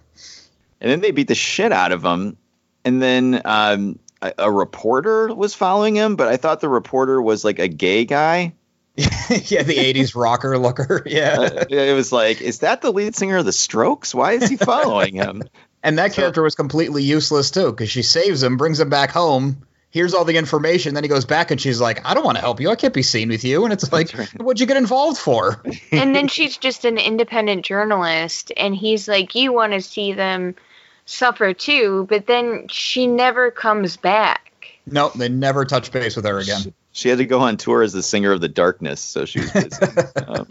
and 0.80 0.90
then 0.90 1.00
they 1.00 1.10
beat 1.10 1.28
the 1.28 1.34
shit 1.34 1.72
out 1.72 1.92
of 1.92 2.04
him. 2.04 2.36
And 2.84 3.00
then 3.02 3.42
um, 3.44 3.98
a, 4.20 4.32
a 4.38 4.50
reporter 4.52 5.32
was 5.34 5.54
following 5.54 5.94
him, 5.96 6.16
but 6.16 6.28
I 6.28 6.36
thought 6.36 6.60
the 6.60 6.68
reporter 6.68 7.20
was 7.20 7.44
like 7.44 7.58
a 7.58 7.68
gay 7.68 8.04
guy. 8.04 8.54
yeah, 8.96 9.62
the 9.62 9.76
'80s 9.76 10.14
rocker 10.14 10.58
looker. 10.58 11.02
Yeah, 11.06 11.38
Uh, 11.40 11.64
it 11.70 11.94
was 11.94 12.12
like, 12.12 12.40
is 12.40 12.60
that 12.60 12.82
the 12.82 12.92
lead 12.92 13.16
singer 13.16 13.38
of 13.38 13.44
the 13.44 13.52
Strokes? 13.52 14.14
Why 14.14 14.32
is 14.32 14.48
he 14.48 14.56
following 14.56 15.14
him? 15.16 15.42
And 15.82 15.98
that 15.98 16.12
character 16.12 16.42
was 16.42 16.54
completely 16.54 17.02
useless 17.02 17.50
too 17.50 17.70
because 17.70 17.90
she 17.90 18.02
saves 18.02 18.42
him, 18.42 18.56
brings 18.56 18.80
him 18.80 18.90
back 18.90 19.10
home. 19.10 19.66
Here's 19.90 20.14
all 20.14 20.24
the 20.24 20.38
information. 20.38 20.94
Then 20.94 21.04
he 21.04 21.08
goes 21.08 21.26
back 21.26 21.50
and 21.50 21.60
she's 21.60 21.80
like, 21.80 22.00
"I 22.06 22.14
don't 22.14 22.24
want 22.24 22.36
to 22.36 22.40
help 22.40 22.60
you. 22.60 22.70
I 22.70 22.76
can't 22.76 22.94
be 22.94 23.02
seen 23.02 23.28
with 23.28 23.44
you." 23.44 23.64
And 23.64 23.72
it's 23.72 23.92
like, 23.92 24.16
right. 24.16 24.28
"What'd 24.40 24.60
you 24.60 24.66
get 24.66 24.78
involved 24.78 25.18
for?" 25.18 25.62
and 25.92 26.14
then 26.16 26.28
she's 26.28 26.56
just 26.56 26.84
an 26.86 26.96
independent 26.96 27.64
journalist 27.64 28.52
and 28.56 28.74
he's 28.74 29.06
like 29.06 29.34
you 29.34 29.52
want 29.52 29.72
to 29.74 29.82
see 29.82 30.12
them 30.12 30.54
suffer 31.04 31.52
too 31.52 32.06
but 32.08 32.26
then 32.26 32.68
she 32.68 33.06
never 33.06 33.50
comes 33.50 33.96
back 33.96 34.68
No, 34.86 35.10
they 35.10 35.28
never 35.28 35.64
touch 35.64 35.92
base 35.92 36.16
with 36.16 36.24
her 36.24 36.38
again. 36.38 36.72
She 36.92 37.08
had 37.08 37.18
to 37.18 37.24
go 37.24 37.40
on 37.40 37.56
tour 37.56 37.82
as 37.82 37.92
the 37.92 38.02
singer 38.02 38.32
of 38.32 38.40
the 38.40 38.48
darkness, 38.48 39.00
so 39.00 39.24
she 39.24 39.40
was 39.40 39.50
busy. 39.50 39.76
um, 40.26 40.46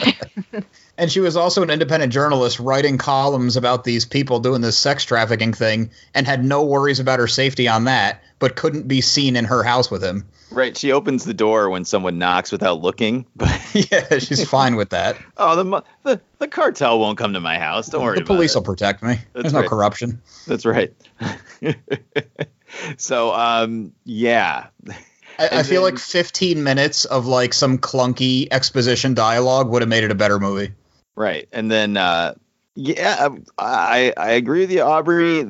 And 0.97 1.11
she 1.11 1.19
was 1.19 1.35
also 1.35 1.63
an 1.63 1.71
independent 1.71 2.13
journalist 2.13 2.59
writing 2.59 2.99
columns 2.99 3.57
about 3.57 3.83
these 3.83 4.05
people 4.05 4.39
doing 4.39 4.61
this 4.61 4.77
sex 4.77 5.03
trafficking 5.03 5.51
thing 5.51 5.89
and 6.13 6.27
had 6.27 6.45
no 6.45 6.63
worries 6.63 6.99
about 6.99 7.17
her 7.17 7.27
safety 7.27 7.67
on 7.67 7.85
that, 7.85 8.21
but 8.37 8.55
couldn't 8.55 8.87
be 8.87 9.01
seen 9.01 9.35
in 9.35 9.45
her 9.45 9.63
house 9.63 9.89
with 9.89 10.03
him. 10.03 10.27
right, 10.51 10.77
she 10.77 10.91
opens 10.91 11.23
the 11.23 11.33
door 11.33 11.71
when 11.71 11.85
someone 11.85 12.19
knocks 12.19 12.51
without 12.51 12.81
looking, 12.81 13.25
but 13.35 13.49
yeah, 13.73 14.19
she's 14.19 14.47
fine 14.47 14.75
with 14.75 14.91
that. 14.91 15.17
oh, 15.37 15.55
the 15.55 15.83
the, 16.03 16.21
the 16.37 16.47
cartel 16.47 16.99
won't 16.99 17.17
come 17.17 17.33
to 17.33 17.39
my 17.39 17.57
house. 17.57 17.87
Don't 17.87 18.03
worry 18.03 18.19
The 18.19 18.25
police 18.25 18.53
will 18.53 18.61
protect 18.61 19.01
me. 19.01 19.17
There's 19.33 19.53
no 19.53 19.67
corruption. 19.67 20.21
That's 20.45 20.65
right. 20.65 20.93
so, 22.97 23.33
um, 23.33 23.93
yeah, 24.05 24.67
I, 25.51 25.59
I 25.59 25.63
feel 25.63 25.83
then- 25.83 25.93
like 25.95 25.99
15 25.99 26.63
minutes 26.63 27.05
of 27.05 27.25
like 27.25 27.53
some 27.53 27.77
clunky 27.77 28.47
exposition 28.51 29.13
dialogue 29.13 29.69
would 29.69 29.81
have 29.81 29.89
made 29.89 30.03
it 30.03 30.11
a 30.11 30.15
better 30.15 30.39
movie. 30.39 30.73
right, 31.15 31.47
and 31.51 31.69
then 31.71 31.97
uh, 31.97 32.33
yeah, 32.75 33.29
I 33.57 34.13
I 34.17 34.31
agree 34.31 34.61
with 34.61 34.71
you, 34.71 34.81
Aubrey. 34.81 35.45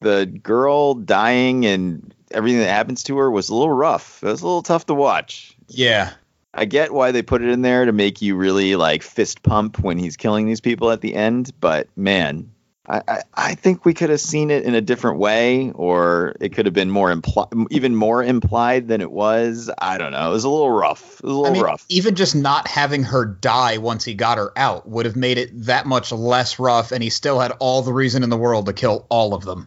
The 0.00 0.26
girl 0.26 0.94
dying 0.94 1.64
and 1.66 2.14
everything 2.30 2.60
that 2.60 2.68
happens 2.70 3.02
to 3.04 3.16
her 3.18 3.30
was 3.30 3.48
a 3.48 3.54
little 3.54 3.72
rough. 3.72 4.22
It 4.22 4.26
was 4.26 4.42
a 4.42 4.46
little 4.46 4.62
tough 4.62 4.86
to 4.86 4.94
watch. 4.94 5.56
Yeah. 5.68 6.12
I 6.52 6.66
get 6.66 6.92
why 6.92 7.10
they 7.10 7.22
put 7.22 7.42
it 7.42 7.48
in 7.48 7.62
there 7.62 7.84
to 7.84 7.92
make 7.92 8.22
you 8.22 8.36
really 8.36 8.76
like 8.76 9.02
fist 9.02 9.42
pump 9.42 9.80
when 9.80 9.98
he's 9.98 10.16
killing 10.16 10.46
these 10.46 10.60
people 10.60 10.90
at 10.92 11.00
the 11.00 11.14
end, 11.14 11.50
but 11.60 11.88
man, 11.96 12.50
I, 12.86 13.00
I, 13.08 13.22
I 13.34 13.54
think 13.54 13.84
we 13.84 13.94
could 13.94 14.10
have 14.10 14.20
seen 14.20 14.50
it 14.50 14.64
in 14.64 14.74
a 14.74 14.80
different 14.82 15.18
way, 15.18 15.70
or 15.74 16.36
it 16.40 16.50
could 16.50 16.66
have 16.66 16.74
been 16.74 16.90
more 16.90 17.10
impli- 17.14 17.66
even 17.70 17.96
more 17.96 18.22
implied 18.22 18.88
than 18.88 19.00
it 19.00 19.10
was. 19.10 19.70
I 19.78 19.96
don't 19.96 20.12
know. 20.12 20.28
It 20.28 20.32
was 20.32 20.44
a 20.44 20.50
little 20.50 20.70
rough. 20.70 21.20
It 21.20 21.24
was 21.24 21.32
a 21.32 21.38
little 21.38 21.46
I 21.46 21.50
mean, 21.54 21.62
rough. 21.62 21.86
even 21.88 22.14
just 22.14 22.34
not 22.36 22.68
having 22.68 23.02
her 23.04 23.24
die 23.24 23.78
once 23.78 24.04
he 24.04 24.12
got 24.14 24.36
her 24.36 24.52
out 24.56 24.86
would 24.86 25.06
have 25.06 25.16
made 25.16 25.38
it 25.38 25.50
that 25.64 25.86
much 25.86 26.12
less 26.12 26.58
rough, 26.58 26.92
and 26.92 27.02
he 27.02 27.08
still 27.08 27.40
had 27.40 27.52
all 27.58 27.80
the 27.80 27.92
reason 27.92 28.22
in 28.22 28.28
the 28.28 28.36
world 28.36 28.66
to 28.66 28.72
kill 28.74 29.06
all 29.08 29.32
of 29.34 29.44
them. 29.44 29.66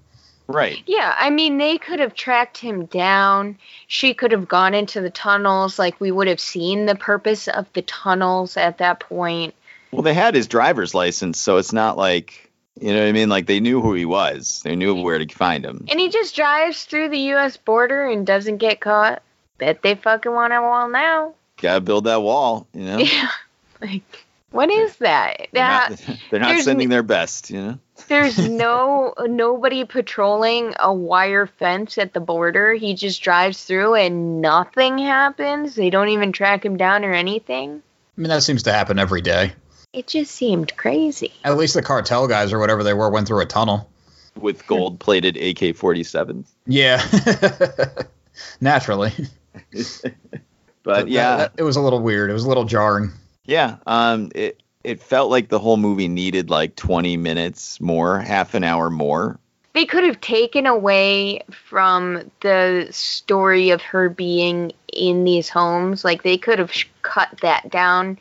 Right. 0.49 0.81
yeah 0.85 1.13
i 1.19 1.29
mean 1.29 1.57
they 1.57 1.77
could 1.77 1.99
have 1.99 2.13
tracked 2.13 2.57
him 2.57 2.85
down 2.85 3.57
she 3.87 4.13
could 4.13 4.31
have 4.31 4.47
gone 4.47 4.73
into 4.73 5.01
the 5.01 5.09
tunnels 5.09 5.77
like 5.77 5.99
we 5.99 6.09
would 6.09 6.29
have 6.29 6.39
seen 6.39 6.85
the 6.85 6.95
purpose 6.95 7.49
of 7.49 7.65
the 7.73 7.81
tunnels 7.81 8.55
at 8.55 8.77
that 8.77 9.01
point 9.01 9.53
Well, 9.91 10.03
they 10.03 10.13
had 10.13 10.35
his 10.35 10.47
driver's 10.47 10.93
license, 10.95 11.37
so 11.37 11.57
it's 11.57 11.73
not 11.73 11.97
like 11.97 12.46
you 12.81 12.93
know 12.93 12.99
what 13.01 13.07
I 13.07 13.11
mean. 13.11 13.29
Like 13.29 13.45
they 13.47 13.59
knew 13.59 13.81
who 13.81 13.93
he 13.93 14.05
was. 14.05 14.61
They 14.63 14.75
knew 14.75 14.95
where 14.95 15.19
to 15.19 15.35
find 15.35 15.65
him. 15.65 15.85
and 15.89 15.99
he 15.99 16.09
just 16.09 16.35
drives 16.35 16.83
through 16.85 17.09
the 17.09 17.19
us 17.33 17.57
border 17.57 18.05
and 18.05 18.25
doesn't 18.25 18.57
get 18.57 18.79
caught 18.79 19.21
bet 19.57 19.81
they 19.81 19.95
fucking 19.95 20.31
want 20.31 20.53
a 20.53 20.61
wall 20.61 20.87
now 20.89 21.33
Gotta 21.59 21.81
build 21.81 22.03
that 22.05 22.21
wall. 22.21 22.67
You 22.73 22.83
know. 22.85 22.97
yeah 22.99 23.29
like 23.81 24.25
what 24.51 24.69
is 24.69 24.95
that 24.97 25.47
They're 25.51 25.63
that 25.63 25.89
not, 26.07 26.17
they're 26.31 26.39
not 26.39 26.59
sending 26.61 26.85
n- 26.85 26.89
their 26.89 27.03
best. 27.03 27.49
You 27.49 27.61
know. 27.61 27.79
There's 28.07 28.37
no 28.49 29.13
nobody 29.25 29.83
patrolling 29.83 30.73
a 30.79 30.93
wire 30.93 31.47
fence 31.47 31.97
at 31.97 32.13
the 32.13 32.19
border. 32.19 32.73
He 32.73 32.93
just 32.93 33.21
drives 33.21 33.63
through 33.65 33.95
and 33.95 34.41
nothing 34.41 34.99
happens. 34.99 35.75
They 35.75 35.89
don't 35.89 36.09
even 36.09 36.31
track 36.31 36.63
him 36.63 36.77
down 36.77 37.03
or 37.03 37.13
anything. 37.13 37.81
I 38.17 38.21
mean, 38.21 38.29
that 38.29 38.41
seems 38.43 38.63
to 38.63 38.71
happen 38.71 38.97
every 38.99 39.21
day. 39.21 39.53
It 39.93 40.07
just 40.07 40.31
seemed 40.31 40.75
crazy. 40.77 41.33
At 41.43 41.57
least 41.57 41.73
the 41.73 41.81
cartel 41.81 42.27
guys 42.27 42.53
or 42.53 42.59
whatever 42.59 42.83
they 42.83 42.93
were 42.93 43.09
went 43.09 43.27
through 43.27 43.39
a 43.41 43.45
tunnel. 43.45 43.89
With 44.35 44.67
gold 44.67 44.99
plated 44.99 45.35
AK 45.37 45.75
47s. 45.75 46.45
Yeah. 46.67 47.01
Naturally. 48.61 49.11
But 50.83 51.09
yeah, 51.09 51.35
That- 51.37 51.55
that- 51.55 51.61
it 51.61 51.63
was 51.63 51.75
a 51.75 51.81
little 51.81 51.99
weird. 51.99 52.29
It 52.29 52.33
was 52.33 52.45
a 52.45 52.47
little 52.47 52.63
jarring. 52.63 53.11
Yeah, 53.43 53.75
um, 53.87 54.31
it 54.33 54.61
it 54.85 55.01
felt 55.01 55.29
like 55.29 55.49
the 55.49 55.59
whole 55.59 55.75
movie 55.75 56.07
needed 56.07 56.49
like 56.49 56.77
20 56.77 57.17
minutes 57.17 57.81
more, 57.81 58.19
half 58.19 58.53
an 58.53 58.63
hour 58.63 58.89
more. 58.89 59.37
They 59.73 59.85
could 59.85 60.05
have 60.05 60.21
taken 60.21 60.65
away 60.65 61.41
from 61.51 62.31
the 62.39 62.87
story 62.91 63.69
of 63.71 63.81
her 63.81 64.07
being 64.09 64.71
in 64.93 65.25
these 65.25 65.49
homes. 65.49 66.05
Like 66.05 66.23
they 66.23 66.37
could 66.37 66.57
have 66.57 66.71
sh- 66.71 66.87
cut 67.01 67.37
that 67.41 67.69
down 67.69 68.17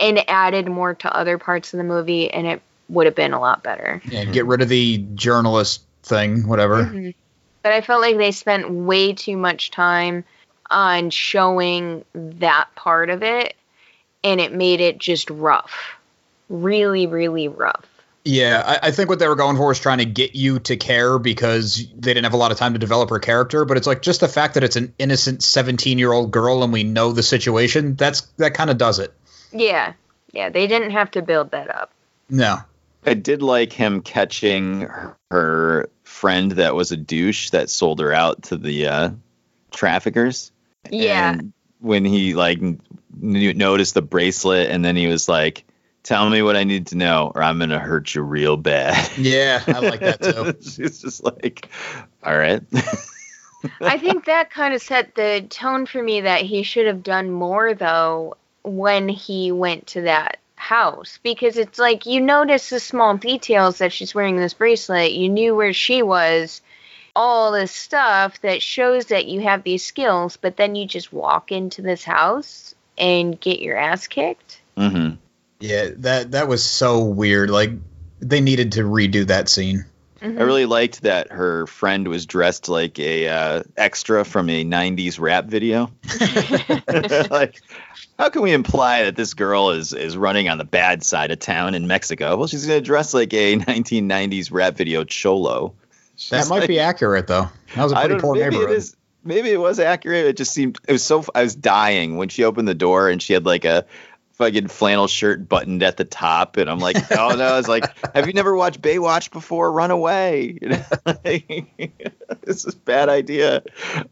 and 0.00 0.28
added 0.28 0.68
more 0.68 0.94
to 0.94 1.14
other 1.14 1.38
parts 1.38 1.72
of 1.72 1.78
the 1.78 1.84
movie, 1.84 2.30
and 2.30 2.46
it 2.46 2.62
would 2.88 3.06
have 3.06 3.14
been 3.14 3.32
a 3.32 3.40
lot 3.40 3.62
better. 3.62 4.02
Yeah, 4.06 4.24
get 4.24 4.46
rid 4.46 4.62
of 4.62 4.68
the 4.68 4.98
journalist 5.14 5.82
thing, 6.02 6.48
whatever. 6.48 6.84
Mhm. 6.84 7.14
But 7.62 7.72
I 7.72 7.82
felt 7.82 8.00
like 8.00 8.16
they 8.16 8.32
spent 8.32 8.70
way 8.70 9.12
too 9.12 9.36
much 9.36 9.70
time 9.70 10.24
on 10.70 11.10
showing 11.10 12.04
that 12.14 12.68
part 12.74 13.10
of 13.10 13.22
it, 13.22 13.54
and 14.24 14.40
it 14.40 14.52
made 14.52 14.80
it 14.80 14.98
just 14.98 15.28
rough. 15.30 15.96
Really, 16.48 17.06
really 17.06 17.48
rough. 17.48 17.84
Yeah, 18.24 18.62
I, 18.66 18.88
I 18.88 18.90
think 18.90 19.08
what 19.08 19.18
they 19.18 19.28
were 19.28 19.34
going 19.34 19.56
for 19.56 19.68
was 19.68 19.78
trying 19.78 19.98
to 19.98 20.04
get 20.04 20.34
you 20.34 20.58
to 20.60 20.76
care 20.76 21.18
because 21.18 21.76
they 21.76 22.12
didn't 22.12 22.24
have 22.24 22.34
a 22.34 22.38
lot 22.38 22.52
of 22.52 22.58
time 22.58 22.74
to 22.74 22.78
develop 22.78 23.08
her 23.10 23.18
character. 23.18 23.64
But 23.64 23.78
it's 23.78 23.86
like 23.86 24.02
just 24.02 24.20
the 24.20 24.28
fact 24.28 24.54
that 24.54 24.64
it's 24.64 24.76
an 24.76 24.92
innocent 24.98 25.42
17 25.42 25.98
year 25.98 26.12
old 26.12 26.30
girl 26.30 26.62
and 26.62 26.72
we 26.72 26.84
know 26.84 27.12
the 27.12 27.22
situation. 27.22 27.94
That's 27.94 28.22
that 28.36 28.52
kind 28.54 28.68
of 28.68 28.76
does 28.76 28.98
it. 28.98 29.14
Yeah, 29.52 29.94
yeah, 30.32 30.48
they 30.48 30.66
didn't 30.66 30.90
have 30.90 31.10
to 31.12 31.22
build 31.22 31.50
that 31.52 31.74
up. 31.74 31.92
No, 32.28 32.58
I 33.04 33.14
did 33.14 33.42
like 33.42 33.72
him 33.72 34.02
catching 34.02 34.88
her 35.30 35.88
friend 36.04 36.52
that 36.52 36.74
was 36.74 36.92
a 36.92 36.96
douche 36.96 37.50
that 37.50 37.70
sold 37.70 38.00
her 38.00 38.12
out 38.12 38.42
to 38.44 38.56
the 38.56 38.86
uh, 38.86 39.10
traffickers. 39.70 40.52
Yeah. 40.90 41.32
And 41.32 41.52
when 41.80 42.04
he 42.04 42.34
like 42.34 42.60
n- 42.60 42.80
noticed 43.20 43.94
the 43.94 44.02
bracelet, 44.02 44.70
and 44.70 44.84
then 44.84 44.96
he 44.96 45.06
was 45.06 45.28
like, 45.28 45.64
"Tell 46.02 46.28
me 46.28 46.42
what 46.42 46.56
I 46.56 46.64
need 46.64 46.88
to 46.88 46.96
know, 46.96 47.32
or 47.34 47.42
I'm 47.42 47.58
gonna 47.58 47.78
hurt 47.78 48.14
you 48.14 48.22
real 48.22 48.56
bad." 48.56 49.10
yeah, 49.18 49.62
I 49.66 49.78
like 49.80 50.00
that 50.00 50.22
too. 50.22 50.54
She's 50.62 51.00
just 51.00 51.24
like, 51.24 51.68
"All 52.22 52.36
right." 52.36 52.62
I 53.80 53.98
think 53.98 54.24
that 54.24 54.50
kind 54.50 54.74
of 54.74 54.80
set 54.80 55.14
the 55.14 55.44
tone 55.48 55.84
for 55.86 56.02
me 56.02 56.22
that 56.22 56.42
he 56.42 56.62
should 56.62 56.86
have 56.86 57.02
done 57.02 57.30
more 57.30 57.74
though 57.74 58.36
when 58.62 59.08
he 59.08 59.52
went 59.52 59.86
to 59.88 60.02
that 60.02 60.38
house 60.56 61.18
because 61.22 61.56
it's 61.56 61.78
like 61.78 62.06
you 62.06 62.20
notice 62.20 62.70
the 62.70 62.78
small 62.78 63.16
details 63.16 63.78
that 63.78 63.92
she's 63.92 64.14
wearing 64.14 64.36
this 64.36 64.54
bracelet, 64.54 65.12
you 65.12 65.28
knew 65.28 65.54
where 65.56 65.72
she 65.72 66.02
was, 66.02 66.60
all 67.16 67.52
this 67.52 67.72
stuff 67.72 68.40
that 68.42 68.62
shows 68.62 69.06
that 69.06 69.26
you 69.26 69.40
have 69.40 69.62
these 69.62 69.84
skills, 69.84 70.36
but 70.36 70.56
then 70.56 70.74
you 70.74 70.86
just 70.86 71.12
walk 71.12 71.50
into 71.50 71.82
this 71.82 72.04
house 72.04 72.74
and 72.98 73.40
get 73.40 73.60
your 73.60 73.76
ass 73.76 74.06
kicked. 74.06 74.60
hmm 74.76 75.12
Yeah, 75.58 75.88
that 75.96 76.32
that 76.32 76.48
was 76.48 76.64
so 76.64 77.04
weird. 77.04 77.50
Like 77.50 77.72
they 78.20 78.40
needed 78.40 78.72
to 78.72 78.82
redo 78.82 79.26
that 79.26 79.48
scene. 79.48 79.86
Mhm. 80.20 80.38
I 80.38 80.42
really 80.42 80.66
liked 80.66 81.02
that 81.02 81.32
her 81.32 81.66
friend 81.66 82.06
was 82.08 82.26
dressed 82.26 82.68
like 82.68 82.98
a 82.98 83.28
uh, 83.28 83.62
extra 83.76 84.24
from 84.24 84.50
a 84.50 84.64
'90s 84.64 85.18
rap 85.18 85.46
video. 85.46 85.90
like, 87.30 87.60
how 88.18 88.28
can 88.28 88.42
we 88.42 88.52
imply 88.52 89.04
that 89.04 89.16
this 89.16 89.34
girl 89.34 89.70
is 89.70 89.92
is 89.92 90.16
running 90.16 90.48
on 90.48 90.58
the 90.58 90.64
bad 90.64 91.02
side 91.02 91.30
of 91.30 91.38
town 91.38 91.74
in 91.74 91.86
Mexico? 91.86 92.36
Well, 92.36 92.46
she's 92.48 92.66
gonna 92.66 92.80
dress 92.80 93.14
like 93.14 93.32
a 93.32 93.56
1990s 93.58 94.52
rap 94.52 94.76
video 94.76 95.04
cholo. 95.04 95.74
That 96.30 96.48
might 96.48 96.60
like- 96.60 96.68
be 96.68 96.80
accurate 96.80 97.26
though. 97.26 97.48
That 97.74 97.84
was 97.84 97.92
a 97.92 97.96
pretty 97.96 98.18
poor 98.20 98.34
Maybe 98.34 98.50
neighborhood. 98.56 98.76
is. 98.76 98.96
Maybe 99.22 99.50
it 99.50 99.60
was 99.60 99.78
accurate. 99.78 100.24
It 100.24 100.36
just 100.38 100.52
seemed. 100.52 100.78
It 100.88 100.92
was 100.92 101.02
so. 101.02 101.22
I 101.34 101.42
was 101.42 101.54
dying 101.54 102.16
when 102.16 102.30
she 102.30 102.44
opened 102.44 102.66
the 102.68 102.74
door 102.74 103.10
and 103.10 103.20
she 103.22 103.34
had 103.34 103.44
like 103.44 103.66
a 103.66 103.84
fucking 104.40 104.68
flannel 104.68 105.06
shirt 105.06 105.46
buttoned 105.46 105.82
at 105.82 105.98
the 105.98 106.04
top, 106.06 106.56
and 106.56 106.70
I'm 106.70 106.78
like, 106.78 106.96
oh 107.12 107.36
no! 107.36 107.44
I 107.44 107.56
was 107.58 107.68
like, 107.68 107.84
have 108.14 108.26
you 108.26 108.32
never 108.32 108.56
watched 108.56 108.80
Baywatch 108.80 109.30
before? 109.30 109.70
Run 109.70 109.90
away! 109.90 110.58
You 110.62 110.68
know, 110.70 110.82
this 112.42 112.64
is 112.64 112.74
a 112.74 112.78
bad 112.78 113.08
idea. 113.08 113.62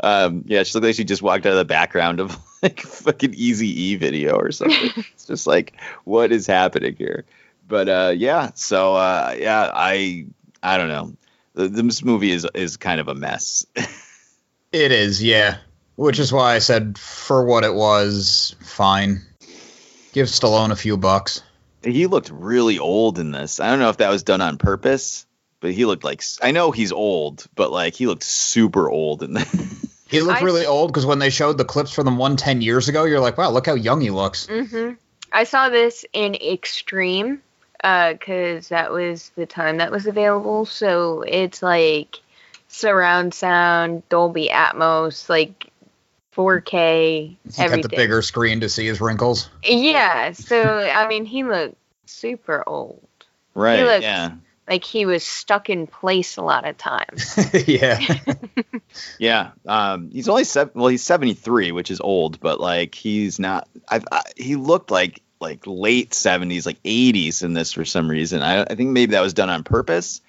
Um, 0.00 0.44
yeah, 0.46 0.62
she 0.62 0.74
looked 0.74 0.84
like 0.84 0.94
she 0.94 1.04
just 1.04 1.22
walked 1.22 1.46
out 1.46 1.52
of 1.52 1.58
the 1.58 1.64
background 1.64 2.20
of 2.20 2.36
like 2.62 2.80
fucking 2.80 3.34
Easy 3.34 3.68
E 3.68 3.96
video 3.96 4.36
or 4.36 4.52
something. 4.52 4.90
it's 4.96 5.26
just 5.26 5.46
like, 5.46 5.74
what 6.04 6.30
is 6.30 6.46
happening 6.46 6.94
here? 6.96 7.24
But 7.66 7.88
uh, 7.88 8.12
yeah, 8.16 8.50
so 8.54 8.94
uh, 8.94 9.34
yeah, 9.38 9.70
I 9.72 10.26
I 10.62 10.76
don't 10.76 10.88
know. 10.88 11.14
This 11.54 12.04
movie 12.04 12.30
is 12.30 12.46
is 12.54 12.76
kind 12.76 13.00
of 13.00 13.08
a 13.08 13.14
mess. 13.14 13.64
It 14.72 14.92
is, 14.92 15.22
yeah. 15.22 15.58
Which 15.96 16.18
is 16.18 16.32
why 16.32 16.54
I 16.54 16.58
said 16.58 16.98
for 16.98 17.44
what 17.44 17.64
it 17.64 17.74
was, 17.74 18.54
fine. 18.60 19.22
Give 20.12 20.26
Stallone 20.26 20.70
a 20.70 20.76
few 20.76 20.96
bucks. 20.96 21.42
he 21.82 22.06
looked 22.06 22.30
really 22.30 22.78
old 22.78 23.18
in 23.18 23.30
this. 23.30 23.60
I 23.60 23.70
don't 23.70 23.78
know 23.78 23.90
if 23.90 23.98
that 23.98 24.10
was 24.10 24.22
done 24.22 24.40
on 24.40 24.58
purpose, 24.58 25.26
but 25.60 25.72
he 25.72 25.84
looked 25.84 26.04
like 26.04 26.22
I 26.42 26.50
know 26.50 26.70
he's 26.70 26.92
old, 26.92 27.46
but 27.54 27.70
like 27.70 27.94
he 27.94 28.06
looked 28.06 28.24
super 28.24 28.88
old 28.90 29.22
in 29.22 29.34
this. 29.34 29.84
He 30.10 30.22
looked 30.22 30.40
I- 30.40 30.44
really 30.44 30.64
old 30.64 30.90
because 30.90 31.04
when 31.04 31.18
they 31.18 31.28
showed 31.28 31.58
the 31.58 31.66
clips 31.66 31.92
from 31.92 32.06
them 32.06 32.16
one 32.16 32.36
ten 32.38 32.62
years 32.62 32.88
ago, 32.88 33.04
you're 33.04 33.20
like, 33.20 33.36
wow, 33.36 33.50
look 33.50 33.66
how 33.66 33.74
young 33.74 34.00
he 34.00 34.10
looks. 34.10 34.46
hmm 34.46 34.92
I 35.30 35.44
saw 35.44 35.68
this 35.68 36.06
in 36.14 36.34
Extreme 36.34 37.42
because 37.82 38.68
that 38.70 38.90
was 38.90 39.30
the 39.36 39.44
time 39.44 39.76
that 39.76 39.90
was 39.92 40.06
available. 40.06 40.64
So 40.64 41.22
it's 41.28 41.62
like 41.62 42.20
surround 42.68 43.34
sound, 43.34 44.08
Dolby 44.08 44.48
Atmos, 44.48 45.28
like 45.28 45.67
4K, 46.38 46.70
He 46.70 47.36
everything. 47.58 47.82
got 47.82 47.90
the 47.90 47.96
bigger 47.96 48.22
screen 48.22 48.60
to 48.60 48.68
see 48.68 48.86
his 48.86 49.00
wrinkles. 49.00 49.50
Yeah. 49.64 50.30
So 50.32 50.62
I 50.62 51.08
mean, 51.08 51.24
he 51.24 51.42
looked 51.42 51.76
super 52.06 52.62
old. 52.66 53.02
right? 53.54 53.82
looked- 53.82 54.02
yeah. 54.04 54.32
Like 54.68 54.84
he 54.84 55.06
was 55.06 55.24
stuck 55.24 55.70
in 55.70 55.86
place 55.86 56.36
a 56.36 56.42
lot 56.42 56.68
of 56.68 56.76
times. 56.76 57.36
yeah. 57.66 57.98
Yeah. 59.18 59.50
Um, 59.66 60.10
he's 60.10 60.28
only 60.28 60.44
seven. 60.44 60.72
Well, 60.74 60.88
he's 60.88 61.02
seventy 61.02 61.34
three, 61.34 61.72
which 61.72 61.90
is 61.90 62.00
old, 62.00 62.40
but 62.40 62.60
like 62.60 62.94
he's 62.94 63.38
not. 63.38 63.68
I've, 63.88 64.04
I, 64.12 64.22
he 64.36 64.56
looked 64.56 64.90
like 64.90 65.22
like 65.40 65.60
late 65.66 66.14
seventies, 66.14 66.66
like 66.66 66.78
eighties 66.84 67.42
in 67.42 67.52
this 67.54 67.72
for 67.72 67.84
some 67.84 68.08
reason. 68.10 68.42
I, 68.42 68.62
I 68.62 68.74
think 68.74 68.90
maybe 68.90 69.12
that 69.12 69.20
was 69.20 69.34
done 69.34 69.48
on 69.50 69.62
purpose, 69.62 70.20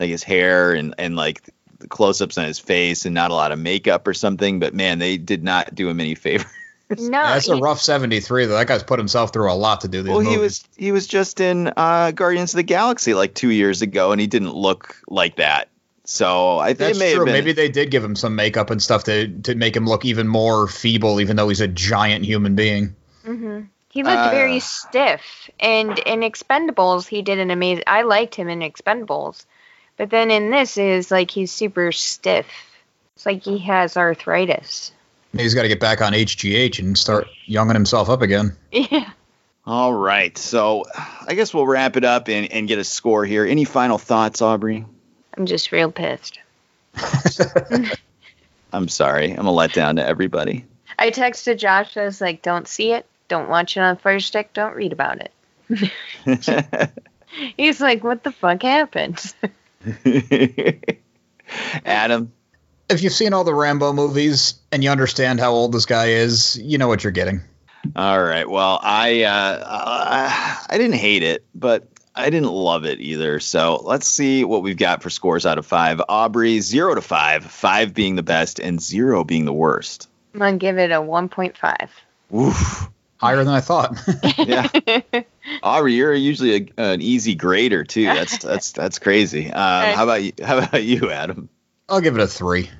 like 0.00 0.10
his 0.10 0.22
hair 0.22 0.72
and 0.72 0.94
and 0.98 1.16
like 1.16 1.42
the 1.88 1.94
close 1.96 2.20
ups 2.20 2.38
on 2.38 2.44
his 2.44 2.58
face 2.58 3.06
and 3.06 3.14
not 3.14 3.30
a 3.30 3.34
lot 3.34 3.52
of 3.52 3.58
makeup 3.58 4.06
or 4.06 4.14
something. 4.14 4.60
But 4.60 4.74
man, 4.74 4.98
they 4.98 5.16
did 5.16 5.42
not 5.42 5.74
do 5.74 5.88
him 5.88 6.00
any 6.00 6.14
favor. 6.14 6.48
No, 6.90 7.22
That's 7.22 7.48
a 7.48 7.56
rough 7.56 7.82
73, 7.82 8.46
though. 8.46 8.54
That 8.54 8.66
guy's 8.66 8.82
put 8.82 8.98
himself 8.98 9.30
through 9.30 9.52
a 9.52 9.54
lot 9.54 9.82
to 9.82 9.88
do 9.88 10.02
these 10.02 10.10
Well, 10.10 10.20
he 10.20 10.38
was 10.38 10.64
he 10.78 10.90
was 10.90 11.06
just 11.06 11.38
in 11.38 11.70
uh, 11.76 12.12
Guardians 12.12 12.54
of 12.54 12.56
the 12.56 12.62
Galaxy 12.62 13.12
like 13.12 13.34
two 13.34 13.50
years 13.50 13.82
ago, 13.82 14.10
and 14.10 14.18
he 14.18 14.26
didn't 14.26 14.54
look 14.54 14.96
like 15.06 15.36
that. 15.36 15.68
So 16.04 16.58
I 16.58 16.68
think 16.68 16.78
That's 16.78 16.98
may 16.98 17.10
true. 17.10 17.18
have 17.18 17.26
been. 17.26 17.34
Maybe 17.34 17.52
they 17.52 17.68
did 17.68 17.90
give 17.90 18.02
him 18.02 18.16
some 18.16 18.34
makeup 18.36 18.70
and 18.70 18.82
stuff 18.82 19.04
to, 19.04 19.28
to 19.28 19.54
make 19.54 19.76
him 19.76 19.84
look 19.84 20.06
even 20.06 20.26
more 20.28 20.66
feeble, 20.66 21.20
even 21.20 21.36
though 21.36 21.50
he's 21.50 21.60
a 21.60 21.68
giant 21.68 22.24
human 22.24 22.54
being. 22.54 22.96
hmm 23.22 23.60
He 23.90 24.02
looked 24.02 24.16
Uh, 24.16 24.30
very 24.30 24.58
stiff, 24.58 25.50
and 25.60 25.98
in 25.98 26.20
Expendables, 26.20 27.06
he 27.06 27.20
did 27.20 27.38
an 27.38 27.50
amazing. 27.50 27.84
I 27.86 28.00
liked 28.00 28.34
him 28.34 28.48
in 28.48 28.60
Expendables, 28.60 29.44
but 29.98 30.10
then 30.10 30.30
in 30.30 30.50
this 30.50 30.78
is 30.78 31.10
like 31.10 31.30
he's 31.30 31.52
super 31.52 31.92
stiff. 31.92 32.46
It's 33.16 33.26
like 33.26 33.42
he 33.42 33.58
has 33.58 33.96
arthritis. 33.96 34.92
He's 35.36 35.54
got 35.54 35.62
to 35.62 35.68
get 35.68 35.80
back 35.80 36.00
on 36.00 36.12
HGH 36.14 36.78
and 36.78 36.96
start 36.96 37.28
younging 37.44 37.74
himself 37.74 38.08
up 38.08 38.22
again. 38.22 38.56
Yeah. 38.72 39.10
All 39.66 39.92
right, 39.92 40.38
so 40.38 40.84
I 41.26 41.34
guess 41.34 41.52
we'll 41.52 41.66
wrap 41.66 41.98
it 41.98 42.04
up 42.04 42.28
and, 42.28 42.50
and 42.50 42.66
get 42.66 42.78
a 42.78 42.84
score 42.84 43.26
here. 43.26 43.44
Any 43.44 43.64
final 43.64 43.98
thoughts, 43.98 44.40
Aubrey? 44.40 44.86
I'm 45.36 45.44
just 45.44 45.72
real 45.72 45.92
pissed. 45.92 46.38
I'm 48.72 48.88
sorry, 48.88 49.32
I'm 49.32 49.46
a 49.46 49.52
letdown 49.52 49.96
to 49.96 50.06
everybody. 50.06 50.64
I 50.98 51.10
texted 51.10 51.58
Josh. 51.58 51.98
I 51.98 52.04
was 52.04 52.18
like, 52.18 52.40
"Don't 52.40 52.66
see 52.66 52.92
it. 52.92 53.04
Don't 53.28 53.50
watch 53.50 53.76
it 53.76 53.80
on 53.80 53.98
Fire 53.98 54.20
Stick. 54.20 54.54
Don't 54.54 54.74
read 54.74 54.94
about 54.94 55.20
it." 55.20 55.92
He's 57.58 57.80
like, 57.80 58.02
"What 58.02 58.24
the 58.24 58.32
fuck 58.32 58.62
happened?" 58.62 59.34
Adam, 61.84 62.32
If 62.88 63.02
you've 63.02 63.12
seen 63.12 63.32
all 63.32 63.44
the 63.44 63.54
Rambo 63.54 63.92
movies 63.92 64.54
and 64.72 64.82
you 64.82 64.90
understand 64.90 65.40
how 65.40 65.52
old 65.52 65.72
this 65.72 65.86
guy 65.86 66.06
is, 66.08 66.58
you 66.58 66.78
know 66.78 66.88
what 66.88 67.04
you're 67.04 67.10
getting. 67.10 67.40
All 67.94 68.22
right. 68.22 68.48
Well, 68.48 68.80
I 68.82 69.22
uh, 69.22 69.64
I, 69.66 70.66
I 70.68 70.78
didn't 70.78 70.96
hate 70.96 71.22
it, 71.22 71.44
but 71.54 71.88
I 72.14 72.30
didn't 72.30 72.50
love 72.50 72.84
it 72.84 73.00
either. 73.00 73.38
So 73.40 73.76
let's 73.84 74.08
see 74.08 74.44
what 74.44 74.62
we've 74.62 74.76
got 74.76 75.02
for 75.02 75.10
scores 75.10 75.46
out 75.46 75.58
of 75.58 75.66
five. 75.66 76.02
Aubrey 76.08 76.60
zero 76.60 76.94
to 76.94 77.00
five, 77.00 77.44
five 77.44 77.94
being 77.94 78.16
the 78.16 78.22
best 78.24 78.58
and 78.58 78.82
zero 78.82 79.22
being 79.22 79.44
the 79.44 79.52
worst. 79.52 80.08
I'm 80.34 80.40
gonna 80.40 80.56
give 80.56 80.78
it 80.78 80.90
a 80.90 80.96
1.5. 80.96 81.88
Oof. 82.34 82.90
Higher 83.18 83.36
than 83.44 83.48
I 83.48 83.60
thought. 83.60 83.98
Yeah, 84.38 84.68
Aubrey, 85.62 85.94
you're 85.94 86.14
usually 86.14 86.54
a, 86.54 86.82
an 86.82 87.02
easy 87.02 87.34
grader 87.34 87.84
too. 87.84 88.04
That's 88.04 88.38
that's 88.38 88.72
that's 88.72 88.98
crazy. 88.98 89.46
Um, 89.52 89.94
how 89.94 90.04
about 90.04 90.22
you? 90.22 90.32
How 90.42 90.58
about 90.58 90.84
you, 90.84 91.10
Adam? 91.10 91.48
I'll 91.88 92.00
give 92.00 92.16
it 92.16 92.22
a 92.22 92.26
three. 92.26 92.70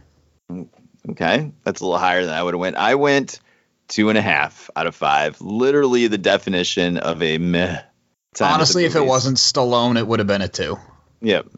Okay, 1.10 1.52
that's 1.64 1.80
a 1.80 1.84
little 1.84 1.98
higher 1.98 2.24
than 2.24 2.34
I 2.34 2.42
would 2.42 2.54
have 2.54 2.60
went. 2.60 2.76
I 2.76 2.94
went 2.94 3.40
two 3.88 4.08
and 4.08 4.18
a 4.18 4.22
half 4.22 4.70
out 4.76 4.86
of 4.86 4.94
five. 4.94 5.40
Literally 5.40 6.06
the 6.06 6.18
definition 6.18 6.98
of 6.98 7.22
a 7.22 7.38
meh. 7.38 7.66
time 7.66 7.80
at 7.80 8.34
the 8.34 8.44
Honestly, 8.44 8.84
if 8.84 8.94
it 8.94 9.04
wasn't 9.04 9.38
Stallone, 9.38 9.98
it 9.98 10.06
would 10.06 10.20
have 10.20 10.28
been 10.28 10.42
a 10.42 10.48
two. 10.48 10.78
Yep. 11.20 11.48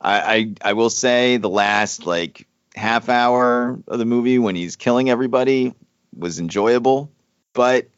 I, 0.00 0.20
I 0.20 0.54
I 0.62 0.72
will 0.74 0.90
say 0.90 1.38
the 1.38 1.48
last 1.48 2.06
like 2.06 2.46
half 2.74 3.08
hour 3.08 3.78
of 3.88 3.98
the 3.98 4.04
movie 4.04 4.38
when 4.38 4.54
he's 4.54 4.76
killing 4.76 5.10
everybody 5.10 5.74
was 6.16 6.38
enjoyable, 6.38 7.10
but 7.52 7.88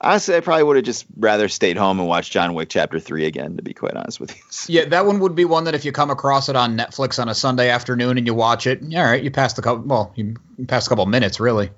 honestly, 0.00 0.36
I 0.36 0.40
probably 0.40 0.64
would 0.64 0.76
have 0.76 0.84
just 0.84 1.06
rather 1.16 1.48
stayed 1.48 1.76
home 1.76 1.98
and 1.98 2.08
watched 2.08 2.32
John 2.32 2.54
Wick 2.54 2.68
Chapter 2.68 3.00
Three 3.00 3.26
again. 3.26 3.56
To 3.56 3.62
be 3.62 3.74
quite 3.74 3.94
honest 3.94 4.20
with 4.20 4.36
you. 4.36 4.42
Yeah, 4.68 4.84
that 4.86 5.06
one 5.06 5.20
would 5.20 5.34
be 5.34 5.44
one 5.44 5.64
that 5.64 5.74
if 5.74 5.84
you 5.84 5.92
come 5.92 6.10
across 6.10 6.48
it 6.48 6.56
on 6.56 6.76
Netflix 6.76 7.18
on 7.18 7.28
a 7.28 7.34
Sunday 7.34 7.70
afternoon 7.70 8.18
and 8.18 8.26
you 8.26 8.34
watch 8.34 8.66
it, 8.66 8.82
all 8.82 9.04
right, 9.04 9.22
you 9.22 9.30
passed 9.30 9.58
a 9.58 9.62
couple. 9.62 9.84
Well, 9.84 10.12
you 10.14 10.34
passed 10.66 10.86
a 10.86 10.90
couple 10.90 11.06
minutes, 11.06 11.40
really. 11.40 11.70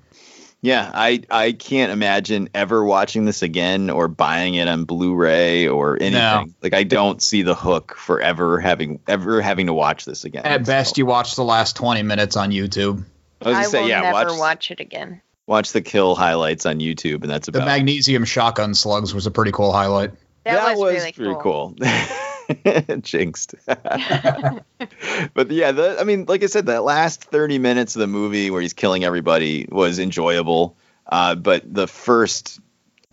Yeah, 0.63 0.91
I 0.93 1.23
I 1.31 1.53
can't 1.53 1.91
imagine 1.91 2.49
ever 2.53 2.83
watching 2.83 3.25
this 3.25 3.41
again 3.41 3.89
or 3.89 4.07
buying 4.07 4.53
it 4.53 4.67
on 4.67 4.83
Blu-ray 4.83 5.67
or 5.67 5.97
anything. 5.99 6.53
Like 6.61 6.73
I 6.75 6.83
don't 6.83 7.21
see 7.21 7.41
the 7.41 7.55
hook 7.55 7.95
for 7.97 8.21
ever 8.21 8.59
having 8.59 8.99
ever 9.07 9.41
having 9.41 9.67
to 9.67 9.73
watch 9.73 10.05
this 10.05 10.23
again. 10.23 10.45
At 10.45 10.65
best, 10.65 10.99
you 10.99 11.07
watch 11.07 11.35
the 11.35 11.43
last 11.43 11.75
twenty 11.75 12.03
minutes 12.03 12.35
on 12.35 12.51
YouTube. 12.51 13.03
I 13.41 13.47
was 13.49 13.57
I 13.57 13.61
gonna 13.61 13.69
say 13.69 13.81
will 13.81 13.89
yeah, 13.89 14.01
never 14.01 14.29
watch 14.29 14.39
watch 14.39 14.71
it 14.71 14.79
again. 14.79 15.21
Watch 15.51 15.73
the 15.73 15.81
kill 15.81 16.15
highlights 16.15 16.65
on 16.65 16.79
YouTube, 16.79 17.21
and 17.21 17.29
that's 17.29 17.47
The 17.47 17.59
about. 17.59 17.67
magnesium 17.67 18.23
shotgun 18.23 18.73
slugs 18.73 19.13
was 19.13 19.27
a 19.27 19.31
pretty 19.31 19.51
cool 19.51 19.73
highlight. 19.73 20.11
That, 20.45 20.77
was, 20.77 20.93
really 20.93 21.11
pretty 21.11 21.35
cool. 21.41 21.75
cool. 21.77 22.97
Jinxed. 23.01 23.53
but 23.65 25.51
yeah, 25.51 25.71
the, 25.73 25.97
I 25.99 26.03
mean, 26.05 26.25
like 26.27 26.41
I 26.41 26.47
said, 26.47 26.67
that 26.67 26.83
last 26.83 27.25
30 27.25 27.59
minutes 27.59 27.95
of 27.95 27.99
the 27.99 28.07
movie 28.07 28.49
where 28.49 28.61
he's 28.61 28.73
killing 28.73 29.03
everybody 29.03 29.67
was 29.69 29.99
enjoyable. 29.99 30.77
Uh, 31.05 31.35
but 31.35 31.71
the 31.71 31.87
first 31.87 32.59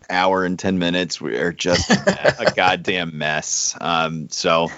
hour 0.09 0.45
and 0.45 0.59
10 0.59 0.78
minutes 0.78 1.20
were 1.20 1.53
just 1.53 1.91
a 1.91 2.53
goddamn 2.57 3.18
mess. 3.18 3.76
Um, 3.80 4.28
so 4.30 4.68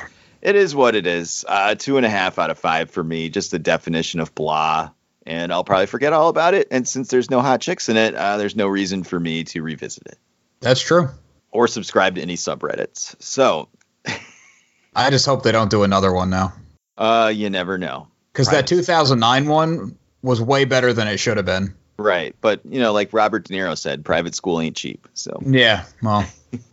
it 0.41 0.57
is 0.57 0.75
what 0.75 0.95
it 0.97 1.07
is. 1.07 1.45
Uh, 1.47 1.75
two 1.75 1.99
and 1.99 2.07
a 2.07 2.11
half 2.11 2.39
out 2.39 2.51
of 2.51 2.59
five 2.59 2.91
for 2.91 3.05
me, 3.05 3.29
just 3.29 3.51
the 3.51 3.59
definition 3.59 4.19
of 4.19 4.35
blah. 4.35 4.91
And 5.31 5.53
I'll 5.53 5.63
probably 5.63 5.87
forget 5.87 6.13
all 6.13 6.29
about 6.29 6.55
it. 6.55 6.67
And 6.73 6.89
since 6.89 7.09
there's 7.09 7.31
no 7.31 7.41
hot 7.41 7.61
chicks 7.61 7.89
in 7.89 7.97
it, 7.97 8.17
uh, 8.17 8.37
there's 8.37 8.57
no 8.57 8.67
reason 8.67 9.05
for 9.05 9.21
me 9.21 9.45
to 9.45 9.63
revisit 9.63 10.03
it 10.07 10.19
That's 10.61 10.81
true. 10.81 11.09
or 11.53 11.69
subscribe 11.69 12.17
to 12.17 12.21
any 12.21 12.35
subreddits. 12.37 13.15
So 13.23 13.69
I 14.97 15.11
just 15.11 15.27
hope 15.27 15.45
they 15.45 15.53
don't 15.53 15.71
do 15.71 15.85
another 15.85 16.13
one 16.13 16.31
now 16.31 16.53
Uh, 16.99 17.31
you 17.35 17.49
never 17.49 17.79
know. 17.79 18.09
because 18.33 18.49
that 18.51 18.67
2009 18.67 19.47
one 19.47 19.97
was 20.23 20.41
way 20.41 20.65
better 20.65 20.93
than 20.93 21.07
it 21.07 21.19
should 21.19 21.37
have 21.37 21.47
been. 21.47 21.75
Right. 21.97 22.35
But, 22.41 22.61
you 22.65 22.81
know, 22.81 22.93
like 22.93 23.13
Robert 23.13 23.45
De 23.45 23.55
Niro 23.55 23.79
said, 23.79 24.05
private 24.05 24.35
school 24.35 24.61
ain't 24.61 24.77
cheap. 24.77 25.07
So 25.15 25.41
Yeah, 25.47 25.85
well, 26.03 26.27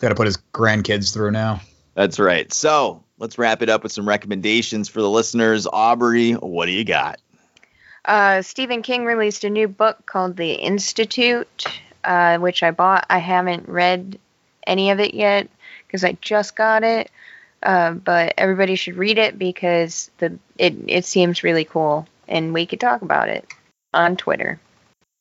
got 0.00 0.10
to 0.10 0.14
put 0.14 0.26
his 0.26 0.38
grandkids 0.54 1.12
through 1.12 1.32
now. 1.32 1.60
that's 1.94 2.18
right. 2.20 2.52
So 2.52 3.02
let's 3.18 3.38
wrap 3.38 3.60
it 3.62 3.68
up 3.68 3.82
with 3.82 3.90
some 3.92 4.06
recommendations 4.08 4.88
for 4.88 5.00
the 5.02 5.10
listeners. 5.10 5.66
Aubrey, 5.66 6.32
what 6.32 6.66
do 6.66 6.72
you 6.72 6.84
got? 6.84 7.18
Uh, 8.04 8.42
Stephen 8.42 8.82
King 8.82 9.04
released 9.04 9.44
a 9.44 9.50
new 9.50 9.68
book 9.68 10.04
called 10.06 10.36
The 10.36 10.52
Institute, 10.52 11.66
uh, 12.04 12.38
which 12.38 12.62
I 12.62 12.70
bought. 12.70 13.06
I 13.08 13.18
haven't 13.18 13.68
read 13.68 14.18
any 14.66 14.90
of 14.90 15.00
it 15.00 15.14
yet 15.14 15.48
because 15.86 16.04
I 16.04 16.12
just 16.20 16.56
got 16.56 16.82
it. 16.82 17.10
Uh, 17.62 17.92
but 17.92 18.34
everybody 18.38 18.74
should 18.74 18.96
read 18.96 19.18
it 19.18 19.38
because 19.38 20.10
the 20.18 20.36
it 20.58 20.74
it 20.88 21.04
seems 21.04 21.44
really 21.44 21.64
cool, 21.64 22.08
and 22.26 22.52
we 22.52 22.66
could 22.66 22.80
talk 22.80 23.02
about 23.02 23.28
it 23.28 23.46
on 23.94 24.16
Twitter. 24.16 24.58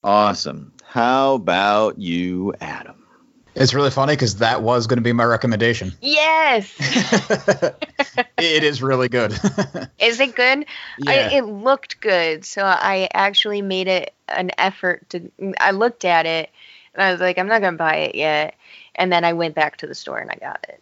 Awesome. 0.04 0.74
How 0.84 1.36
about 1.36 2.00
you, 2.00 2.56
Adam? 2.60 3.01
It's 3.56 3.74
really 3.74 3.92
funny 3.92 4.14
because 4.14 4.38
that 4.38 4.62
was 4.62 4.88
going 4.88 4.98
to 4.98 5.04
be 5.04 5.12
my 5.12 5.26
recommendation. 5.26 5.94
Yes. 6.02 6.74
it 8.38 8.64
is 8.64 8.82
really 8.82 9.10
good. 9.10 9.32
Is 10.00 10.20
it 10.20 10.36
good? 10.36 10.66
Yeah. 10.98 11.12
I, 11.12 11.14
it 11.36 11.46
looked 11.46 12.00
good, 12.00 12.46
so 12.46 12.64
I 12.64 13.10
actually 13.14 13.62
made 13.62 13.88
it 13.88 14.14
an 14.30 14.52
effort 14.58 15.10
to. 15.10 15.32
I 15.60 15.72
looked 15.72 16.06
at 16.06 16.26
it 16.26 16.50
and 16.94 17.04
I 17.04 17.12
was 17.12 17.20
like, 17.20 17.38
I'm 17.38 17.48
not 17.48 17.62
gonna 17.62 17.78
buy 17.78 17.98
it 17.98 18.16
yet. 18.16 18.56
And 18.96 19.12
then 19.12 19.26
I 19.26 19.34
went 19.34 19.56
back 19.56 19.78
to 19.78 19.88
the 19.88 19.96
store 19.96 20.20
and 20.20 20.32
I 20.32 20.36
got 20.36 20.66
it. 20.70 20.82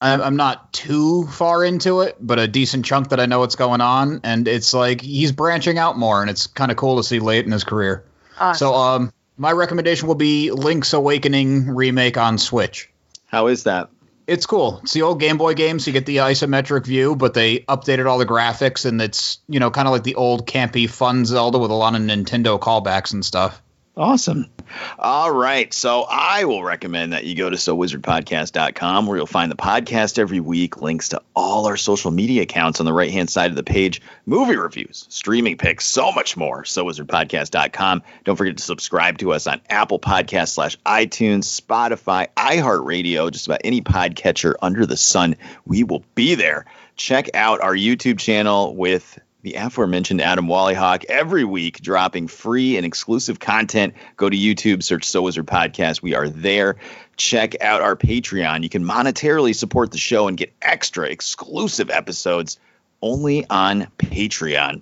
I'm, 0.00 0.20
I'm 0.20 0.36
not 0.36 0.72
too 0.72 1.26
far 1.26 1.64
into 1.64 2.00
it, 2.00 2.16
but 2.20 2.38
a 2.38 2.46
decent 2.46 2.84
chunk 2.84 3.10
that 3.10 3.20
I 3.20 3.26
know 3.26 3.40
what's 3.40 3.56
going 3.56 3.80
on, 3.80 4.20
and 4.24 4.46
it's 4.46 4.74
like 4.74 5.00
he's 5.00 5.32
branching 5.32 5.78
out 5.78 5.98
more, 5.98 6.20
and 6.20 6.28
it's 6.28 6.46
kind 6.46 6.70
of 6.70 6.76
cool 6.76 6.96
to 6.98 7.02
see 7.02 7.18
late 7.18 7.46
in 7.46 7.52
his 7.52 7.64
career. 7.64 8.04
Awesome. 8.38 8.58
So, 8.58 8.74
um, 8.74 9.12
my 9.36 9.52
recommendation 9.52 10.08
will 10.08 10.14
be 10.14 10.50
Link's 10.50 10.92
Awakening 10.92 11.74
remake 11.74 12.16
on 12.16 12.38
Switch. 12.38 12.90
How 13.26 13.48
is 13.48 13.64
that? 13.64 13.90
It's 14.26 14.46
cool. 14.46 14.80
It's 14.82 14.92
the 14.92 15.02
old 15.02 15.20
Game 15.20 15.38
Boy 15.38 15.54
game, 15.54 15.78
so 15.78 15.88
you 15.88 15.92
get 15.92 16.06
the 16.06 16.16
isometric 16.16 16.84
view, 16.84 17.14
but 17.14 17.32
they 17.32 17.60
updated 17.60 18.06
all 18.06 18.18
the 18.18 18.26
graphics, 18.26 18.84
and 18.84 19.00
it's 19.00 19.38
you 19.48 19.60
know 19.60 19.70
kind 19.70 19.86
of 19.86 19.92
like 19.92 20.02
the 20.02 20.16
old 20.16 20.48
campy 20.48 20.90
fun 20.90 21.24
Zelda 21.24 21.58
with 21.58 21.70
a 21.70 21.74
lot 21.74 21.94
of 21.94 22.00
Nintendo 22.02 22.58
callbacks 22.58 23.12
and 23.12 23.24
stuff. 23.24 23.62
Awesome. 23.98 24.50
All 24.98 25.30
right. 25.32 25.72
So 25.72 26.04
I 26.06 26.44
will 26.44 26.62
recommend 26.62 27.14
that 27.14 27.24
you 27.24 27.34
go 27.34 27.48
to 27.48 27.56
SoWizardPodcast.com 27.56 29.06
where 29.06 29.16
you'll 29.16 29.26
find 29.26 29.50
the 29.50 29.56
podcast 29.56 30.18
every 30.18 30.38
week, 30.38 30.82
links 30.82 31.10
to 31.10 31.22
all 31.34 31.66
our 31.66 31.78
social 31.78 32.10
media 32.10 32.42
accounts 32.42 32.78
on 32.78 32.84
the 32.84 32.92
right 32.92 33.10
hand 33.10 33.30
side 33.30 33.48
of 33.48 33.56
the 33.56 33.62
page, 33.62 34.02
movie 34.26 34.56
reviews, 34.56 35.06
streaming 35.08 35.56
picks, 35.56 35.86
so 35.86 36.12
much 36.12 36.36
more. 36.36 36.64
SoWizardPodcast.com. 36.64 38.02
Don't 38.24 38.36
forget 38.36 38.58
to 38.58 38.62
subscribe 38.62 39.16
to 39.18 39.32
us 39.32 39.46
on 39.46 39.62
Apple 39.70 39.98
Podcasts 39.98 40.48
slash 40.48 40.76
iTunes, 40.84 41.58
Spotify, 41.58 42.28
iHeartRadio, 42.36 43.32
just 43.32 43.46
about 43.46 43.62
any 43.64 43.80
podcatcher 43.80 44.56
under 44.60 44.84
the 44.84 44.98
sun. 44.98 45.36
We 45.64 45.84
will 45.84 46.04
be 46.14 46.34
there. 46.34 46.66
Check 46.96 47.30
out 47.34 47.62
our 47.62 47.74
YouTube 47.74 48.18
channel 48.18 48.74
with 48.74 49.18
the 49.46 49.54
aforementioned 49.54 50.20
Adam 50.20 50.48
Wallyhawk 50.48 51.04
every 51.04 51.44
week 51.44 51.80
dropping 51.80 52.26
free 52.26 52.76
and 52.76 52.84
exclusive 52.84 53.38
content. 53.38 53.94
Go 54.16 54.28
to 54.28 54.36
YouTube, 54.36 54.82
search 54.82 55.04
So 55.04 55.22
Wizard 55.22 55.46
Podcast. 55.46 56.02
We 56.02 56.16
are 56.16 56.28
there. 56.28 56.78
Check 57.16 57.62
out 57.62 57.80
our 57.80 57.94
Patreon. 57.94 58.64
You 58.64 58.68
can 58.68 58.82
monetarily 58.82 59.54
support 59.54 59.92
the 59.92 59.98
show 59.98 60.26
and 60.26 60.36
get 60.36 60.52
extra 60.60 61.06
exclusive 61.06 61.90
episodes 61.90 62.58
only 63.00 63.46
on 63.48 63.86
Patreon. 63.98 64.80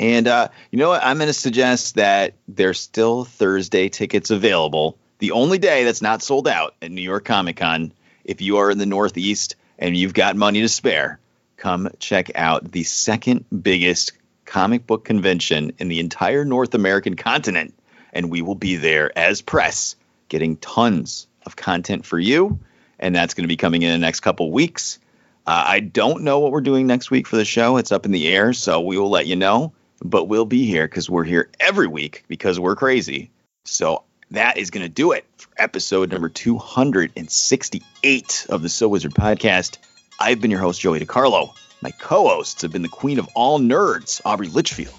And 0.00 0.26
uh, 0.26 0.48
you 0.70 0.78
know 0.78 0.88
what? 0.88 1.04
I'm 1.04 1.18
going 1.18 1.26
to 1.26 1.34
suggest 1.34 1.96
that 1.96 2.32
there's 2.48 2.80
still 2.80 3.26
Thursday 3.26 3.90
tickets 3.90 4.30
available. 4.30 4.96
The 5.18 5.32
only 5.32 5.58
day 5.58 5.84
that's 5.84 6.00
not 6.00 6.22
sold 6.22 6.48
out 6.48 6.76
at 6.80 6.90
New 6.90 7.02
York 7.02 7.26
Comic 7.26 7.56
Con. 7.56 7.92
If 8.24 8.40
you 8.40 8.56
are 8.56 8.70
in 8.70 8.78
the 8.78 8.86
Northeast 8.86 9.56
and 9.78 9.94
you've 9.94 10.14
got 10.14 10.34
money 10.34 10.62
to 10.62 10.68
spare, 10.70 11.20
come 11.62 11.88
check 12.00 12.32
out 12.34 12.72
the 12.72 12.82
second 12.82 13.44
biggest 13.62 14.12
comic 14.44 14.84
book 14.84 15.04
convention 15.04 15.72
in 15.78 15.86
the 15.86 16.00
entire 16.00 16.44
North 16.44 16.74
American 16.74 17.14
continent. 17.14 17.72
And 18.12 18.32
we 18.32 18.42
will 18.42 18.56
be 18.56 18.74
there 18.76 19.16
as 19.16 19.42
press, 19.42 19.94
getting 20.28 20.56
tons 20.56 21.28
of 21.46 21.54
content 21.54 22.04
for 22.04 22.18
you. 22.18 22.58
And 22.98 23.14
that's 23.14 23.34
going 23.34 23.44
to 23.44 23.48
be 23.48 23.56
coming 23.56 23.82
in 23.82 23.92
the 23.92 23.98
next 23.98 24.20
couple 24.20 24.50
weeks. 24.50 24.98
Uh, 25.46 25.62
I 25.66 25.78
don't 25.78 26.24
know 26.24 26.40
what 26.40 26.50
we're 26.50 26.62
doing 26.62 26.88
next 26.88 27.12
week 27.12 27.28
for 27.28 27.36
the 27.36 27.44
show. 27.44 27.76
It's 27.76 27.92
up 27.92 28.06
in 28.06 28.12
the 28.12 28.26
air, 28.26 28.52
so 28.52 28.80
we 28.80 28.98
will 28.98 29.10
let 29.10 29.28
you 29.28 29.36
know. 29.36 29.72
But 30.04 30.24
we'll 30.24 30.44
be 30.44 30.66
here 30.66 30.88
because 30.88 31.08
we're 31.08 31.22
here 31.22 31.48
every 31.60 31.86
week 31.86 32.24
because 32.26 32.58
we're 32.58 32.74
crazy. 32.74 33.30
So 33.64 34.02
that 34.32 34.56
is 34.56 34.70
going 34.70 34.84
to 34.84 34.88
do 34.88 35.12
it 35.12 35.24
for 35.36 35.48
episode 35.56 36.10
number 36.10 36.28
268 36.28 38.46
of 38.48 38.62
the 38.62 38.68
So 38.68 38.88
Wizard 38.88 39.14
podcast. 39.14 39.78
I've 40.22 40.40
been 40.40 40.52
your 40.52 40.60
host, 40.60 40.80
Joey 40.80 41.00
DiCarlo. 41.00 41.52
My 41.80 41.90
co 41.90 42.28
hosts 42.28 42.62
have 42.62 42.70
been 42.70 42.82
the 42.82 42.88
queen 42.88 43.18
of 43.18 43.28
all 43.34 43.58
nerds, 43.58 44.20
Aubrey 44.24 44.46
Litchfield. 44.46 44.94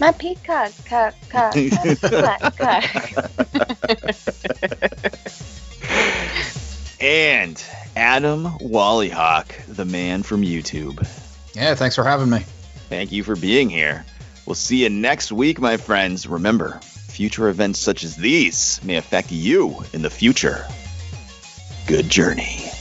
My 0.00 0.10
peacock, 0.10 0.72
cock, 0.84 1.14
cock, 1.30 1.54
cock, 1.54 2.56
cock. 2.56 2.84
and 7.00 7.64
Adam 7.94 8.46
Wallyhawk, 8.58 9.64
the 9.68 9.84
man 9.84 10.24
from 10.24 10.42
YouTube. 10.42 11.06
Yeah, 11.54 11.76
thanks 11.76 11.94
for 11.94 12.02
having 12.02 12.28
me. 12.28 12.40
Thank 12.88 13.12
you 13.12 13.22
for 13.22 13.36
being 13.36 13.70
here. 13.70 14.04
We'll 14.44 14.56
see 14.56 14.82
you 14.82 14.90
next 14.90 15.30
week, 15.30 15.60
my 15.60 15.76
friends. 15.76 16.26
Remember, 16.26 16.80
future 16.82 17.48
events 17.48 17.78
such 17.78 18.02
as 18.02 18.16
these 18.16 18.80
may 18.82 18.96
affect 18.96 19.30
you 19.30 19.84
in 19.92 20.02
the 20.02 20.10
future. 20.10 20.66
Good 21.86 22.10
journey. 22.10 22.72